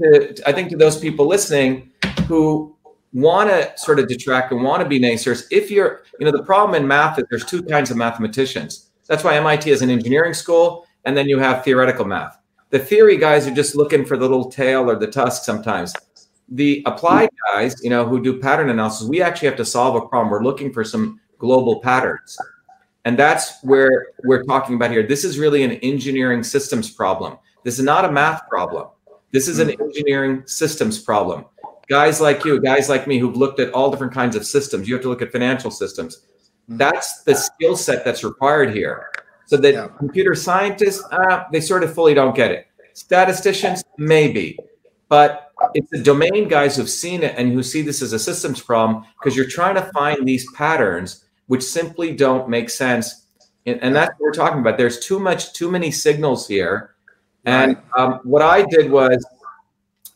to, 0.02 0.42
I 0.46 0.52
think 0.52 0.70
to 0.70 0.76
those 0.76 0.98
people 0.98 1.26
listening 1.26 1.92
who 2.26 2.76
want 3.12 3.50
to 3.50 3.72
sort 3.76 3.98
of 3.98 4.08
detract 4.08 4.52
and 4.52 4.62
want 4.62 4.82
to 4.82 4.88
be 4.88 5.00
naysayers, 5.00 5.46
if 5.50 5.70
you're, 5.70 6.02
you 6.18 6.26
know, 6.26 6.32
the 6.32 6.44
problem 6.44 6.80
in 6.80 6.86
math 6.86 7.18
is 7.18 7.24
there's 7.30 7.44
two 7.44 7.62
kinds 7.62 7.90
of 7.90 7.96
mathematicians. 7.96 8.90
That's 9.06 9.24
why 9.24 9.36
MIT 9.36 9.70
is 9.70 9.82
an 9.82 9.90
engineering 9.90 10.34
school, 10.34 10.86
and 11.04 11.16
then 11.16 11.28
you 11.28 11.38
have 11.38 11.64
theoretical 11.64 12.04
math. 12.04 12.38
The 12.70 12.78
theory 12.78 13.16
guys 13.16 13.48
are 13.48 13.54
just 13.54 13.74
looking 13.74 14.04
for 14.04 14.16
the 14.16 14.22
little 14.22 14.48
tail 14.48 14.88
or 14.88 14.94
the 14.94 15.08
tusk 15.08 15.42
sometimes. 15.44 15.92
The 16.48 16.82
applied 16.86 17.30
guys, 17.52 17.74
you 17.82 17.90
know, 17.90 18.06
who 18.06 18.22
do 18.22 18.38
pattern 18.38 18.70
analysis, 18.70 19.08
we 19.08 19.20
actually 19.20 19.48
have 19.48 19.56
to 19.56 19.64
solve 19.64 19.96
a 19.96 20.06
problem. 20.06 20.30
We're 20.30 20.44
looking 20.44 20.72
for 20.72 20.84
some 20.84 21.20
global 21.38 21.80
patterns. 21.80 22.38
And 23.04 23.18
that's 23.18 23.62
where 23.62 24.08
we're 24.24 24.44
talking 24.44 24.76
about 24.76 24.90
here. 24.90 25.04
This 25.04 25.24
is 25.24 25.38
really 25.38 25.64
an 25.64 25.72
engineering 25.72 26.44
systems 26.44 26.90
problem. 26.90 27.38
This 27.64 27.78
is 27.78 27.84
not 27.84 28.04
a 28.04 28.12
math 28.12 28.48
problem. 28.48 28.88
This 29.32 29.48
is 29.48 29.58
an 29.58 29.68
mm. 29.68 29.80
engineering 29.80 30.42
systems 30.46 30.98
problem. 30.98 31.44
Guys 31.90 32.20
like 32.20 32.44
you, 32.44 32.60
guys 32.60 32.88
like 32.88 33.06
me 33.08 33.18
who've 33.18 33.36
looked 33.36 33.58
at 33.58 33.72
all 33.72 33.90
different 33.90 34.14
kinds 34.14 34.36
of 34.36 34.46
systems, 34.46 34.88
you 34.88 34.94
have 34.94 35.02
to 35.02 35.08
look 35.08 35.22
at 35.22 35.32
financial 35.32 35.72
systems. 35.72 36.24
That's 36.68 37.24
the 37.24 37.34
skill 37.34 37.76
set 37.76 38.04
that's 38.04 38.22
required 38.22 38.72
here. 38.72 39.10
So 39.46 39.56
that 39.56 39.74
Yeah. 39.74 39.88
computer 39.98 40.36
scientists, 40.36 41.04
uh, 41.10 41.44
they 41.50 41.60
sort 41.60 41.82
of 41.82 41.92
fully 41.92 42.14
don't 42.14 42.36
get 42.36 42.52
it. 42.52 42.66
Statisticians, 42.94 43.82
maybe. 43.98 44.56
But 45.08 45.50
it's 45.74 45.90
the 45.90 45.98
domain 45.98 46.46
guys 46.46 46.76
who've 46.76 46.88
seen 46.88 47.24
it 47.24 47.34
and 47.36 47.52
who 47.52 47.62
see 47.64 47.82
this 47.82 48.02
as 48.02 48.12
a 48.12 48.18
systems 48.18 48.62
problem 48.62 49.04
because 49.18 49.36
you're 49.36 49.48
trying 49.48 49.74
to 49.74 49.82
find 49.92 50.26
these 50.26 50.46
patterns 50.52 51.24
which 51.48 51.64
simply 51.64 52.14
don't 52.14 52.48
make 52.48 52.70
sense. 52.70 53.26
And, 53.66 53.82
and 53.82 53.96
that's 53.96 54.12
what 54.12 54.20
we're 54.20 54.32
talking 54.32 54.60
about. 54.60 54.78
There's 54.78 55.00
too 55.00 55.18
much, 55.18 55.52
too 55.52 55.68
many 55.68 55.90
signals 55.90 56.46
here. 56.46 56.94
And 57.44 57.76
um, 57.96 58.20
what 58.22 58.42
I 58.42 58.62
did 58.62 58.88
was 58.88 59.26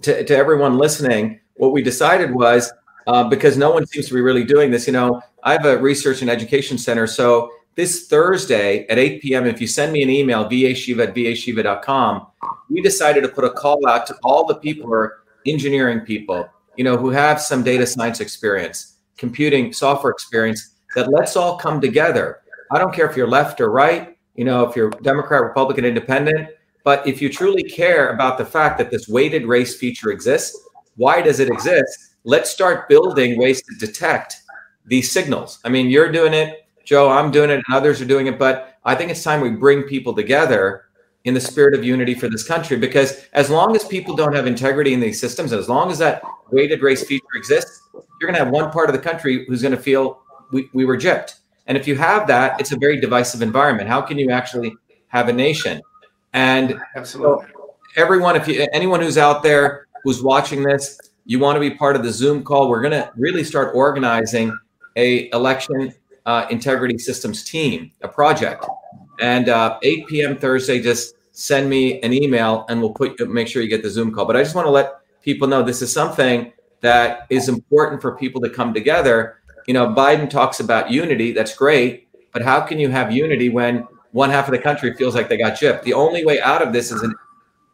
to, 0.03 0.23
to 0.23 0.37
everyone 0.37 0.79
listening, 0.79 1.41
what 1.57 1.73
we 1.73 1.83
decided 1.83 2.35
was 2.35 2.73
uh, 3.07 3.25
because 3.25 3.57
no 3.57 3.71
one 3.71 3.87
seems 3.87 4.09
to 4.09 4.15
be 4.15 4.21
really 4.21 4.45
doing 4.45 4.71
this, 4.71 4.87
you 4.87 4.93
know, 4.93 5.21
I 5.43 5.53
have 5.53 5.67
a 5.67 5.79
research 5.79 6.23
and 6.23 6.31
education 6.31 6.79
center. 6.79 7.07
So 7.07 7.51
this 7.75 8.07
Thursday 8.07 8.87
at 8.87 8.99
8 8.99 9.21
p.m., 9.21 9.47
if 9.47 9.61
you 9.61 9.67
send 9.67 9.93
me 9.93 10.03
an 10.03 10.11
email, 10.11 10.49
vashiva 10.49 11.09
at 11.09 11.15
vashiva.com, 11.15 12.27
we 12.71 12.81
decided 12.81 13.23
to 13.23 13.29
put 13.29 13.45
a 13.45 13.51
call 13.51 13.87
out 13.87 14.07
to 14.07 14.17
all 14.23 14.47
the 14.47 14.55
people 14.55 14.87
who 14.87 14.93
are 14.93 15.25
engineering 15.47 16.01
people, 16.01 16.49
you 16.77 16.85
know, 16.85 16.97
who 16.97 17.11
have 17.11 17.41
some 17.41 17.63
data 17.63 17.87
science 17.87 18.21
experience, 18.21 18.97
computing 19.17 19.73
software 19.73 20.13
experience, 20.13 20.77
that 20.95 21.11
let's 21.11 21.37
all 21.37 21.59
come 21.59 21.81
together. 21.81 22.41
I 22.71 22.79
don't 22.79 22.95
care 22.95 23.09
if 23.09 23.17
you're 23.17 23.29
left 23.29 23.61
or 23.61 23.71
right, 23.71 24.17
you 24.35 24.45
know, 24.45 24.65
if 24.65 24.75
you're 24.77 24.91
Democrat, 24.91 25.43
Republican, 25.43 25.85
Independent, 25.85 26.49
but 26.85 27.07
if 27.07 27.21
you 27.21 27.29
truly 27.29 27.63
care 27.63 28.11
about 28.11 28.39
the 28.39 28.45
fact 28.45 28.79
that 28.79 28.91
this 28.91 29.09
weighted 29.09 29.47
race 29.47 29.77
feature 29.77 30.11
exists, 30.11 30.59
why 30.97 31.23
does 31.23 31.41
it 31.41 31.49
exist? 31.49 32.17
Let's 32.25 32.51
start 32.51 32.89
building 32.89 33.39
ways 33.39 33.63
to 33.63 33.75
detect 33.79 34.37
these 34.87 35.11
signals. 35.11 35.59
I 35.65 35.69
mean, 35.69 35.89
you're 35.89 36.13
doing 36.13 36.35
it, 36.35 36.69
Joe, 36.85 37.11
I'm 37.11 37.31
doing 37.31 37.51
it, 37.51 37.55
and 37.55 37.65
others 37.73 38.01
are 38.01 38.07
doing 38.07 38.27
it, 38.27 38.39
but 38.39 38.79
I 38.85 38.95
think 38.95 39.11
it's 39.11 39.23
time 39.23 39.41
we 39.41 39.51
bring 39.51 39.83
people 39.85 40.15
together 40.15 40.85
in 41.25 41.33
the 41.33 41.41
spirit 41.41 41.75
of 41.75 41.83
unity 41.83 42.15
for 42.15 42.29
this 42.29 42.47
country 42.47 42.77
because 42.77 43.27
as 43.33 43.49
long 43.49 43.75
as 43.75 43.85
people 43.85 44.15
don't 44.15 44.35
have 44.35 44.47
integrity 44.47 44.93
in 44.93 45.01
these 45.01 45.19
systems, 45.19 45.53
as 45.53 45.69
long 45.69 45.91
as 45.91 45.99
that 45.99 46.23
weighted 46.51 46.83
race 46.83 47.05
feature 47.07 47.25
exists, 47.35 47.81
you're 47.95 48.31
going 48.31 48.35
to 48.35 48.45
have 48.45 48.53
one 48.53 48.71
part 48.71 48.91
of 48.91 48.95
the 48.95 49.01
country 49.01 49.47
who's 49.47 49.63
going 49.63 49.75
to 49.75 49.81
feel 49.81 50.23
we, 50.53 50.69
we 50.75 50.85
were 50.85 50.99
gypped. 50.99 51.37
And 51.67 51.79
if 51.79 51.89
you 51.89 51.97
have 51.97 52.27
that, 52.27 52.61
it's 52.61 52.73
a 52.73 52.77
very 52.77 53.01
divisive 53.01 53.41
environment. 53.41 53.89
How 53.89 54.03
can 54.03 54.19
you 54.19 54.31
actually 54.31 54.77
have 55.09 55.29
a 55.29 55.33
nation? 55.33 55.81
And 56.35 56.79
Absolutely. 56.95 57.47
everyone, 57.97 58.37
if 58.37 58.47
you 58.47 58.67
anyone 58.75 59.01
who's 59.01 59.17
out 59.17 59.43
there 59.43 59.84
who's 60.05 60.23
watching 60.23 60.63
this, 60.63 61.01
you 61.25 61.39
want 61.39 61.57
to 61.57 61.61
be 61.61 61.71
part 61.71 61.97
of 61.97 62.05
the 62.05 62.13
Zoom 62.13 62.45
call. 62.45 62.69
We're 62.69 62.83
going 62.83 62.93
to 62.93 63.11
really 63.17 63.43
start 63.43 63.75
organizing 63.75 64.57
a 64.97 65.31
election 65.31 65.93
uh, 66.27 66.47
integrity 66.51 66.99
systems 66.99 67.43
team, 67.43 67.91
a 68.03 68.09
project. 68.09 68.65
And 69.21 69.49
uh, 69.49 69.79
8 69.83 70.07
p.m. 70.07 70.37
Thursday, 70.37 70.81
just 70.81 71.15
send 71.33 71.69
me 71.69 72.01
an 72.03 72.13
email, 72.13 72.65
and 72.69 72.81
we'll 72.81 72.93
put 72.93 73.19
make 73.29 73.49
sure 73.49 73.63
you 73.63 73.69
get 73.69 73.83
the 73.83 73.91
Zoom 73.91 74.13
call. 74.13 74.25
But 74.25 74.37
I 74.37 74.43
just 74.43 74.55
want 74.55 74.67
to 74.67 74.71
let 74.71 74.95
people 75.23 75.49
know 75.49 75.63
this 75.63 75.83
is 75.83 75.93
something 75.93 76.53
that 76.81 77.27
is 77.31 77.49
important 77.49 78.03
for 78.03 78.17
people 78.17 78.41
to 78.43 78.51
come 78.51 78.75
together. 78.75 79.39
You 79.67 79.75
know, 79.75 79.87
Biden 79.89 80.29
talks 80.29 80.61
about 80.61 80.91
unity. 80.91 81.33
That's 81.33 81.57
great, 81.57 82.09
but 82.33 82.43
how 82.43 82.61
can 82.61 82.79
you 82.79 82.91
have 82.91 83.13
unity 83.13 83.49
when 83.49 83.87
one 84.13 84.31
half 84.31 84.47
of 84.47 84.53
the 84.53 84.59
country 84.59 84.95
feels 84.95 85.15
like 85.15 85.29
they 85.29 85.39
got 85.39 85.55
gypped? 85.55 85.83
The 85.83 85.95
only 85.95 86.25
way 86.25 86.41
out 86.41 86.61
of 86.61 86.73
this 86.73 86.93
is 86.93 87.03
an 87.03 87.15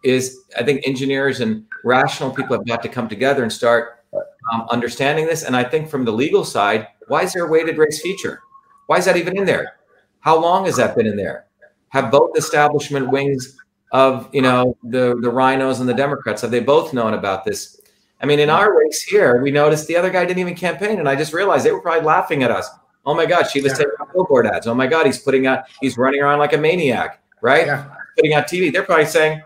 is 0.02 0.38
I 0.56 0.62
think 0.62 0.86
engineers 0.86 1.40
and 1.40 1.64
rational 1.84 2.30
people 2.30 2.56
have 2.56 2.66
got 2.66 2.82
to 2.82 2.88
come 2.88 3.08
together 3.08 3.42
and 3.42 3.52
start 3.52 4.04
um, 4.52 4.66
understanding 4.70 5.26
this. 5.26 5.44
And 5.44 5.56
I 5.56 5.64
think 5.64 5.88
from 5.88 6.04
the 6.04 6.12
legal 6.12 6.44
side, 6.44 6.88
why 7.08 7.22
is 7.22 7.32
there 7.32 7.46
a 7.46 7.50
weighted 7.50 7.78
race 7.78 8.00
feature? 8.00 8.40
Why 8.86 8.98
is 8.98 9.04
that 9.04 9.16
even 9.16 9.36
in 9.36 9.44
there? 9.44 9.76
How 10.20 10.38
long 10.40 10.66
has 10.66 10.76
that 10.76 10.96
been 10.96 11.06
in 11.06 11.16
there? 11.16 11.46
Have 11.90 12.10
both 12.10 12.36
establishment 12.36 13.10
wings 13.10 13.56
of 13.92 14.28
you 14.32 14.42
know 14.42 14.76
the 14.84 15.16
the 15.20 15.30
RINOs 15.30 15.80
and 15.80 15.88
the 15.88 15.94
Democrats 15.94 16.42
have 16.42 16.50
they 16.50 16.60
both 16.60 16.92
known 16.92 17.14
about 17.14 17.44
this? 17.44 17.80
I 18.22 18.26
mean, 18.26 18.38
in 18.38 18.50
our 18.50 18.76
race 18.76 19.02
here, 19.02 19.40
we 19.42 19.50
noticed 19.50 19.86
the 19.86 19.96
other 19.96 20.10
guy 20.10 20.24
didn't 20.26 20.40
even 20.40 20.54
campaign, 20.54 20.98
and 20.98 21.08
I 21.08 21.16
just 21.16 21.32
realized 21.32 21.64
they 21.64 21.72
were 21.72 21.80
probably 21.80 22.04
laughing 22.06 22.42
at 22.42 22.50
us. 22.50 22.68
Oh 23.06 23.14
my 23.14 23.24
God, 23.26 23.44
she 23.44 23.62
was 23.62 23.72
Yeah. 23.72 23.78
taking 23.78 23.92
out 24.00 24.12
billboard 24.12 24.46
ads. 24.46 24.66
Oh 24.66 24.74
my 24.74 24.86
God, 24.86 25.06
he's 25.06 25.18
putting 25.18 25.46
out, 25.46 25.64
he's 25.80 25.96
running 25.96 26.20
around 26.20 26.38
like 26.38 26.52
a 26.52 26.58
maniac, 26.58 27.20
right? 27.40 27.66
Yeah. 27.66 27.86
Putting 28.16 28.34
out 28.34 28.46
TV. 28.46 28.70
They're 28.70 28.82
probably 28.82 29.06
saying, 29.06 29.40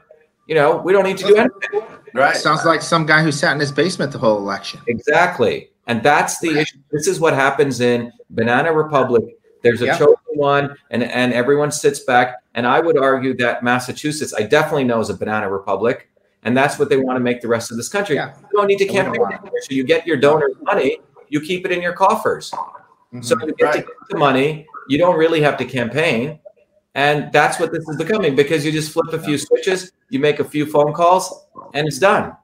you 0.47 0.55
know, 0.55 0.77
we 0.77 0.93
don't 0.93 1.05
need 1.05 1.19
to 1.19 1.27
do 1.27 1.37
anything. 1.37 1.83
Right. 2.15 2.37
Sounds 2.37 2.65
like 2.65 2.83
some 2.83 3.07
guy 3.07 3.23
who 3.23 3.33
sat 3.33 3.53
in 3.53 3.61
his 3.61 3.73
basement 3.73 4.13
the 4.13 4.19
whole 4.19 4.39
election. 4.39 4.81
Exactly. 4.87 5.71
And 5.87 6.03
that's 6.03 6.39
the 6.41 6.61
issue. 6.61 6.79
This 6.93 7.07
is 7.09 7.21
what 7.21 7.35
happens 7.35 7.81
in 7.81 8.13
Banana 8.31 8.73
Republic. 8.73 9.25
There's 9.63 9.83
a 9.83 9.87
Yeah. 9.87 9.99
chosen 9.99 10.17
one, 10.35 10.77
and, 10.91 11.03
and 11.03 11.33
everyone 11.33 11.71
sits 11.73 12.01
back. 12.01 12.37
And 12.55 12.67
I 12.67 12.81
would 12.81 12.99
argue 12.99 13.35
that 13.39 13.63
Massachusetts, 13.65 14.33
I 14.35 14.43
definitely 14.43 14.85
know, 14.85 15.01
is 15.01 15.11
a 15.11 15.15
banana 15.15 15.51
republic. 15.51 16.09
And 16.43 16.57
that's 16.57 16.79
what 16.79 16.89
they 16.91 16.99
want 16.99 17.17
to 17.17 17.21
make 17.21 17.41
the 17.41 17.49
rest 17.49 17.71
of 17.71 17.77
this 17.79 17.89
country. 17.89 18.17
Yeah. 18.17 18.35
You 18.53 18.59
don't 18.59 18.67
need 18.69 18.77
to 18.79 18.85
And 18.85 18.93
we 18.93 18.97
don't 18.97 19.05
campaign. 19.07 19.21
want 19.23 19.33
it. 19.35 19.41
anymore. 19.41 19.61
So 19.63 19.75
you 19.75 19.85
get 19.85 20.07
your 20.07 20.17
donor 20.19 20.51
money, 20.63 20.99
you 21.31 21.41
keep 21.41 21.65
it 21.65 21.73
in 21.73 21.81
your 21.83 21.95
coffers. 21.95 22.53
So 23.23 23.35
Mhm. 23.37 23.47
you 23.47 23.55
get 23.55 23.73
to 23.73 23.79
get 23.81 23.89
the 24.11 24.19
money. 24.19 24.67
You 24.89 24.99
don't 24.99 25.17
really 25.17 25.41
have 25.41 25.57
to 25.57 25.65
campaign. 25.65 26.39
And 26.95 27.33
that's 27.33 27.59
what 27.59 27.73
this 27.73 27.89
is 27.89 27.97
becoming 27.97 28.37
because 28.37 28.65
you 28.65 28.71
just 28.71 28.93
flip 28.93 29.13
a 29.13 29.19
few 29.19 29.37
switches, 29.37 29.93
you 30.11 30.21
make 30.21 30.39
a 30.39 30.45
few 30.45 30.65
phone 30.65 30.93
calls, 30.93 31.47
and 31.75 31.89
it's 31.89 31.99
done. 31.99 32.37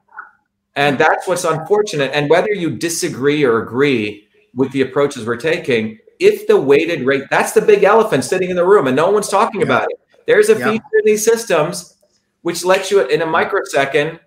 And 0.75 0.97
that's 0.97 1.27
what's 1.27 1.45
unfortunate. 1.45 2.11
And 2.13 2.29
whether 2.29 2.51
you 2.51 2.69
disagree 2.69 3.43
or 3.43 3.61
agree 3.61 4.27
with 4.53 4.71
the 4.71 4.81
approaches 4.81 5.25
we're 5.25 5.37
taking, 5.37 5.99
if 6.19 6.47
the 6.47 6.59
weighted 6.59 7.05
rate, 7.05 7.23
that's 7.29 7.53
the 7.53 7.61
big 7.61 7.83
elephant 7.83 8.23
sitting 8.25 8.49
in 8.49 8.55
the 8.55 8.65
room 8.65 8.87
and 8.87 8.95
no 8.95 9.09
one's 9.09 9.29
talking 9.29 9.61
Yeah. 9.61 9.67
about 9.67 9.91
it. 9.91 9.99
There's 10.27 10.49
a 10.49 10.57
Yeah. 10.57 10.71
feature 10.71 10.97
in 10.99 11.05
these 11.05 11.23
systems 11.25 11.97
which 12.41 12.65
lets 12.65 12.91
you 12.91 13.01
in 13.01 13.21
a 13.21 13.25
microsecond, 13.25 14.19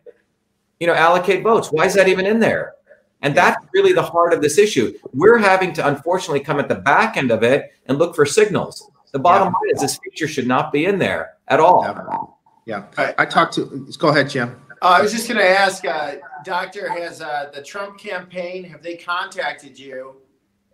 you 0.81 0.87
know, 0.87 0.95
allocate 0.95 1.43
votes. 1.43 1.70
Why 1.70 1.85
is 1.85 1.95
that 1.95 2.09
even 2.09 2.27
in 2.27 2.41
there? 2.41 2.75
And 3.22 3.35
that's 3.35 3.57
really 3.72 3.93
the 3.93 4.03
heart 4.03 4.33
of 4.33 4.43
this 4.43 4.59
issue. 4.59 4.93
We're 5.12 5.39
having 5.39 5.72
to 5.75 5.87
unfortunately 5.87 6.41
come 6.41 6.61
at 6.61 6.68
the 6.68 6.75
back 6.75 7.16
end 7.16 7.31
of 7.31 7.43
it 7.43 7.72
and 7.87 7.99
look 7.99 8.14
for 8.14 8.27
signals. 8.27 8.91
The 9.14 9.20
bottom 9.20 9.46
line 9.46 9.70
is 9.72 9.80
this 9.80 9.96
feature 10.02 10.26
should 10.26 10.48
not 10.48 10.72
be 10.72 10.86
in 10.86 10.98
there 10.98 11.34
at 11.46 11.60
all. 11.60 12.40
Yeah. 12.66 12.86
Right. 12.98 13.14
I 13.16 13.24
talked 13.24 13.54
to, 13.54 13.86
go 13.96 14.08
ahead, 14.08 14.28
Jim. 14.28 14.60
Uh, 14.82 14.86
I 14.86 15.02
was 15.02 15.12
just 15.12 15.28
going 15.28 15.38
to 15.38 15.48
ask, 15.48 15.86
uh, 15.86 16.16
Doctor, 16.44 16.90
has 16.90 17.22
uh, 17.22 17.48
the 17.54 17.62
Trump 17.62 17.96
campaign 17.96 18.64
have 18.64 18.82
they 18.82 18.96
contacted 18.96 19.78
you? 19.78 20.16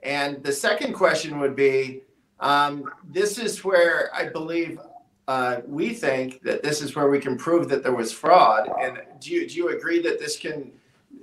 And 0.03 0.43
the 0.43 0.53
second 0.53 0.95
question 0.95 1.39
would 1.39 1.55
be, 1.55 2.01
um, 2.41 2.91
this 3.05 3.39
is 3.39 3.63
where 3.63 4.09
I 4.15 4.31
believe 4.31 4.81
uh, 5.29 5.61
we 5.67 5.93
think 5.93 6.41
that 6.41 6.63
this 6.63 6.81
is 6.81 6.97
where 6.97 7.11
we 7.11 7.21
can 7.21 7.37
prove 7.37 7.69
that 7.69 7.83
there 7.83 7.95
was 7.95 8.11
fraud. 8.11 8.71
And 8.81 9.03
do 9.21 9.33
you 9.33 9.47
do 9.47 9.55
you 9.55 9.77
agree 9.77 10.01
that 10.01 10.19
this 10.19 10.39
can 10.39 10.73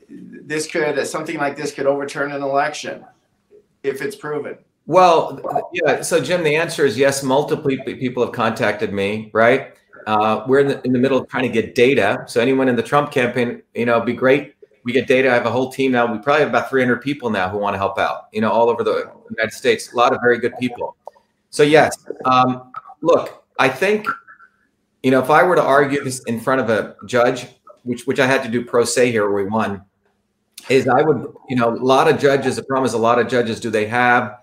this 0.07 0.67
could 0.67 1.03
something 1.07 1.37
like 1.37 1.57
this 1.57 1.73
could 1.73 1.87
overturn 1.87 2.31
an 2.31 2.43
election 2.43 3.03
if 3.81 4.03
it's 4.03 4.15
proven? 4.15 4.59
Well, 4.87 5.41
yeah. 5.73 6.01
So, 6.01 6.21
Jim, 6.21 6.43
the 6.43 6.55
answer 6.55 6.85
is 6.85 6.97
yes. 6.97 7.21
Multiple 7.21 7.69
people 7.83 8.23
have 8.23 8.33
contacted 8.33 8.93
me, 8.93 9.29
right? 9.33 9.73
Uh, 10.07 10.45
we're 10.47 10.59
in 10.59 10.67
the, 10.69 10.81
in 10.83 10.93
the 10.93 10.99
middle 10.99 11.17
of 11.17 11.27
trying 11.27 11.43
to 11.43 11.49
get 11.49 11.75
data. 11.75 12.23
So, 12.25 12.39
anyone 12.39 12.69
in 12.69 12.77
the 12.77 12.83
Trump 12.83 13.11
campaign, 13.11 13.61
you 13.75 13.85
know, 13.85 13.99
be 13.99 14.13
great. 14.13 14.55
We 14.85 14.93
get 14.93 15.05
data. 15.05 15.29
I 15.29 15.33
have 15.33 15.45
a 15.45 15.51
whole 15.51 15.69
team 15.69 15.91
now. 15.91 16.09
We 16.09 16.19
probably 16.19 16.39
have 16.39 16.49
about 16.49 16.69
300 16.69 17.01
people 17.01 17.29
now 17.29 17.49
who 17.49 17.57
want 17.57 17.73
to 17.73 17.77
help 17.77 17.99
out, 17.99 18.29
you 18.31 18.39
know, 18.39 18.49
all 18.49 18.69
over 18.69 18.85
the 18.85 19.11
United 19.29 19.51
States. 19.51 19.91
A 19.91 19.97
lot 19.97 20.13
of 20.13 20.19
very 20.21 20.39
good 20.39 20.53
people. 20.57 20.95
So, 21.49 21.63
yes. 21.63 22.05
Um, 22.23 22.71
look, 23.01 23.43
I 23.59 23.67
think, 23.67 24.07
you 25.03 25.11
know, 25.11 25.19
if 25.21 25.29
I 25.29 25.43
were 25.43 25.57
to 25.57 25.63
argue 25.63 26.01
this 26.01 26.23
in 26.23 26.39
front 26.39 26.61
of 26.61 26.69
a 26.69 26.95
judge, 27.05 27.47
which 27.83 28.07
which 28.07 28.21
I 28.21 28.25
had 28.25 28.41
to 28.43 28.49
do 28.49 28.63
pro 28.63 28.85
se 28.85 29.11
here, 29.11 29.29
where 29.29 29.43
we 29.43 29.49
won, 29.49 29.81
is 30.69 30.87
I 30.87 31.01
would, 31.01 31.27
you 31.49 31.57
know, 31.57 31.71
a 31.71 31.75
lot 31.75 32.07
of 32.09 32.17
judges. 32.17 32.55
The 32.55 32.63
problem 32.63 32.85
is 32.85 32.93
a 32.93 32.97
lot 32.97 33.19
of 33.19 33.27
judges. 33.27 33.59
Do 33.59 33.69
they 33.69 33.85
have 33.87 34.37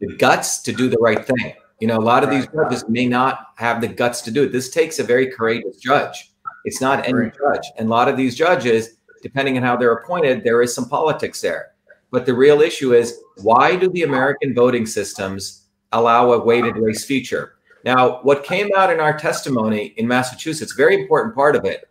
the 0.00 0.16
guts 0.16 0.62
to 0.62 0.72
do 0.72 0.88
the 0.88 0.98
right 0.98 1.24
thing. 1.24 1.54
You 1.80 1.88
know, 1.88 1.96
a 1.96 2.00
lot 2.00 2.24
of 2.24 2.30
these 2.30 2.46
judges 2.46 2.84
may 2.88 3.06
not 3.06 3.48
have 3.56 3.80
the 3.80 3.88
guts 3.88 4.20
to 4.22 4.30
do 4.30 4.44
it. 4.44 4.52
This 4.52 4.70
takes 4.70 4.98
a 4.98 5.04
very 5.04 5.28
courageous 5.28 5.76
judge. 5.76 6.32
It's 6.64 6.80
not 6.80 7.06
any 7.06 7.30
judge. 7.30 7.66
And 7.78 7.86
a 7.86 7.90
lot 7.90 8.08
of 8.08 8.16
these 8.16 8.34
judges, 8.34 8.96
depending 9.22 9.56
on 9.56 9.62
how 9.62 9.76
they're 9.76 9.92
appointed, 9.92 10.44
there 10.44 10.60
is 10.62 10.74
some 10.74 10.88
politics 10.88 11.40
there. 11.40 11.72
But 12.10 12.26
the 12.26 12.34
real 12.34 12.60
issue 12.60 12.92
is 12.92 13.18
why 13.42 13.76
do 13.76 13.88
the 13.88 14.02
American 14.02 14.54
voting 14.54 14.84
systems 14.84 15.66
allow 15.92 16.32
a 16.32 16.38
weighted 16.38 16.76
race 16.76 17.04
feature? 17.04 17.54
Now, 17.84 18.20
what 18.22 18.44
came 18.44 18.70
out 18.76 18.92
in 18.92 19.00
our 19.00 19.16
testimony 19.16 19.94
in 19.96 20.06
Massachusetts, 20.06 20.72
very 20.72 21.00
important 21.00 21.34
part 21.34 21.56
of 21.56 21.64
it, 21.64 21.88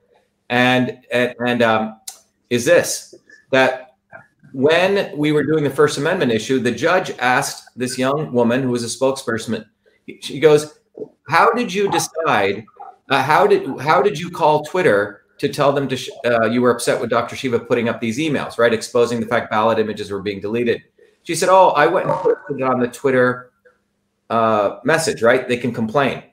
and 0.49 0.99
and, 1.12 1.34
and 1.39 1.62
um, 1.64 1.99
is 2.49 2.66
this 2.66 3.16
that 3.51 3.88
when 4.54 5.16
we 5.18 5.32
were 5.32 5.43
doing 5.43 5.64
the 5.64 5.70
First 5.70 5.97
Amendment 5.97 6.32
issue, 6.32 6.60
the 6.60 6.72
judge 6.72 7.12
asked 7.20 7.70
this 7.76 7.97
young 7.97 8.32
woman 8.32 8.64
who 8.64 8.70
was 8.70 8.84
a 8.84 8.88
spokesperson. 8.88 9.66
She 10.22 10.39
goes, 10.39 10.80
"How 11.28 11.52
did 11.52 11.74
you 11.74 11.89
decide? 11.91 12.66
Uh, 13.10 13.24
how 13.24 13.47
did 13.47 13.80
how 13.80 14.02
did 14.02 14.20
you 14.20 14.30
call 14.30 14.64
Twitter 14.64 15.22
to 15.39 15.50
tell 15.50 15.72
them 15.72 15.88
to 15.88 15.95
sh- 15.95 16.10
uh, 16.26 16.45
you 16.45 16.62
were 16.62 16.72
upset 16.72 17.00
with 17.00 17.10
Dr. 17.10 17.36
Shiva 17.36 17.60
putting 17.60 17.89
up 17.89 18.02
these 18.02 18.18
emails, 18.18 18.58
right, 18.58 18.74
exposing 18.74 19.20
the 19.20 19.26
fact 19.26 19.50
ballot 19.50 19.80
images 19.80 20.12
were 20.12 20.22
being 20.22 20.39
deleted?" 20.39 20.82
She 21.24 21.36
said, 21.36 21.50
"Oh, 21.50 21.70
I 21.70 21.88
went 21.88 22.08
and 22.08 22.16
put 22.16 22.38
it 22.50 22.62
on 22.62 22.80
the 22.80 22.88
Twitter 22.88 23.52
uh, 24.30 24.80
message, 24.84 25.22
right? 25.22 25.47
They 25.47 25.58
can 25.58 25.74
complain." 25.74 26.24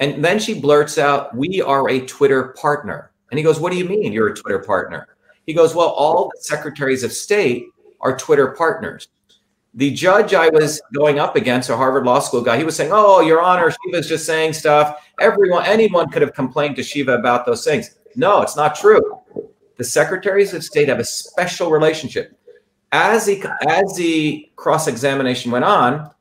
And 0.00 0.24
then 0.24 0.38
she 0.38 0.58
blurts 0.58 0.98
out, 0.98 1.36
"We 1.36 1.62
are 1.62 1.88
a 1.88 2.00
Twitter 2.06 2.54
partner." 2.60 3.12
And 3.30 3.38
he 3.38 3.44
goes, 3.44 3.60
"What 3.60 3.70
do 3.70 3.78
you 3.78 3.84
mean 3.84 4.12
you're 4.12 4.28
a 4.28 4.34
Twitter 4.34 4.58
partner?" 4.58 5.06
He 5.50 5.54
goes, 5.54 5.74
Well, 5.74 5.88
all 5.88 6.30
the 6.32 6.40
secretaries 6.40 7.02
of 7.02 7.10
state 7.10 7.66
are 8.00 8.16
Twitter 8.16 8.52
partners. 8.52 9.08
The 9.74 9.90
judge 9.90 10.32
I 10.32 10.48
was 10.48 10.80
going 10.94 11.18
up 11.18 11.34
against, 11.34 11.70
a 11.70 11.76
Harvard 11.76 12.06
Law 12.06 12.20
School 12.20 12.40
guy, 12.40 12.56
he 12.56 12.62
was 12.62 12.76
saying, 12.76 12.92
Oh, 12.94 13.20
Your 13.20 13.42
Honor, 13.42 13.68
Shiva's 13.68 14.06
just 14.08 14.26
saying 14.26 14.52
stuff. 14.52 15.04
Everyone, 15.20 15.64
anyone 15.64 16.08
could 16.08 16.22
have 16.22 16.34
complained 16.34 16.76
to 16.76 16.84
Shiva 16.84 17.14
about 17.14 17.46
those 17.46 17.64
things. 17.64 17.98
No, 18.14 18.42
it's 18.42 18.54
not 18.54 18.76
true. 18.76 19.02
The 19.76 19.82
secretaries 19.82 20.54
of 20.54 20.62
state 20.62 20.86
have 20.86 21.00
a 21.00 21.04
special 21.04 21.72
relationship. 21.72 22.38
As 22.92 23.26
the, 23.26 23.42
as 23.68 23.96
the 23.96 24.52
cross 24.54 24.86
examination 24.86 25.50
went 25.50 25.64
on, 25.64 26.12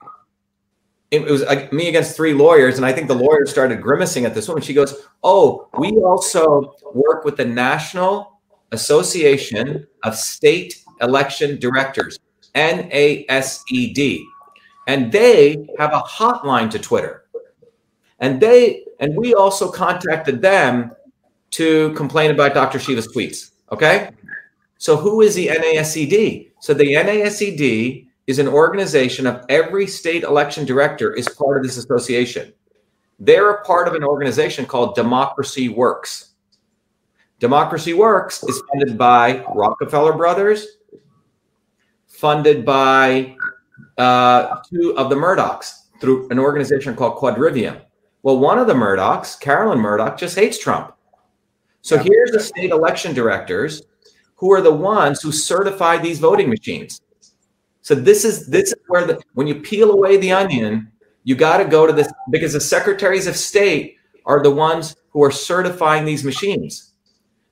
it 1.12 1.22
was 1.22 1.44
like 1.44 1.72
me 1.72 1.88
against 1.88 2.16
three 2.16 2.34
lawyers, 2.34 2.78
and 2.78 2.86
I 2.86 2.94
think 2.94 3.08
the 3.08 3.14
lawyer 3.14 3.46
started 3.46 3.80
grimacing 3.80 4.26
at 4.26 4.34
this 4.34 4.48
woman. 4.48 4.64
She 4.64 4.76
goes, 4.76 4.96
"Oh, 5.24 5.68
we 5.78 5.92
also 5.98 6.76
work 6.94 7.26
with 7.26 7.36
the 7.38 7.46
National 7.46 8.39
Association 8.72 9.88
of 10.04 10.16
State 10.16 10.84
Election 11.02 11.60
Directors, 11.60 12.20
NASED. 12.56 14.22
And 14.88 15.12
they 15.12 15.68
have 15.78 15.94
a 15.94 16.02
hotline 16.02 16.70
to 16.72 16.80
Twitter. 16.80 17.26
And 18.20 18.42
they 18.42 18.84
and 19.00 19.16
we 19.16 19.34
also 19.34 19.72
contacted 19.72 20.42
them 20.42 20.92
to 21.52 21.94
complain 21.94 22.32
about 22.32 22.54
Dr. 22.54 22.80
Shiva's 22.80 23.08
tweets. 23.08 23.52
Okay. 23.72 24.12
So 24.78 24.96
who 24.96 25.22
is 25.22 25.36
the 25.36 25.48
NASED? 25.48 26.52
So 26.60 26.74
the 26.74 26.94
NASED 26.94 28.08
is 28.28 28.40
an 28.40 28.48
organization 28.48 29.26
of 29.26 29.44
every 29.50 29.88
state 29.88 30.24
election 30.24 30.66
director 30.66 31.14
is 31.14 31.28
part 31.28 31.58
of 31.58 31.64
this 31.64 31.78
association. 31.78 32.54
They're 33.20 33.52
a 33.52 33.64
part 33.64 33.88
of 33.88 33.96
an 33.96 34.04
organization 34.04 34.66
called 34.66 34.96
Democracy 34.96 35.68
Works. 35.68 36.29
Democracy 37.40 37.94
Works 37.94 38.44
is 38.44 38.62
funded 38.70 38.98
by 38.98 39.46
Rockefeller 39.56 40.14
Brothers, 40.14 40.68
funded 42.08 42.66
by 42.66 43.36
uh, 43.98 44.58
two 44.70 44.96
of 44.98 45.10
the 45.10 45.16
Murdochs 45.16 45.84
through 46.02 46.28
an 46.30 46.40
organization 46.40 46.96
called 46.96 47.18
Quadrivium. 47.18 47.82
Well, 48.24 48.40
one 48.40 48.60
of 48.60 48.68
the 48.68 48.74
Murdochs, 48.74 49.40
Carolyn 49.40 49.80
Murdoch, 49.80 50.18
just 50.18 50.36
hates 50.36 50.60
Trump. 50.60 50.94
So 51.82 51.96
yeah. 51.96 52.04
here's 52.04 52.32
the 52.32 52.42
state 52.42 52.72
election 52.72 53.14
directors 53.14 53.84
who 54.36 54.52
are 54.52 54.62
the 54.62 54.74
ones 54.74 55.22
who 55.22 55.32
certify 55.32 55.98
these 55.98 56.20
voting 56.20 56.50
machines. 56.50 57.02
So 57.82 57.96
this 57.96 58.26
is 58.26 58.48
this 58.48 58.70
is 58.70 58.80
where 58.88 59.06
the 59.06 59.22
when 59.34 59.48
you 59.48 59.56
peel 59.56 59.92
away 59.92 60.18
the 60.18 60.34
onion, 60.34 60.92
you 61.24 61.36
got 61.36 61.58
to 61.58 61.66
go 61.66 61.88
to 61.88 61.94
this 61.94 62.12
because 62.30 62.52
the 62.52 62.60
secretaries 62.60 63.28
of 63.28 63.38
state 63.38 63.96
are 64.26 64.44
the 64.44 64.52
ones 64.52 64.98
who 65.12 65.24
are 65.24 65.32
certifying 65.32 66.04
these 66.04 66.26
machines. 66.26 66.89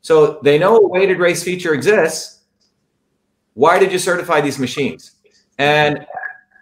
So 0.07 0.39
they 0.41 0.57
know 0.57 0.77
a 0.77 0.87
weighted 0.87 1.19
race 1.19 1.43
feature 1.43 1.73
exists. 1.73 2.43
Why 3.55 3.77
did 3.77 3.91
you 3.91 3.99
certify 3.99 4.39
these 4.39 4.57
machines? 4.57 5.11
And 5.57 6.07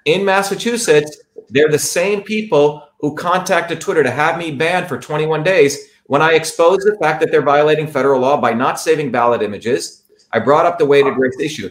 in 0.06 0.26
Massachusetts, 0.26 1.22
they're 1.50 1.70
the 1.70 1.78
same 1.78 2.24
people 2.24 2.90
who 3.02 3.14
contacted 3.14 3.80
Twitter 3.80 4.02
to 4.02 4.10
have 4.10 4.40
me 4.40 4.50
banned 4.50 4.88
for 4.88 4.98
21 5.00 5.44
days 5.44 5.90
when 6.08 6.24
I 6.24 6.34
exposed 6.34 6.88
the 6.88 6.98
fact 7.00 7.20
that 7.20 7.30
they're 7.30 7.44
violating 7.44 7.86
federal 7.86 8.20
law 8.20 8.42
by 8.42 8.52
not 8.52 8.80
saving 8.80 9.12
ballot 9.12 9.44
images. 9.44 10.06
I 10.34 10.40
brought 10.40 10.66
up 10.66 10.80
the 10.80 10.88
weighted 10.88 11.16
race 11.16 11.40
issue. 11.40 11.70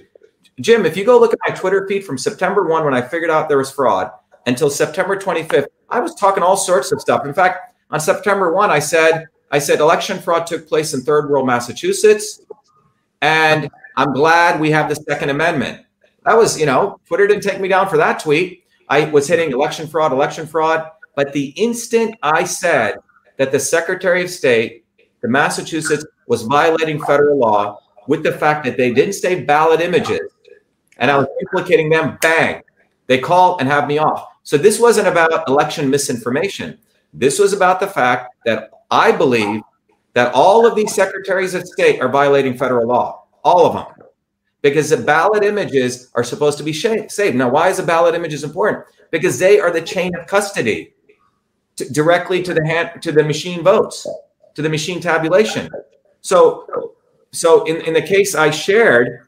Jim, 0.60 0.86
if 0.86 0.96
you 0.96 1.04
go 1.04 1.18
look 1.18 1.32
at 1.32 1.40
my 1.48 1.56
Twitter 1.56 1.88
feed 1.88 2.04
from 2.04 2.18
September 2.18 2.62
1 2.62 2.84
when 2.84 2.94
I 2.94 3.02
figured 3.02 3.30
out 3.30 3.48
there 3.48 3.58
was 3.58 3.72
fraud 3.72 4.12
until 4.46 4.70
September 4.70 5.16
25th, 5.16 5.66
I 5.88 5.98
was 5.98 6.14
talking 6.14 6.44
all 6.44 6.56
sorts 6.56 6.92
of 6.92 7.00
stuff. 7.00 7.26
In 7.26 7.34
fact, 7.34 7.74
on 7.90 7.98
September 7.98 8.52
1, 8.52 8.70
I 8.70 8.78
said 8.78 9.26
I 9.54 9.60
said 9.60 9.78
election 9.78 10.18
fraud 10.18 10.48
took 10.48 10.66
place 10.66 10.94
in 10.94 11.02
third 11.02 11.30
world 11.30 11.46
Massachusetts. 11.46 12.40
And 13.22 13.70
I'm 13.96 14.12
glad 14.12 14.58
we 14.58 14.72
have 14.72 14.88
the 14.88 14.96
Second 14.96 15.30
Amendment. 15.30 15.86
That 16.24 16.36
was, 16.36 16.58
you 16.58 16.66
know, 16.66 16.98
Twitter 17.06 17.28
didn't 17.28 17.44
take 17.44 17.60
me 17.60 17.68
down 17.68 17.88
for 17.88 17.96
that 17.96 18.18
tweet. 18.18 18.64
I 18.88 19.04
was 19.04 19.28
hitting 19.28 19.52
election 19.52 19.86
fraud, 19.86 20.10
election 20.10 20.48
fraud. 20.48 20.90
But 21.14 21.32
the 21.32 21.50
instant 21.50 22.16
I 22.20 22.42
said 22.42 22.96
that 23.36 23.52
the 23.52 23.60
Secretary 23.60 24.24
of 24.24 24.28
State, 24.28 24.84
the 25.22 25.28
Massachusetts, 25.28 26.04
was 26.26 26.42
violating 26.42 27.00
federal 27.04 27.38
law 27.38 27.78
with 28.08 28.24
the 28.24 28.32
fact 28.32 28.64
that 28.64 28.76
they 28.76 28.92
didn't 28.92 29.14
save 29.14 29.46
ballot 29.46 29.80
images 29.80 30.32
and 30.96 31.12
I 31.12 31.16
was 31.16 31.28
implicating 31.40 31.90
them, 31.90 32.18
bang, 32.20 32.60
they 33.06 33.18
call 33.18 33.58
and 33.58 33.68
have 33.68 33.86
me 33.86 33.98
off. 33.98 34.26
So 34.42 34.58
this 34.58 34.80
wasn't 34.80 35.06
about 35.06 35.48
election 35.48 35.88
misinformation. 35.88 36.76
This 37.12 37.38
was 37.38 37.52
about 37.52 37.78
the 37.78 37.86
fact 37.86 38.34
that 38.46 38.70
I 38.90 39.12
believe 39.12 39.62
that 40.14 40.32
all 40.32 40.66
of 40.66 40.76
these 40.76 40.94
secretaries 40.94 41.54
of 41.54 41.66
state 41.66 42.00
are 42.00 42.08
violating 42.08 42.56
federal 42.56 42.86
law, 42.86 43.24
all 43.42 43.66
of 43.66 43.74
them, 43.74 44.06
because 44.62 44.90
the 44.90 44.96
ballot 44.96 45.42
images 45.42 46.10
are 46.14 46.24
supposed 46.24 46.56
to 46.58 46.64
be 46.64 46.72
saved. 46.72 47.34
Now, 47.34 47.48
why 47.48 47.68
is 47.68 47.78
the 47.78 47.82
ballot 47.82 48.14
images 48.14 48.44
important? 48.44 48.84
Because 49.10 49.38
they 49.38 49.60
are 49.60 49.70
the 49.70 49.82
chain 49.82 50.14
of 50.16 50.26
custody 50.26 50.94
to, 51.76 51.92
directly 51.92 52.42
to 52.42 52.54
the 52.54 52.64
hand 52.64 53.02
to 53.02 53.12
the 53.12 53.24
machine 53.24 53.62
votes, 53.62 54.06
to 54.54 54.62
the 54.62 54.68
machine 54.68 55.00
tabulation. 55.00 55.70
So, 56.20 56.94
so 57.32 57.64
in, 57.64 57.80
in 57.82 57.94
the 57.94 58.02
case 58.02 58.34
I 58.34 58.50
shared, 58.50 59.26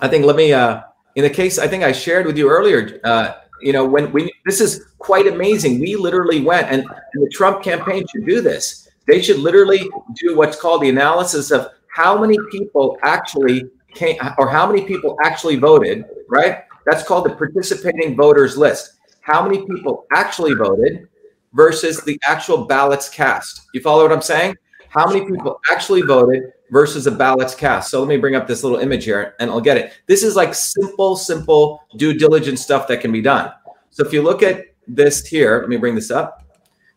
I 0.00 0.08
think 0.08 0.24
let 0.24 0.36
me 0.36 0.52
uh, 0.52 0.82
in 1.16 1.24
the 1.24 1.30
case 1.30 1.58
I 1.58 1.66
think 1.66 1.82
I 1.82 1.92
shared 1.92 2.26
with 2.26 2.38
you 2.38 2.48
earlier. 2.48 3.00
Uh, 3.04 3.34
you 3.60 3.72
know, 3.72 3.84
when 3.84 4.12
we 4.12 4.32
this 4.44 4.60
is 4.60 4.86
quite 4.98 5.26
amazing. 5.26 5.80
We 5.80 5.96
literally 5.96 6.40
went, 6.40 6.68
and, 6.68 6.82
and 6.82 7.24
the 7.24 7.30
Trump 7.30 7.62
campaign 7.62 8.04
should 8.10 8.26
do 8.26 8.40
this. 8.40 8.88
They 9.06 9.20
should 9.20 9.38
literally 9.38 9.88
do 10.14 10.36
what's 10.36 10.60
called 10.60 10.82
the 10.82 10.88
analysis 10.88 11.50
of 11.50 11.68
how 11.88 12.18
many 12.18 12.36
people 12.50 12.98
actually 13.02 13.70
came 13.94 14.16
or 14.38 14.48
how 14.48 14.66
many 14.66 14.84
people 14.84 15.16
actually 15.22 15.56
voted, 15.56 16.04
right? 16.28 16.64
That's 16.86 17.02
called 17.02 17.26
the 17.26 17.34
participating 17.34 18.16
voters 18.16 18.56
list. 18.56 18.94
How 19.20 19.46
many 19.46 19.64
people 19.66 20.06
actually 20.12 20.54
voted 20.54 21.08
versus 21.54 22.02
the 22.02 22.20
actual 22.24 22.66
ballots 22.66 23.08
cast. 23.08 23.68
You 23.72 23.80
follow 23.80 24.02
what 24.02 24.12
I'm 24.12 24.20
saying? 24.20 24.56
How 24.88 25.06
many 25.06 25.24
people 25.24 25.60
actually 25.72 26.02
voted 26.02 26.52
versus 26.70 27.06
a 27.06 27.10
ballots 27.10 27.54
cast? 27.54 27.90
So 27.90 28.00
let 28.00 28.08
me 28.08 28.16
bring 28.16 28.34
up 28.34 28.46
this 28.46 28.62
little 28.62 28.78
image 28.78 29.04
here 29.04 29.34
and 29.40 29.50
I'll 29.50 29.60
get 29.60 29.76
it. 29.76 29.92
This 30.06 30.22
is 30.22 30.36
like 30.36 30.54
simple, 30.54 31.16
simple 31.16 31.82
due 31.96 32.14
diligence 32.14 32.62
stuff 32.62 32.88
that 32.88 33.00
can 33.00 33.12
be 33.12 33.22
done. 33.22 33.52
So 33.90 34.04
if 34.04 34.12
you 34.12 34.22
look 34.22 34.42
at 34.42 34.66
this 34.86 35.26
here, 35.26 35.60
let 35.60 35.68
me 35.68 35.76
bring 35.76 35.94
this 35.94 36.10
up. 36.10 36.44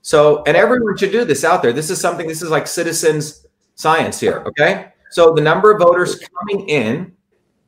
So, 0.01 0.43
and 0.43 0.55
everyone 0.55 0.97
should 0.97 1.11
do 1.11 1.25
this 1.25 1.43
out 1.43 1.61
there. 1.61 1.73
This 1.73 1.89
is 1.89 1.99
something, 1.99 2.27
this 2.27 2.41
is 2.41 2.49
like 2.49 2.65
citizens 2.65 3.45
science 3.75 4.19
here. 4.19 4.43
Okay. 4.47 4.93
So 5.11 5.33
the 5.33 5.41
number 5.41 5.71
of 5.71 5.79
voters 5.79 6.19
coming 6.19 6.67
in 6.69 7.13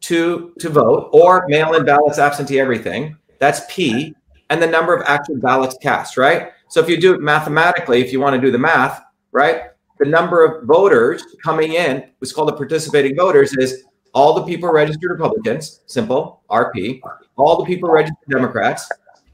to, 0.01 0.53
to 0.59 0.69
vote 0.69 1.09
or 1.13 1.45
mail 1.47 1.73
in 1.75 1.85
ballots, 1.85 2.17
absentee, 2.17 2.59
everything, 2.59 3.17
that's 3.39 3.61
P, 3.69 4.15
and 4.49 4.61
the 4.61 4.67
number 4.67 4.95
of 4.95 5.03
actual 5.05 5.37
ballots 5.37 5.77
cast, 5.81 6.17
right? 6.17 6.51
So 6.69 6.79
if 6.79 6.89
you 6.89 6.99
do 6.99 7.13
it 7.13 7.21
mathematically, 7.21 8.01
if 8.01 8.11
you 8.11 8.19
want 8.19 8.35
to 8.35 8.41
do 8.41 8.51
the 8.51 8.57
math, 8.57 9.01
right, 9.31 9.63
the 9.99 10.05
number 10.05 10.43
of 10.43 10.63
voters 10.63 11.23
coming 11.43 11.73
in, 11.73 12.09
what's 12.19 12.31
called 12.31 12.47
the 12.47 12.53
participating 12.53 13.15
voters, 13.15 13.55
is 13.57 13.83
all 14.13 14.33
the 14.33 14.43
people 14.43 14.71
registered 14.71 15.11
Republicans, 15.11 15.81
simple, 15.85 16.41
RP, 16.49 17.01
all 17.35 17.57
the 17.57 17.65
people 17.65 17.89
registered 17.89 18.17
Democrats, 18.29 18.89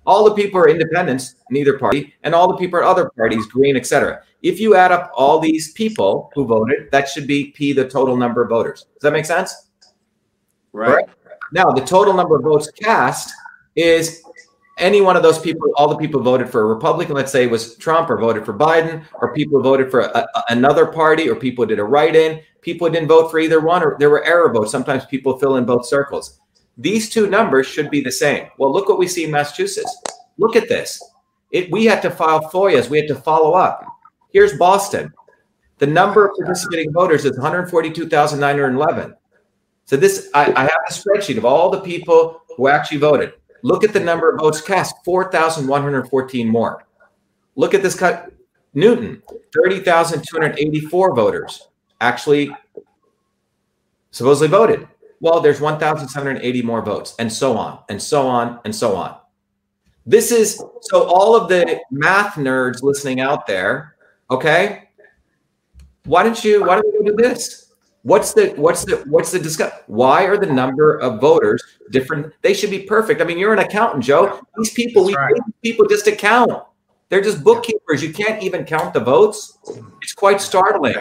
all 0.05 0.23
the 0.25 0.35
people 0.35 0.59
are 0.59 0.69
independents 0.69 1.35
in 1.49 1.57
either 1.57 1.77
party, 1.79 2.13
and 2.23 2.35
all 2.35 2.47
the 2.47 2.57
people 2.57 2.79
are 2.79 2.83
other 2.83 3.09
parties, 3.17 3.45
green, 3.47 3.75
etc. 3.75 4.21
If 4.41 4.59
you 4.59 4.75
add 4.75 4.91
up 4.91 5.11
all 5.15 5.39
these 5.39 5.71
people 5.73 6.31
who 6.35 6.45
voted, 6.45 6.91
that 6.91 7.09
should 7.09 7.25
be 7.25 7.51
P, 7.51 7.73
the 7.73 7.87
total 7.87 8.15
number 8.17 8.43
of 8.43 8.49
voters. 8.49 8.85
Does 8.93 9.01
that 9.01 9.13
make 9.13 9.25
sense? 9.25 9.69
Right. 10.73 10.95
right. 10.95 11.05
Now, 11.51 11.71
the 11.71 11.81
total 11.81 12.13
number 12.13 12.35
of 12.35 12.43
votes 12.43 12.69
cast 12.71 13.33
is 13.75 14.21
any 14.77 14.99
one 14.99 15.15
of 15.15 15.23
those 15.23 15.39
people, 15.39 15.69
all 15.75 15.87
the 15.87 15.95
people 15.95 16.21
voted 16.21 16.49
for 16.49 16.61
a 16.61 16.65
Republican, 16.65 17.15
let's 17.15 17.31
say 17.31 17.47
was 17.47 17.75
Trump, 17.77 18.09
or 18.09 18.17
voted 18.17 18.45
for 18.45 18.53
Biden, 18.53 19.05
or 19.13 19.33
people 19.33 19.61
voted 19.61 19.89
for 19.89 20.01
a, 20.01 20.27
a, 20.35 20.43
another 20.49 20.85
party, 20.85 21.29
or 21.29 21.35
people 21.35 21.65
did 21.65 21.79
a 21.79 21.83
write 21.83 22.15
in. 22.15 22.41
People 22.61 22.89
didn't 22.89 23.07
vote 23.07 23.31
for 23.31 23.39
either 23.39 23.61
one, 23.61 23.83
or 23.83 23.95
there 23.99 24.09
were 24.09 24.25
error 24.25 24.51
votes. 24.51 24.71
Sometimes 24.71 25.05
people 25.05 25.39
fill 25.39 25.55
in 25.57 25.65
both 25.65 25.85
circles. 25.85 26.41
These 26.77 27.09
two 27.09 27.29
numbers 27.29 27.67
should 27.67 27.89
be 27.89 28.01
the 28.01 28.11
same. 28.11 28.47
Well, 28.57 28.73
look 28.73 28.89
what 28.89 28.99
we 28.99 29.07
see 29.07 29.23
in 29.23 29.31
Massachusetts. 29.31 30.01
Look 30.37 30.57
at 30.57 30.67
this. 30.67 31.01
It, 31.51 31.71
we 31.71 31.85
had 31.85 32.01
to 32.01 32.11
file 32.11 32.41
FOIAs. 32.49 32.89
We 32.89 32.97
had 32.97 33.07
to 33.07 33.15
follow 33.15 33.53
up. 33.53 33.85
Here's 34.33 34.57
Boston. 34.57 35.13
The 35.77 35.87
number 35.87 36.27
of 36.27 36.35
participating 36.37 36.91
voters 36.91 37.23
is 37.23 37.37
142,911. 37.37 39.15
So 39.85 39.95
this, 39.95 40.29
I, 40.33 40.51
I 40.53 40.61
have 40.63 40.71
a 40.89 40.91
spreadsheet 40.91 41.37
of 41.37 41.45
all 41.45 41.69
the 41.69 41.81
people 41.81 42.41
who 42.57 42.67
actually 42.67 42.97
voted. 42.97 43.33
Look 43.65 43.83
at 43.83 43.93
the 43.93 43.99
number 43.99 44.29
of 44.29 44.39
votes 44.39 44.61
cast, 44.61 45.03
4,114 45.03 46.47
more. 46.47 46.85
Look 47.55 47.73
at 47.73 47.81
this 47.81 47.95
cut. 47.95 48.31
Newton, 48.75 49.23
30,284 49.55 51.15
voters 51.15 51.67
actually 51.99 52.55
supposedly 54.11 54.49
voted. 54.49 54.87
Well, 55.19 55.39
there's 55.39 55.59
1,780 55.59 56.61
more 56.61 56.83
votes, 56.83 57.15
and 57.17 57.33
so 57.33 57.57
on, 57.57 57.79
and 57.89 57.99
so 57.99 58.27
on, 58.27 58.59
and 58.65 58.75
so 58.75 58.95
on. 58.95 59.17
This 60.05 60.31
is 60.31 60.63
so 60.81 61.09
all 61.09 61.35
of 61.35 61.49
the 61.49 61.81
math 61.89 62.35
nerds 62.35 62.83
listening 62.83 63.19
out 63.19 63.47
there, 63.47 63.95
okay? 64.29 64.89
Why 66.03 66.21
don't 66.21 66.43
you 66.43 66.63
why 66.63 66.75
don't 66.75 67.03
we 67.03 67.09
do 67.09 67.15
this? 67.15 67.64
What's 68.05 68.33
the 68.33 68.49
what's 68.49 68.85
the 68.85 68.97
what's 69.07 69.31
the 69.31 69.39
discuss? 69.39 69.73
Why 69.87 70.25
are 70.25 70.37
the 70.37 70.45
number 70.45 70.99
of 70.99 71.19
voters 71.19 71.63
different? 71.89 72.31
They 72.43 72.53
should 72.53 72.69
be 72.69 72.83
perfect. 72.83 73.19
I 73.19 73.23
mean, 73.23 73.39
you're 73.39 73.51
an 73.51 73.57
accountant, 73.57 74.03
Joe. 74.03 74.45
These 74.57 74.73
people, 74.73 75.05
That's 75.05 75.17
we 75.17 75.23
right. 75.23 75.33
people 75.63 75.87
just 75.87 76.05
to 76.05 76.15
count. 76.15 76.63
They're 77.09 77.21
just 77.21 77.43
bookkeepers. 77.43 78.03
You 78.03 78.13
can't 78.13 78.43
even 78.43 78.63
count 78.63 78.93
the 78.93 78.99
votes. 78.99 79.57
It's 80.03 80.13
quite 80.13 80.39
startling. 80.39 80.97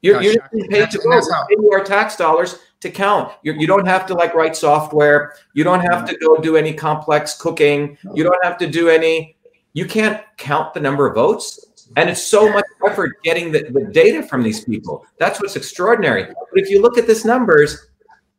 You're, 0.00 0.20
you're 0.20 0.34
paid 0.70 0.90
to 0.90 0.98
vote. 0.98 1.22
Pay 1.48 1.68
our 1.72 1.84
tax 1.84 2.16
dollars 2.16 2.58
to 2.80 2.90
count. 2.90 3.32
You're, 3.44 3.54
you 3.54 3.68
do 3.68 3.76
not 3.76 3.86
have 3.86 4.04
to 4.06 4.14
like 4.14 4.34
write 4.34 4.56
software. 4.56 5.36
You 5.54 5.62
don't 5.62 5.82
have 5.82 6.04
to 6.08 6.16
go 6.18 6.36
do 6.36 6.56
any 6.56 6.74
complex 6.74 7.40
cooking. 7.40 7.96
You 8.12 8.24
don't 8.24 8.44
have 8.44 8.58
to 8.58 8.66
do 8.66 8.88
any. 8.88 9.36
You 9.72 9.86
can't 9.86 10.20
count 10.36 10.74
the 10.74 10.80
number 10.80 11.06
of 11.06 11.14
votes. 11.14 11.64
And 11.96 12.08
it's 12.08 12.22
so 12.22 12.50
much 12.50 12.64
effort 12.86 13.22
getting 13.22 13.52
the, 13.52 13.64
the 13.70 13.84
data 13.92 14.22
from 14.22 14.42
these 14.42 14.64
people. 14.64 15.04
That's 15.18 15.40
what's 15.40 15.56
extraordinary. 15.56 16.24
But 16.24 16.60
if 16.60 16.70
you 16.70 16.80
look 16.80 16.98
at 16.98 17.06
these 17.06 17.24
numbers, 17.24 17.88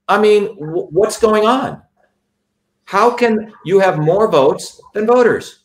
I 0.07 0.19
mean, 0.19 0.57
w- 0.59 0.87
what's 0.91 1.19
going 1.19 1.45
on? 1.45 1.81
How 2.85 3.11
can 3.11 3.53
you 3.65 3.79
have 3.79 3.99
more 3.99 4.29
votes 4.29 4.81
than 4.93 5.05
voters? 5.05 5.59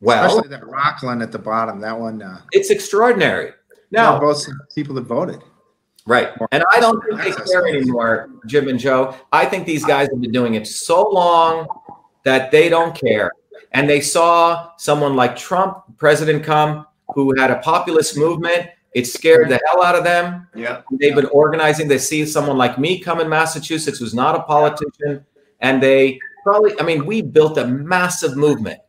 Well, 0.00 0.26
especially 0.26 0.50
that 0.50 0.66
Rockland 0.66 1.22
at 1.22 1.32
the 1.32 1.38
bottom, 1.38 1.80
that 1.80 1.98
one. 1.98 2.22
Uh, 2.22 2.42
it's 2.52 2.70
extraordinary. 2.70 3.52
Now, 3.90 4.18
both 4.18 4.46
people 4.74 4.94
that 4.96 5.02
voted. 5.02 5.42
Right. 6.06 6.30
And 6.52 6.62
I 6.72 6.80
don't 6.80 7.02
think 7.04 7.20
they 7.22 7.44
care 7.44 7.66
anymore, 7.66 8.30
Jim 8.46 8.68
and 8.68 8.78
Joe. 8.78 9.16
I 9.32 9.46
think 9.46 9.66
these 9.66 9.84
guys 9.84 10.08
have 10.10 10.20
been 10.20 10.32
doing 10.32 10.54
it 10.54 10.66
so 10.66 11.08
long 11.08 11.66
that 12.24 12.50
they 12.50 12.68
don't 12.68 12.94
care. 12.94 13.30
And 13.72 13.88
they 13.88 14.00
saw 14.00 14.70
someone 14.76 15.16
like 15.16 15.36
Trump, 15.36 15.78
president, 15.96 16.44
come 16.44 16.86
who 17.14 17.38
had 17.38 17.50
a 17.50 17.58
populist 17.58 18.16
movement. 18.16 18.68
It 18.94 19.06
scared 19.06 19.48
the 19.50 19.60
hell 19.66 19.82
out 19.82 19.94
of 19.94 20.04
them. 20.04 20.48
Yeah. 20.54 20.82
They've 20.90 21.14
been 21.14 21.26
organizing. 21.26 21.86
They 21.86 21.98
see 21.98 22.24
someone 22.24 22.56
like 22.56 22.78
me 22.78 22.98
come 22.98 23.20
in 23.20 23.28
Massachusetts 23.28 23.98
who's 23.98 24.14
not 24.14 24.34
a 24.34 24.42
politician. 24.42 25.24
And 25.60 25.82
they 25.82 26.18
probably, 26.42 26.78
I 26.80 26.82
mean, 26.82 27.04
we 27.04 27.20
built 27.20 27.58
a 27.58 27.66
massive 27.66 28.36
movement 28.36 28.80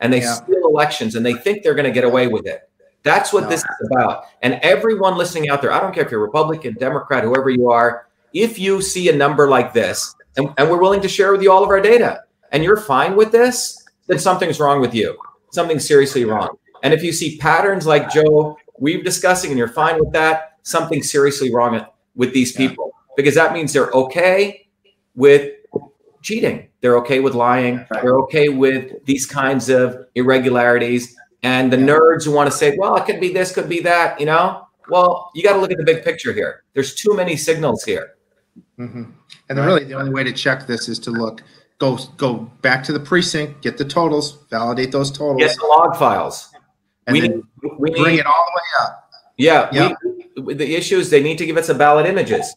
and 0.00 0.12
they 0.12 0.20
yeah. 0.20 0.34
steal 0.34 0.66
elections 0.66 1.16
and 1.16 1.26
they 1.26 1.34
think 1.34 1.62
they're 1.62 1.74
going 1.74 1.86
to 1.86 1.90
get 1.90 2.04
away 2.04 2.28
with 2.28 2.46
it. 2.46 2.68
That's 3.02 3.32
what 3.32 3.44
no. 3.44 3.48
this 3.48 3.60
is 3.60 3.90
about. 3.90 4.24
And 4.42 4.54
everyone 4.62 5.16
listening 5.16 5.48
out 5.48 5.62
there, 5.62 5.72
I 5.72 5.80
don't 5.80 5.94
care 5.94 6.04
if 6.04 6.10
you're 6.10 6.20
Republican, 6.20 6.74
Democrat, 6.74 7.24
whoever 7.24 7.50
you 7.50 7.70
are, 7.70 8.08
if 8.32 8.58
you 8.58 8.82
see 8.82 9.08
a 9.08 9.16
number 9.16 9.48
like 9.48 9.72
this, 9.72 10.14
and, 10.36 10.52
and 10.58 10.70
we're 10.70 10.80
willing 10.80 11.00
to 11.00 11.08
share 11.08 11.32
with 11.32 11.42
you 11.42 11.50
all 11.50 11.62
of 11.62 11.70
our 11.70 11.80
data, 11.80 12.24
and 12.52 12.62
you're 12.62 12.76
fine 12.76 13.16
with 13.16 13.32
this, 13.32 13.84
then 14.06 14.18
something's 14.18 14.60
wrong 14.60 14.80
with 14.80 14.94
you. 14.94 15.16
Something's 15.52 15.86
seriously 15.86 16.24
wrong. 16.24 16.58
And 16.86 16.94
if 16.94 17.02
you 17.02 17.12
see 17.12 17.36
patterns 17.38 17.84
like 17.84 18.12
Joe 18.12 18.56
we've 18.78 19.02
discussing 19.02 19.50
and 19.50 19.58
you're 19.58 19.66
fine 19.66 19.98
with 19.98 20.12
that, 20.12 20.58
something 20.62 21.02
seriously 21.02 21.52
wrong 21.52 21.84
with 22.14 22.32
these 22.32 22.52
people 22.52 22.92
because 23.16 23.34
that 23.34 23.52
means 23.52 23.72
they're 23.72 23.90
okay 23.90 24.68
with 25.16 25.52
cheating. 26.22 26.68
They're 26.82 26.96
okay 26.98 27.18
with 27.18 27.34
lying. 27.34 27.84
They're 27.90 28.20
okay 28.20 28.50
with 28.50 29.04
these 29.04 29.26
kinds 29.26 29.68
of 29.68 30.06
irregularities. 30.14 31.16
And 31.42 31.72
the 31.72 31.76
nerds 31.76 32.24
who 32.24 32.30
want 32.30 32.48
to 32.52 32.56
say, 32.56 32.76
well, 32.78 32.94
it 32.94 33.04
could 33.04 33.20
be 33.20 33.32
this, 33.32 33.52
could 33.52 33.68
be 33.68 33.80
that, 33.80 34.20
you 34.20 34.26
know, 34.26 34.68
well, 34.88 35.32
you 35.34 35.42
got 35.42 35.54
to 35.54 35.58
look 35.58 35.72
at 35.72 35.78
the 35.78 35.84
big 35.84 36.04
picture 36.04 36.32
here. 36.32 36.62
There's 36.72 36.94
too 36.94 37.16
many 37.16 37.36
signals 37.36 37.82
here. 37.82 38.14
Mm-hmm. 38.78 39.10
And 39.48 39.58
really, 39.58 39.82
the 39.82 39.94
only 39.94 40.12
way 40.12 40.22
to 40.22 40.32
check 40.32 40.68
this 40.68 40.88
is 40.88 41.00
to 41.00 41.10
look, 41.10 41.42
go 41.78 41.96
go 42.16 42.34
back 42.62 42.84
to 42.84 42.92
the 42.92 43.00
precinct, 43.00 43.60
get 43.60 43.76
the 43.76 43.84
totals, 43.84 44.44
validate 44.50 44.92
those 44.92 45.10
totals, 45.10 45.38
get 45.38 45.56
the 45.56 45.66
log 45.66 45.96
files. 45.96 46.52
We 47.08 47.20
need, 47.20 47.42
we 47.78 47.90
bring 47.90 48.14
need, 48.14 48.20
it 48.20 48.26
all 48.26 48.46
the 48.46 48.52
way 48.54 48.84
up. 48.84 49.10
Yeah, 49.36 49.68
yep. 49.72 49.98
we, 50.36 50.54
the 50.54 50.74
issue 50.74 50.98
is 50.98 51.10
they 51.10 51.22
need 51.22 51.38
to 51.38 51.46
give 51.46 51.56
us 51.56 51.66
the 51.66 51.74
ballot 51.74 52.06
images, 52.06 52.54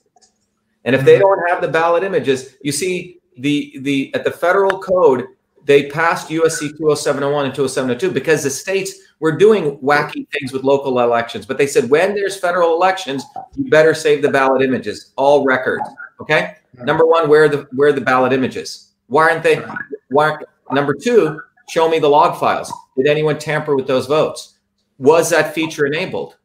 and 0.86 0.96
if 0.96 1.02
mm-hmm. 1.02 1.06
they 1.06 1.20
don't 1.20 1.50
have 1.50 1.62
the 1.62 1.68
ballot 1.68 2.04
images, 2.04 2.56
you 2.62 2.72
see 2.72 3.20
the 3.38 3.78
the 3.82 4.14
at 4.16 4.24
the 4.24 4.32
federal 4.32 4.80
code 4.80 5.28
they 5.70 5.88
passed 5.88 6.30
USC 6.30 6.76
20701 6.78 7.46
and 7.46 7.54
20702 7.54 8.12
because 8.12 8.44
the 8.44 8.50
states 8.50 8.96
were 9.20 9.32
doing 9.32 9.78
wacky 9.78 10.28
things 10.32 10.52
with 10.52 10.64
local 10.64 11.00
elections. 11.00 11.46
But 11.46 11.60
they 11.60 11.68
said 11.68 11.92
when 11.92 12.16
there's 12.16 12.40
federal 12.40 12.74
elections, 12.74 13.24
you 13.56 13.70
better 13.70 13.94
save 13.94 14.24
the 14.24 14.30
ballot 14.30 14.64
images, 14.64 15.12
all 15.16 15.46
records. 15.46 15.88
Okay. 16.22 16.56
Number 16.74 17.06
one, 17.06 17.30
where 17.30 17.44
are 17.44 17.50
the 17.50 17.68
where 17.76 17.90
are 17.90 17.94
the 17.94 18.02
ballot 18.02 18.34
images? 18.34 18.94
Why 19.08 19.30
aren't 19.30 19.44
they? 19.44 19.62
Why? 20.10 20.38
Number 20.72 20.96
two, 20.96 21.40
show 21.70 21.88
me 21.88 22.00
the 22.00 22.10
log 22.10 22.40
files. 22.40 22.74
Did 23.00 23.10
anyone 23.10 23.40
tamper 23.40 23.76
with 23.76 23.88
those 23.88 24.08
votes? 24.08 24.60
Was 24.98 25.30
that 25.30 25.54
feature 25.54 25.86
enabled? 25.86 26.36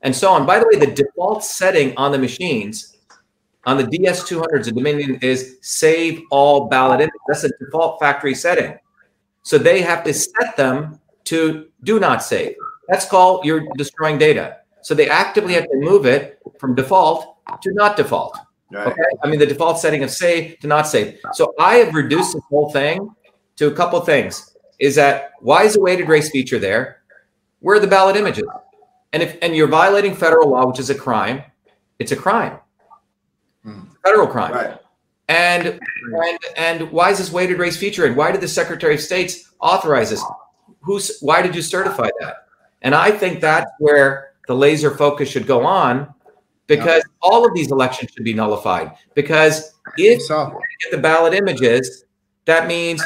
And 0.00 0.14
so 0.14 0.30
on. 0.32 0.46
By 0.46 0.58
the 0.58 0.66
way, 0.72 0.78
the 0.78 0.92
default 0.92 1.44
setting 1.44 1.96
on 1.96 2.10
the 2.10 2.18
machines 2.18 2.96
on 3.64 3.76
the 3.76 3.84
DS200s, 3.84 4.64
the 4.64 4.72
Dominion 4.72 5.18
is 5.22 5.58
save 5.60 6.22
all 6.30 6.68
ballot 6.68 7.00
images. 7.00 7.20
That's 7.28 7.44
a 7.44 7.50
default 7.60 8.00
factory 8.00 8.34
setting. 8.34 8.76
So 9.42 9.58
they 9.58 9.82
have 9.82 10.02
to 10.04 10.12
set 10.12 10.56
them 10.56 10.98
to 11.24 11.68
do 11.84 12.00
not 12.00 12.22
save. 12.22 12.56
That's 12.88 13.06
called 13.06 13.44
you're 13.44 13.64
destroying 13.76 14.18
data. 14.18 14.58
So 14.82 14.94
they 14.94 15.08
actively 15.08 15.54
have 15.54 15.64
to 15.64 15.76
move 15.76 16.06
it 16.06 16.40
from 16.58 16.74
default 16.74 17.36
to 17.60 17.72
not 17.72 17.96
default. 17.96 18.36
Right. 18.70 18.86
Okay. 18.88 19.02
I 19.22 19.28
mean, 19.28 19.38
the 19.38 19.46
default 19.46 19.78
setting 19.78 20.02
of 20.02 20.10
save 20.10 20.58
to 20.60 20.66
not 20.66 20.88
save. 20.88 21.20
So 21.34 21.54
I 21.60 21.76
have 21.76 21.94
reduced 21.94 22.32
this 22.32 22.42
whole 22.48 22.70
thing 22.70 23.14
to 23.56 23.68
a 23.68 23.70
couple 23.70 24.00
things. 24.00 24.51
Is 24.82 24.96
that 24.96 25.34
why 25.38 25.62
is 25.62 25.74
the 25.74 25.80
weighted 25.80 26.08
race 26.08 26.28
feature 26.28 26.58
there? 26.58 27.02
Where 27.60 27.76
are 27.76 27.80
the 27.80 27.86
ballot 27.86 28.16
images? 28.16 28.44
And 29.12 29.22
if 29.22 29.38
and 29.40 29.54
you're 29.54 29.68
violating 29.68 30.12
federal 30.16 30.50
law, 30.50 30.66
which 30.66 30.80
is 30.80 30.90
a 30.90 30.94
crime, 30.94 31.44
it's 32.00 32.10
a 32.10 32.16
crime 32.16 32.58
hmm. 33.62 33.82
federal 34.04 34.26
crime. 34.26 34.52
Right. 34.52 34.78
And 35.28 35.78
and 36.26 36.38
and 36.56 36.90
why 36.90 37.10
is 37.10 37.18
this 37.18 37.30
weighted 37.30 37.60
race 37.60 37.76
feature? 37.76 38.06
And 38.06 38.16
why 38.16 38.32
did 38.32 38.40
the 38.40 38.48
Secretary 38.48 38.94
of 38.94 39.00
State 39.00 39.44
authorize 39.60 40.10
this? 40.10 40.24
Who's 40.80 41.16
why 41.20 41.42
did 41.42 41.54
you 41.54 41.62
certify 41.62 42.10
that? 42.18 42.48
And 42.82 42.92
I 42.92 43.12
think 43.12 43.40
that's 43.40 43.70
where 43.78 44.32
the 44.48 44.56
laser 44.56 44.90
focus 44.90 45.28
should 45.28 45.46
go 45.46 45.64
on 45.64 46.12
because 46.66 47.04
yeah. 47.06 47.30
all 47.30 47.46
of 47.46 47.54
these 47.54 47.70
elections 47.70 48.10
should 48.12 48.24
be 48.24 48.34
nullified. 48.34 48.90
Because 49.14 49.74
if 49.96 50.22
so. 50.22 50.48
you 50.48 50.90
get 50.90 50.96
the 50.96 51.00
ballot 51.00 51.34
images, 51.34 52.04
that 52.46 52.66
means 52.66 53.00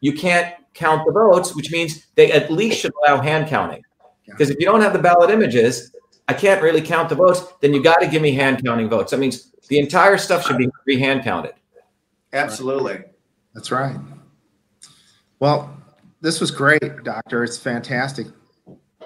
you 0.00 0.12
can't 0.12 0.56
count 0.80 1.04
the 1.06 1.12
votes, 1.12 1.54
which 1.54 1.70
means 1.70 2.06
they 2.16 2.32
at 2.32 2.50
least 2.50 2.80
should 2.80 2.92
allow 3.04 3.20
hand 3.20 3.46
counting. 3.46 3.82
Because 4.26 4.50
if 4.50 4.58
you 4.58 4.66
don't 4.66 4.80
have 4.80 4.92
the 4.92 4.98
ballot 4.98 5.30
images, 5.30 5.94
I 6.26 6.32
can't 6.32 6.62
really 6.62 6.80
count 6.80 7.08
the 7.08 7.14
votes, 7.14 7.42
then 7.60 7.74
you 7.74 7.82
got 7.82 8.00
to 8.00 8.06
give 8.06 8.22
me 8.22 8.32
hand 8.32 8.64
counting 8.64 8.88
votes. 8.88 9.10
That 9.10 9.18
means 9.18 9.52
the 9.68 9.78
entire 9.78 10.16
stuff 10.16 10.46
should 10.46 10.58
be 10.58 10.68
re-hand 10.86 11.22
counted. 11.22 11.52
Absolutely. 12.32 13.00
That's 13.54 13.70
right. 13.70 13.96
Well, 15.40 15.76
this 16.20 16.40
was 16.40 16.50
great, 16.50 17.02
Doctor. 17.04 17.44
It's 17.44 17.58
fantastic. 17.58 18.28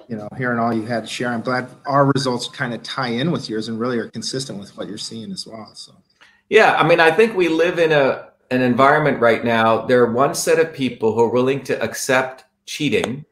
You 0.08 0.16
know, 0.16 0.28
hearing 0.36 0.58
all 0.58 0.72
you 0.72 0.82
had 0.82 1.04
to 1.04 1.08
share. 1.08 1.28
I'm 1.28 1.40
glad 1.40 1.68
our 1.86 2.04
results 2.14 2.46
kind 2.48 2.74
of 2.74 2.82
tie 2.82 3.08
in 3.08 3.30
with 3.30 3.48
yours 3.48 3.68
and 3.68 3.80
really 3.80 3.98
are 3.98 4.10
consistent 4.10 4.58
with 4.58 4.76
what 4.76 4.86
you're 4.86 4.98
seeing 4.98 5.32
as 5.32 5.46
well. 5.46 5.70
So, 5.74 5.92
yeah, 6.50 6.74
I 6.74 6.86
mean, 6.86 7.00
I 7.00 7.10
think 7.10 7.34
we 7.34 7.48
live 7.48 7.78
in 7.78 7.90
a 7.90 8.28
an 8.54 8.62
environment 8.62 9.20
right 9.20 9.44
now. 9.44 9.84
There 9.84 10.02
are 10.02 10.12
one 10.12 10.34
set 10.34 10.58
of 10.58 10.72
people 10.72 11.12
who 11.12 11.22
are 11.22 11.28
willing 11.28 11.62
to 11.64 11.82
accept 11.82 12.44
cheating, 12.66 13.24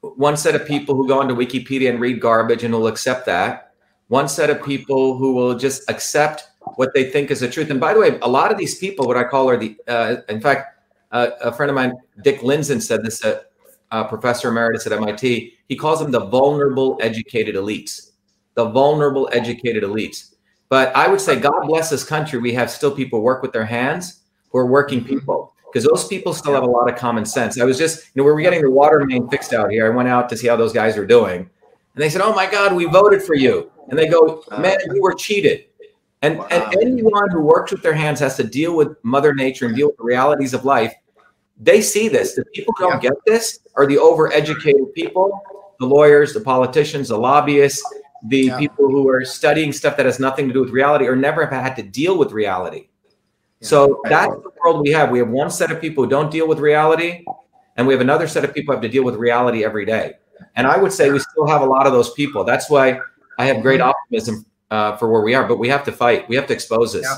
one 0.00 0.36
set 0.36 0.54
of 0.54 0.66
people 0.66 0.94
who 0.94 1.06
go 1.06 1.20
onto 1.20 1.34
Wikipedia 1.34 1.90
and 1.90 2.00
read 2.00 2.20
garbage 2.20 2.64
and 2.64 2.72
will 2.74 2.86
accept 2.86 3.26
that, 3.26 3.72
one 4.08 4.28
set 4.28 4.48
of 4.48 4.64
people 4.64 5.16
who 5.16 5.34
will 5.34 5.56
just 5.56 5.88
accept 5.90 6.48
what 6.76 6.94
they 6.94 7.10
think 7.10 7.30
is 7.30 7.40
the 7.40 7.48
truth. 7.48 7.70
And 7.70 7.80
by 7.80 7.94
the 7.94 8.00
way, 8.00 8.18
a 8.22 8.28
lot 8.28 8.50
of 8.50 8.58
these 8.58 8.78
people, 8.78 9.06
what 9.06 9.16
I 9.16 9.24
call 9.24 9.48
are 9.50 9.56
the, 9.56 9.76
uh, 9.86 10.16
in 10.28 10.40
fact, 10.40 10.80
uh, 11.12 11.30
a 11.42 11.52
friend 11.52 11.70
of 11.70 11.76
mine, 11.76 11.92
Dick 12.22 12.40
Lindzen, 12.40 12.82
said 12.82 13.02
this, 13.02 13.24
uh, 13.24 13.40
uh 13.90 14.04
professor 14.04 14.48
emeritus 14.48 14.86
at 14.86 14.92
MIT. 14.92 15.54
He 15.68 15.76
calls 15.76 16.00
them 16.00 16.10
the 16.10 16.26
vulnerable 16.26 16.98
educated 17.00 17.54
elites, 17.54 18.12
the 18.54 18.66
vulnerable 18.66 19.28
educated 19.32 19.82
elites. 19.82 20.34
But 20.68 20.94
I 20.94 21.08
would 21.08 21.20
say, 21.20 21.40
God 21.40 21.66
bless 21.66 21.88
this 21.90 22.04
country. 22.04 22.38
We 22.38 22.52
have 22.52 22.70
still 22.70 22.90
people 22.90 23.22
work 23.22 23.42
with 23.42 23.52
their 23.52 23.64
hands 23.64 24.17
who 24.50 24.58
are 24.58 24.66
working 24.66 25.00
mm-hmm. 25.00 25.18
people. 25.18 25.54
because 25.70 25.84
those 25.84 26.06
people 26.06 26.32
still 26.32 26.54
have 26.54 26.62
a 26.62 26.66
lot 26.66 26.90
of 26.90 26.96
common 26.96 27.26
sense. 27.26 27.60
I 27.60 27.64
was 27.64 27.76
just, 27.76 28.06
you 28.14 28.22
know, 28.22 28.24
we 28.24 28.32
were 28.32 28.40
getting 28.40 28.62
the 28.62 28.70
water 28.70 29.04
main 29.04 29.28
fixed 29.28 29.52
out 29.52 29.70
here. 29.70 29.86
I 29.86 29.94
went 29.94 30.08
out 30.08 30.28
to 30.30 30.36
see 30.36 30.46
how 30.46 30.56
those 30.56 30.72
guys 30.72 30.96
are 30.96 31.06
doing, 31.06 31.40
and 31.40 32.02
they 32.02 32.08
said, 32.08 32.22
"Oh 32.22 32.34
my 32.34 32.50
God, 32.50 32.74
we 32.74 32.86
voted 32.86 33.22
for 33.22 33.34
you," 33.34 33.70
and 33.88 33.98
they 33.98 34.08
go, 34.08 34.42
"Man, 34.58 34.78
you 34.92 35.02
were 35.02 35.12
cheated." 35.14 35.64
And, 36.22 36.38
Wow. 36.38 36.48
and 36.50 36.76
anyone 36.82 37.30
who 37.30 37.42
works 37.42 37.70
with 37.70 37.82
their 37.82 37.92
hands 37.92 38.18
has 38.20 38.36
to 38.38 38.44
deal 38.44 38.74
with 38.74 38.96
Mother 39.04 39.34
Nature 39.34 39.66
and 39.66 39.76
deal 39.76 39.88
with 39.88 39.98
the 39.98 40.04
realities 40.04 40.52
of 40.52 40.64
life. 40.64 40.92
They 41.60 41.80
see 41.80 42.08
this. 42.08 42.34
The 42.34 42.44
people 42.54 42.74
who 42.76 42.88
don't 42.88 43.02
get 43.02 43.12
this 43.26 43.60
are 43.76 43.86
the 43.86 43.96
overeducated 43.96 44.94
people, 44.94 45.40
the 45.78 45.86
lawyers, 45.86 46.32
the 46.32 46.40
politicians, 46.40 47.08
the 47.08 47.18
lobbyists, 47.18 47.84
the 48.24 48.46
Yeah. 48.46 48.58
people 48.58 48.88
who 48.88 49.08
are 49.08 49.24
studying 49.24 49.72
stuff 49.72 49.96
that 49.96 50.06
has 50.06 50.18
nothing 50.18 50.48
to 50.48 50.54
do 50.54 50.60
with 50.60 50.70
reality 50.70 51.06
or 51.06 51.14
never 51.14 51.46
have 51.46 51.62
had 51.62 51.76
to 51.76 51.82
deal 51.82 52.18
with 52.18 52.32
reality. 52.32 52.88
So 53.60 54.00
that's 54.04 54.32
the 54.32 54.50
world 54.62 54.82
we 54.82 54.90
have. 54.90 55.10
We 55.10 55.18
have 55.18 55.28
one 55.28 55.50
set 55.50 55.70
of 55.70 55.80
people 55.80 56.04
who 56.04 56.10
don't 56.10 56.30
deal 56.30 56.46
with 56.46 56.58
reality, 56.58 57.24
and 57.76 57.86
we 57.86 57.92
have 57.92 58.00
another 58.00 58.28
set 58.28 58.44
of 58.44 58.54
people 58.54 58.72
who 58.72 58.76
have 58.76 58.82
to 58.82 58.88
deal 58.88 59.04
with 59.04 59.16
reality 59.16 59.64
every 59.64 59.84
day. 59.84 60.14
And 60.54 60.66
I 60.66 60.76
would 60.78 60.92
say 60.92 61.10
we 61.10 61.18
still 61.18 61.46
have 61.46 61.62
a 61.62 61.66
lot 61.66 61.86
of 61.86 61.92
those 61.92 62.12
people. 62.12 62.44
That's 62.44 62.70
why 62.70 63.00
I 63.38 63.46
have 63.46 63.62
great 63.62 63.80
optimism 63.80 64.46
uh, 64.70 64.96
for 64.96 65.10
where 65.10 65.22
we 65.22 65.34
are. 65.34 65.46
But 65.46 65.58
we 65.58 65.68
have 65.68 65.84
to 65.84 65.92
fight. 65.92 66.28
We 66.28 66.36
have 66.36 66.46
to 66.46 66.54
expose 66.54 66.92
this. 66.92 67.02
Yeah. 67.02 67.16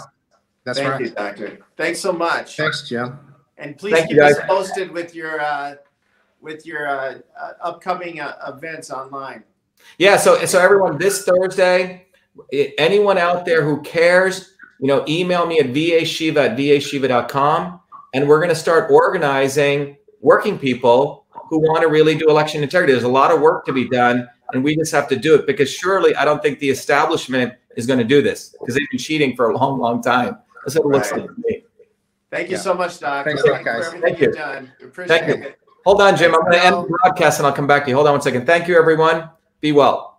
That's 0.65 0.79
Thank 0.79 0.91
right. 0.91 1.01
you, 1.01 1.11
Doctor. 1.11 1.59
Thanks 1.77 2.01
so 2.01 2.13
much. 2.13 2.57
Thanks, 2.57 2.89
Jim. 2.89 3.19
And 3.59 3.77
please 3.77 3.93
Thank 3.93 4.09
keep 4.09 4.17
you, 4.17 4.25
us 4.25 4.37
posted 4.47 4.91
with 4.91 5.15
your 5.15 5.41
uh, 5.41 5.75
with 6.41 6.65
your 6.65 6.89
uh, 6.89 7.19
uh, 7.39 7.53
upcoming 7.61 8.21
uh, 8.21 8.37
events 8.57 8.91
online. 8.91 9.45
Yeah. 9.99 10.17
So, 10.17 10.45
so 10.47 10.59
everyone, 10.59 10.99
this 10.99 11.25
Thursday, 11.25 12.07
anyone 12.79 13.19
out 13.19 13.45
there 13.45 13.65
who 13.65 13.81
cares, 13.83 14.50
you 14.81 14.87
know, 14.87 15.05
email 15.09 15.47
me 15.47 15.59
at 15.61 15.67
vashiva 15.67 16.51
at 16.51 16.57
vashiva.com. 16.57 17.81
And 18.15 18.29
we're 18.29 18.39
going 18.39 18.49
to 18.49 18.55
start 18.57 18.91
organizing 18.91 19.97
working 20.21 20.59
people 20.59 21.27
who 21.49 21.59
want 21.61 21.83
to 21.83 21.89
really 21.89 22.17
do 22.17 22.29
election 22.29 22.63
integrity. 22.63 22.93
There's 22.93 23.05
a 23.05 23.09
lot 23.09 23.31
of 23.31 23.41
work 23.41 23.65
to 23.67 23.73
be 23.73 23.89
done, 23.89 24.29
and 24.53 24.65
we 24.65 24.75
just 24.77 24.91
have 24.93 25.07
to 25.09 25.17
do 25.17 25.35
it 25.35 25.47
because 25.47 25.71
surely 25.71 26.15
I 26.17 26.25
don't 26.25 26.43
think 26.43 26.59
the 26.59 26.71
establishment 26.71 27.55
is 27.77 27.87
going 27.87 27.99
to 28.01 28.05
do 28.05 28.21
this 28.21 28.55
because 28.61 28.75
they've 28.75 28.87
been 28.91 28.99
cheating 28.99 29.37
for 29.37 29.51
a 29.51 29.57
long, 29.57 29.79
long 29.79 30.03
time. 30.03 30.39
That's 30.65 30.77
what 30.77 30.87
it 30.87 30.89
looks 30.89 31.13
Right. 31.13 31.21
like 31.23 31.31
to 31.31 31.43
me. 31.47 31.65
Thank 32.31 32.49
you 32.49 32.57
Yeah. 32.57 32.63
so 32.63 32.75
much, 32.75 32.99
Doc. 33.01 33.25
Thanks 33.27 33.43
a 33.43 33.47
lot, 33.51 33.65
guys. 33.65 33.87
everything 33.87 34.03
Thank 34.03 34.21
you. 34.21 34.27
you've 34.29 34.37
done. 34.37 34.73
Appreciate 34.83 35.19
Thank 35.19 35.39
you. 35.39 35.45
it. 35.49 35.59
Hold 35.87 36.03
on, 36.03 36.17
Jim. 36.17 36.35
I'm 36.35 36.41
going 36.43 36.53
to 36.53 36.65
end 36.65 36.77
the 36.77 36.97
broadcast 37.03 37.39
and 37.39 37.47
I'll 37.47 37.53
come 37.53 37.67
back 37.67 37.85
to 37.85 37.91
you. 37.91 37.95
Hold 37.97 38.07
on 38.07 38.15
one 38.15 38.23
second. 38.23 38.47
Thank 38.47 38.69
you, 38.69 38.77
everyone. 38.79 39.31
Be 39.61 39.73
well. 39.73 40.10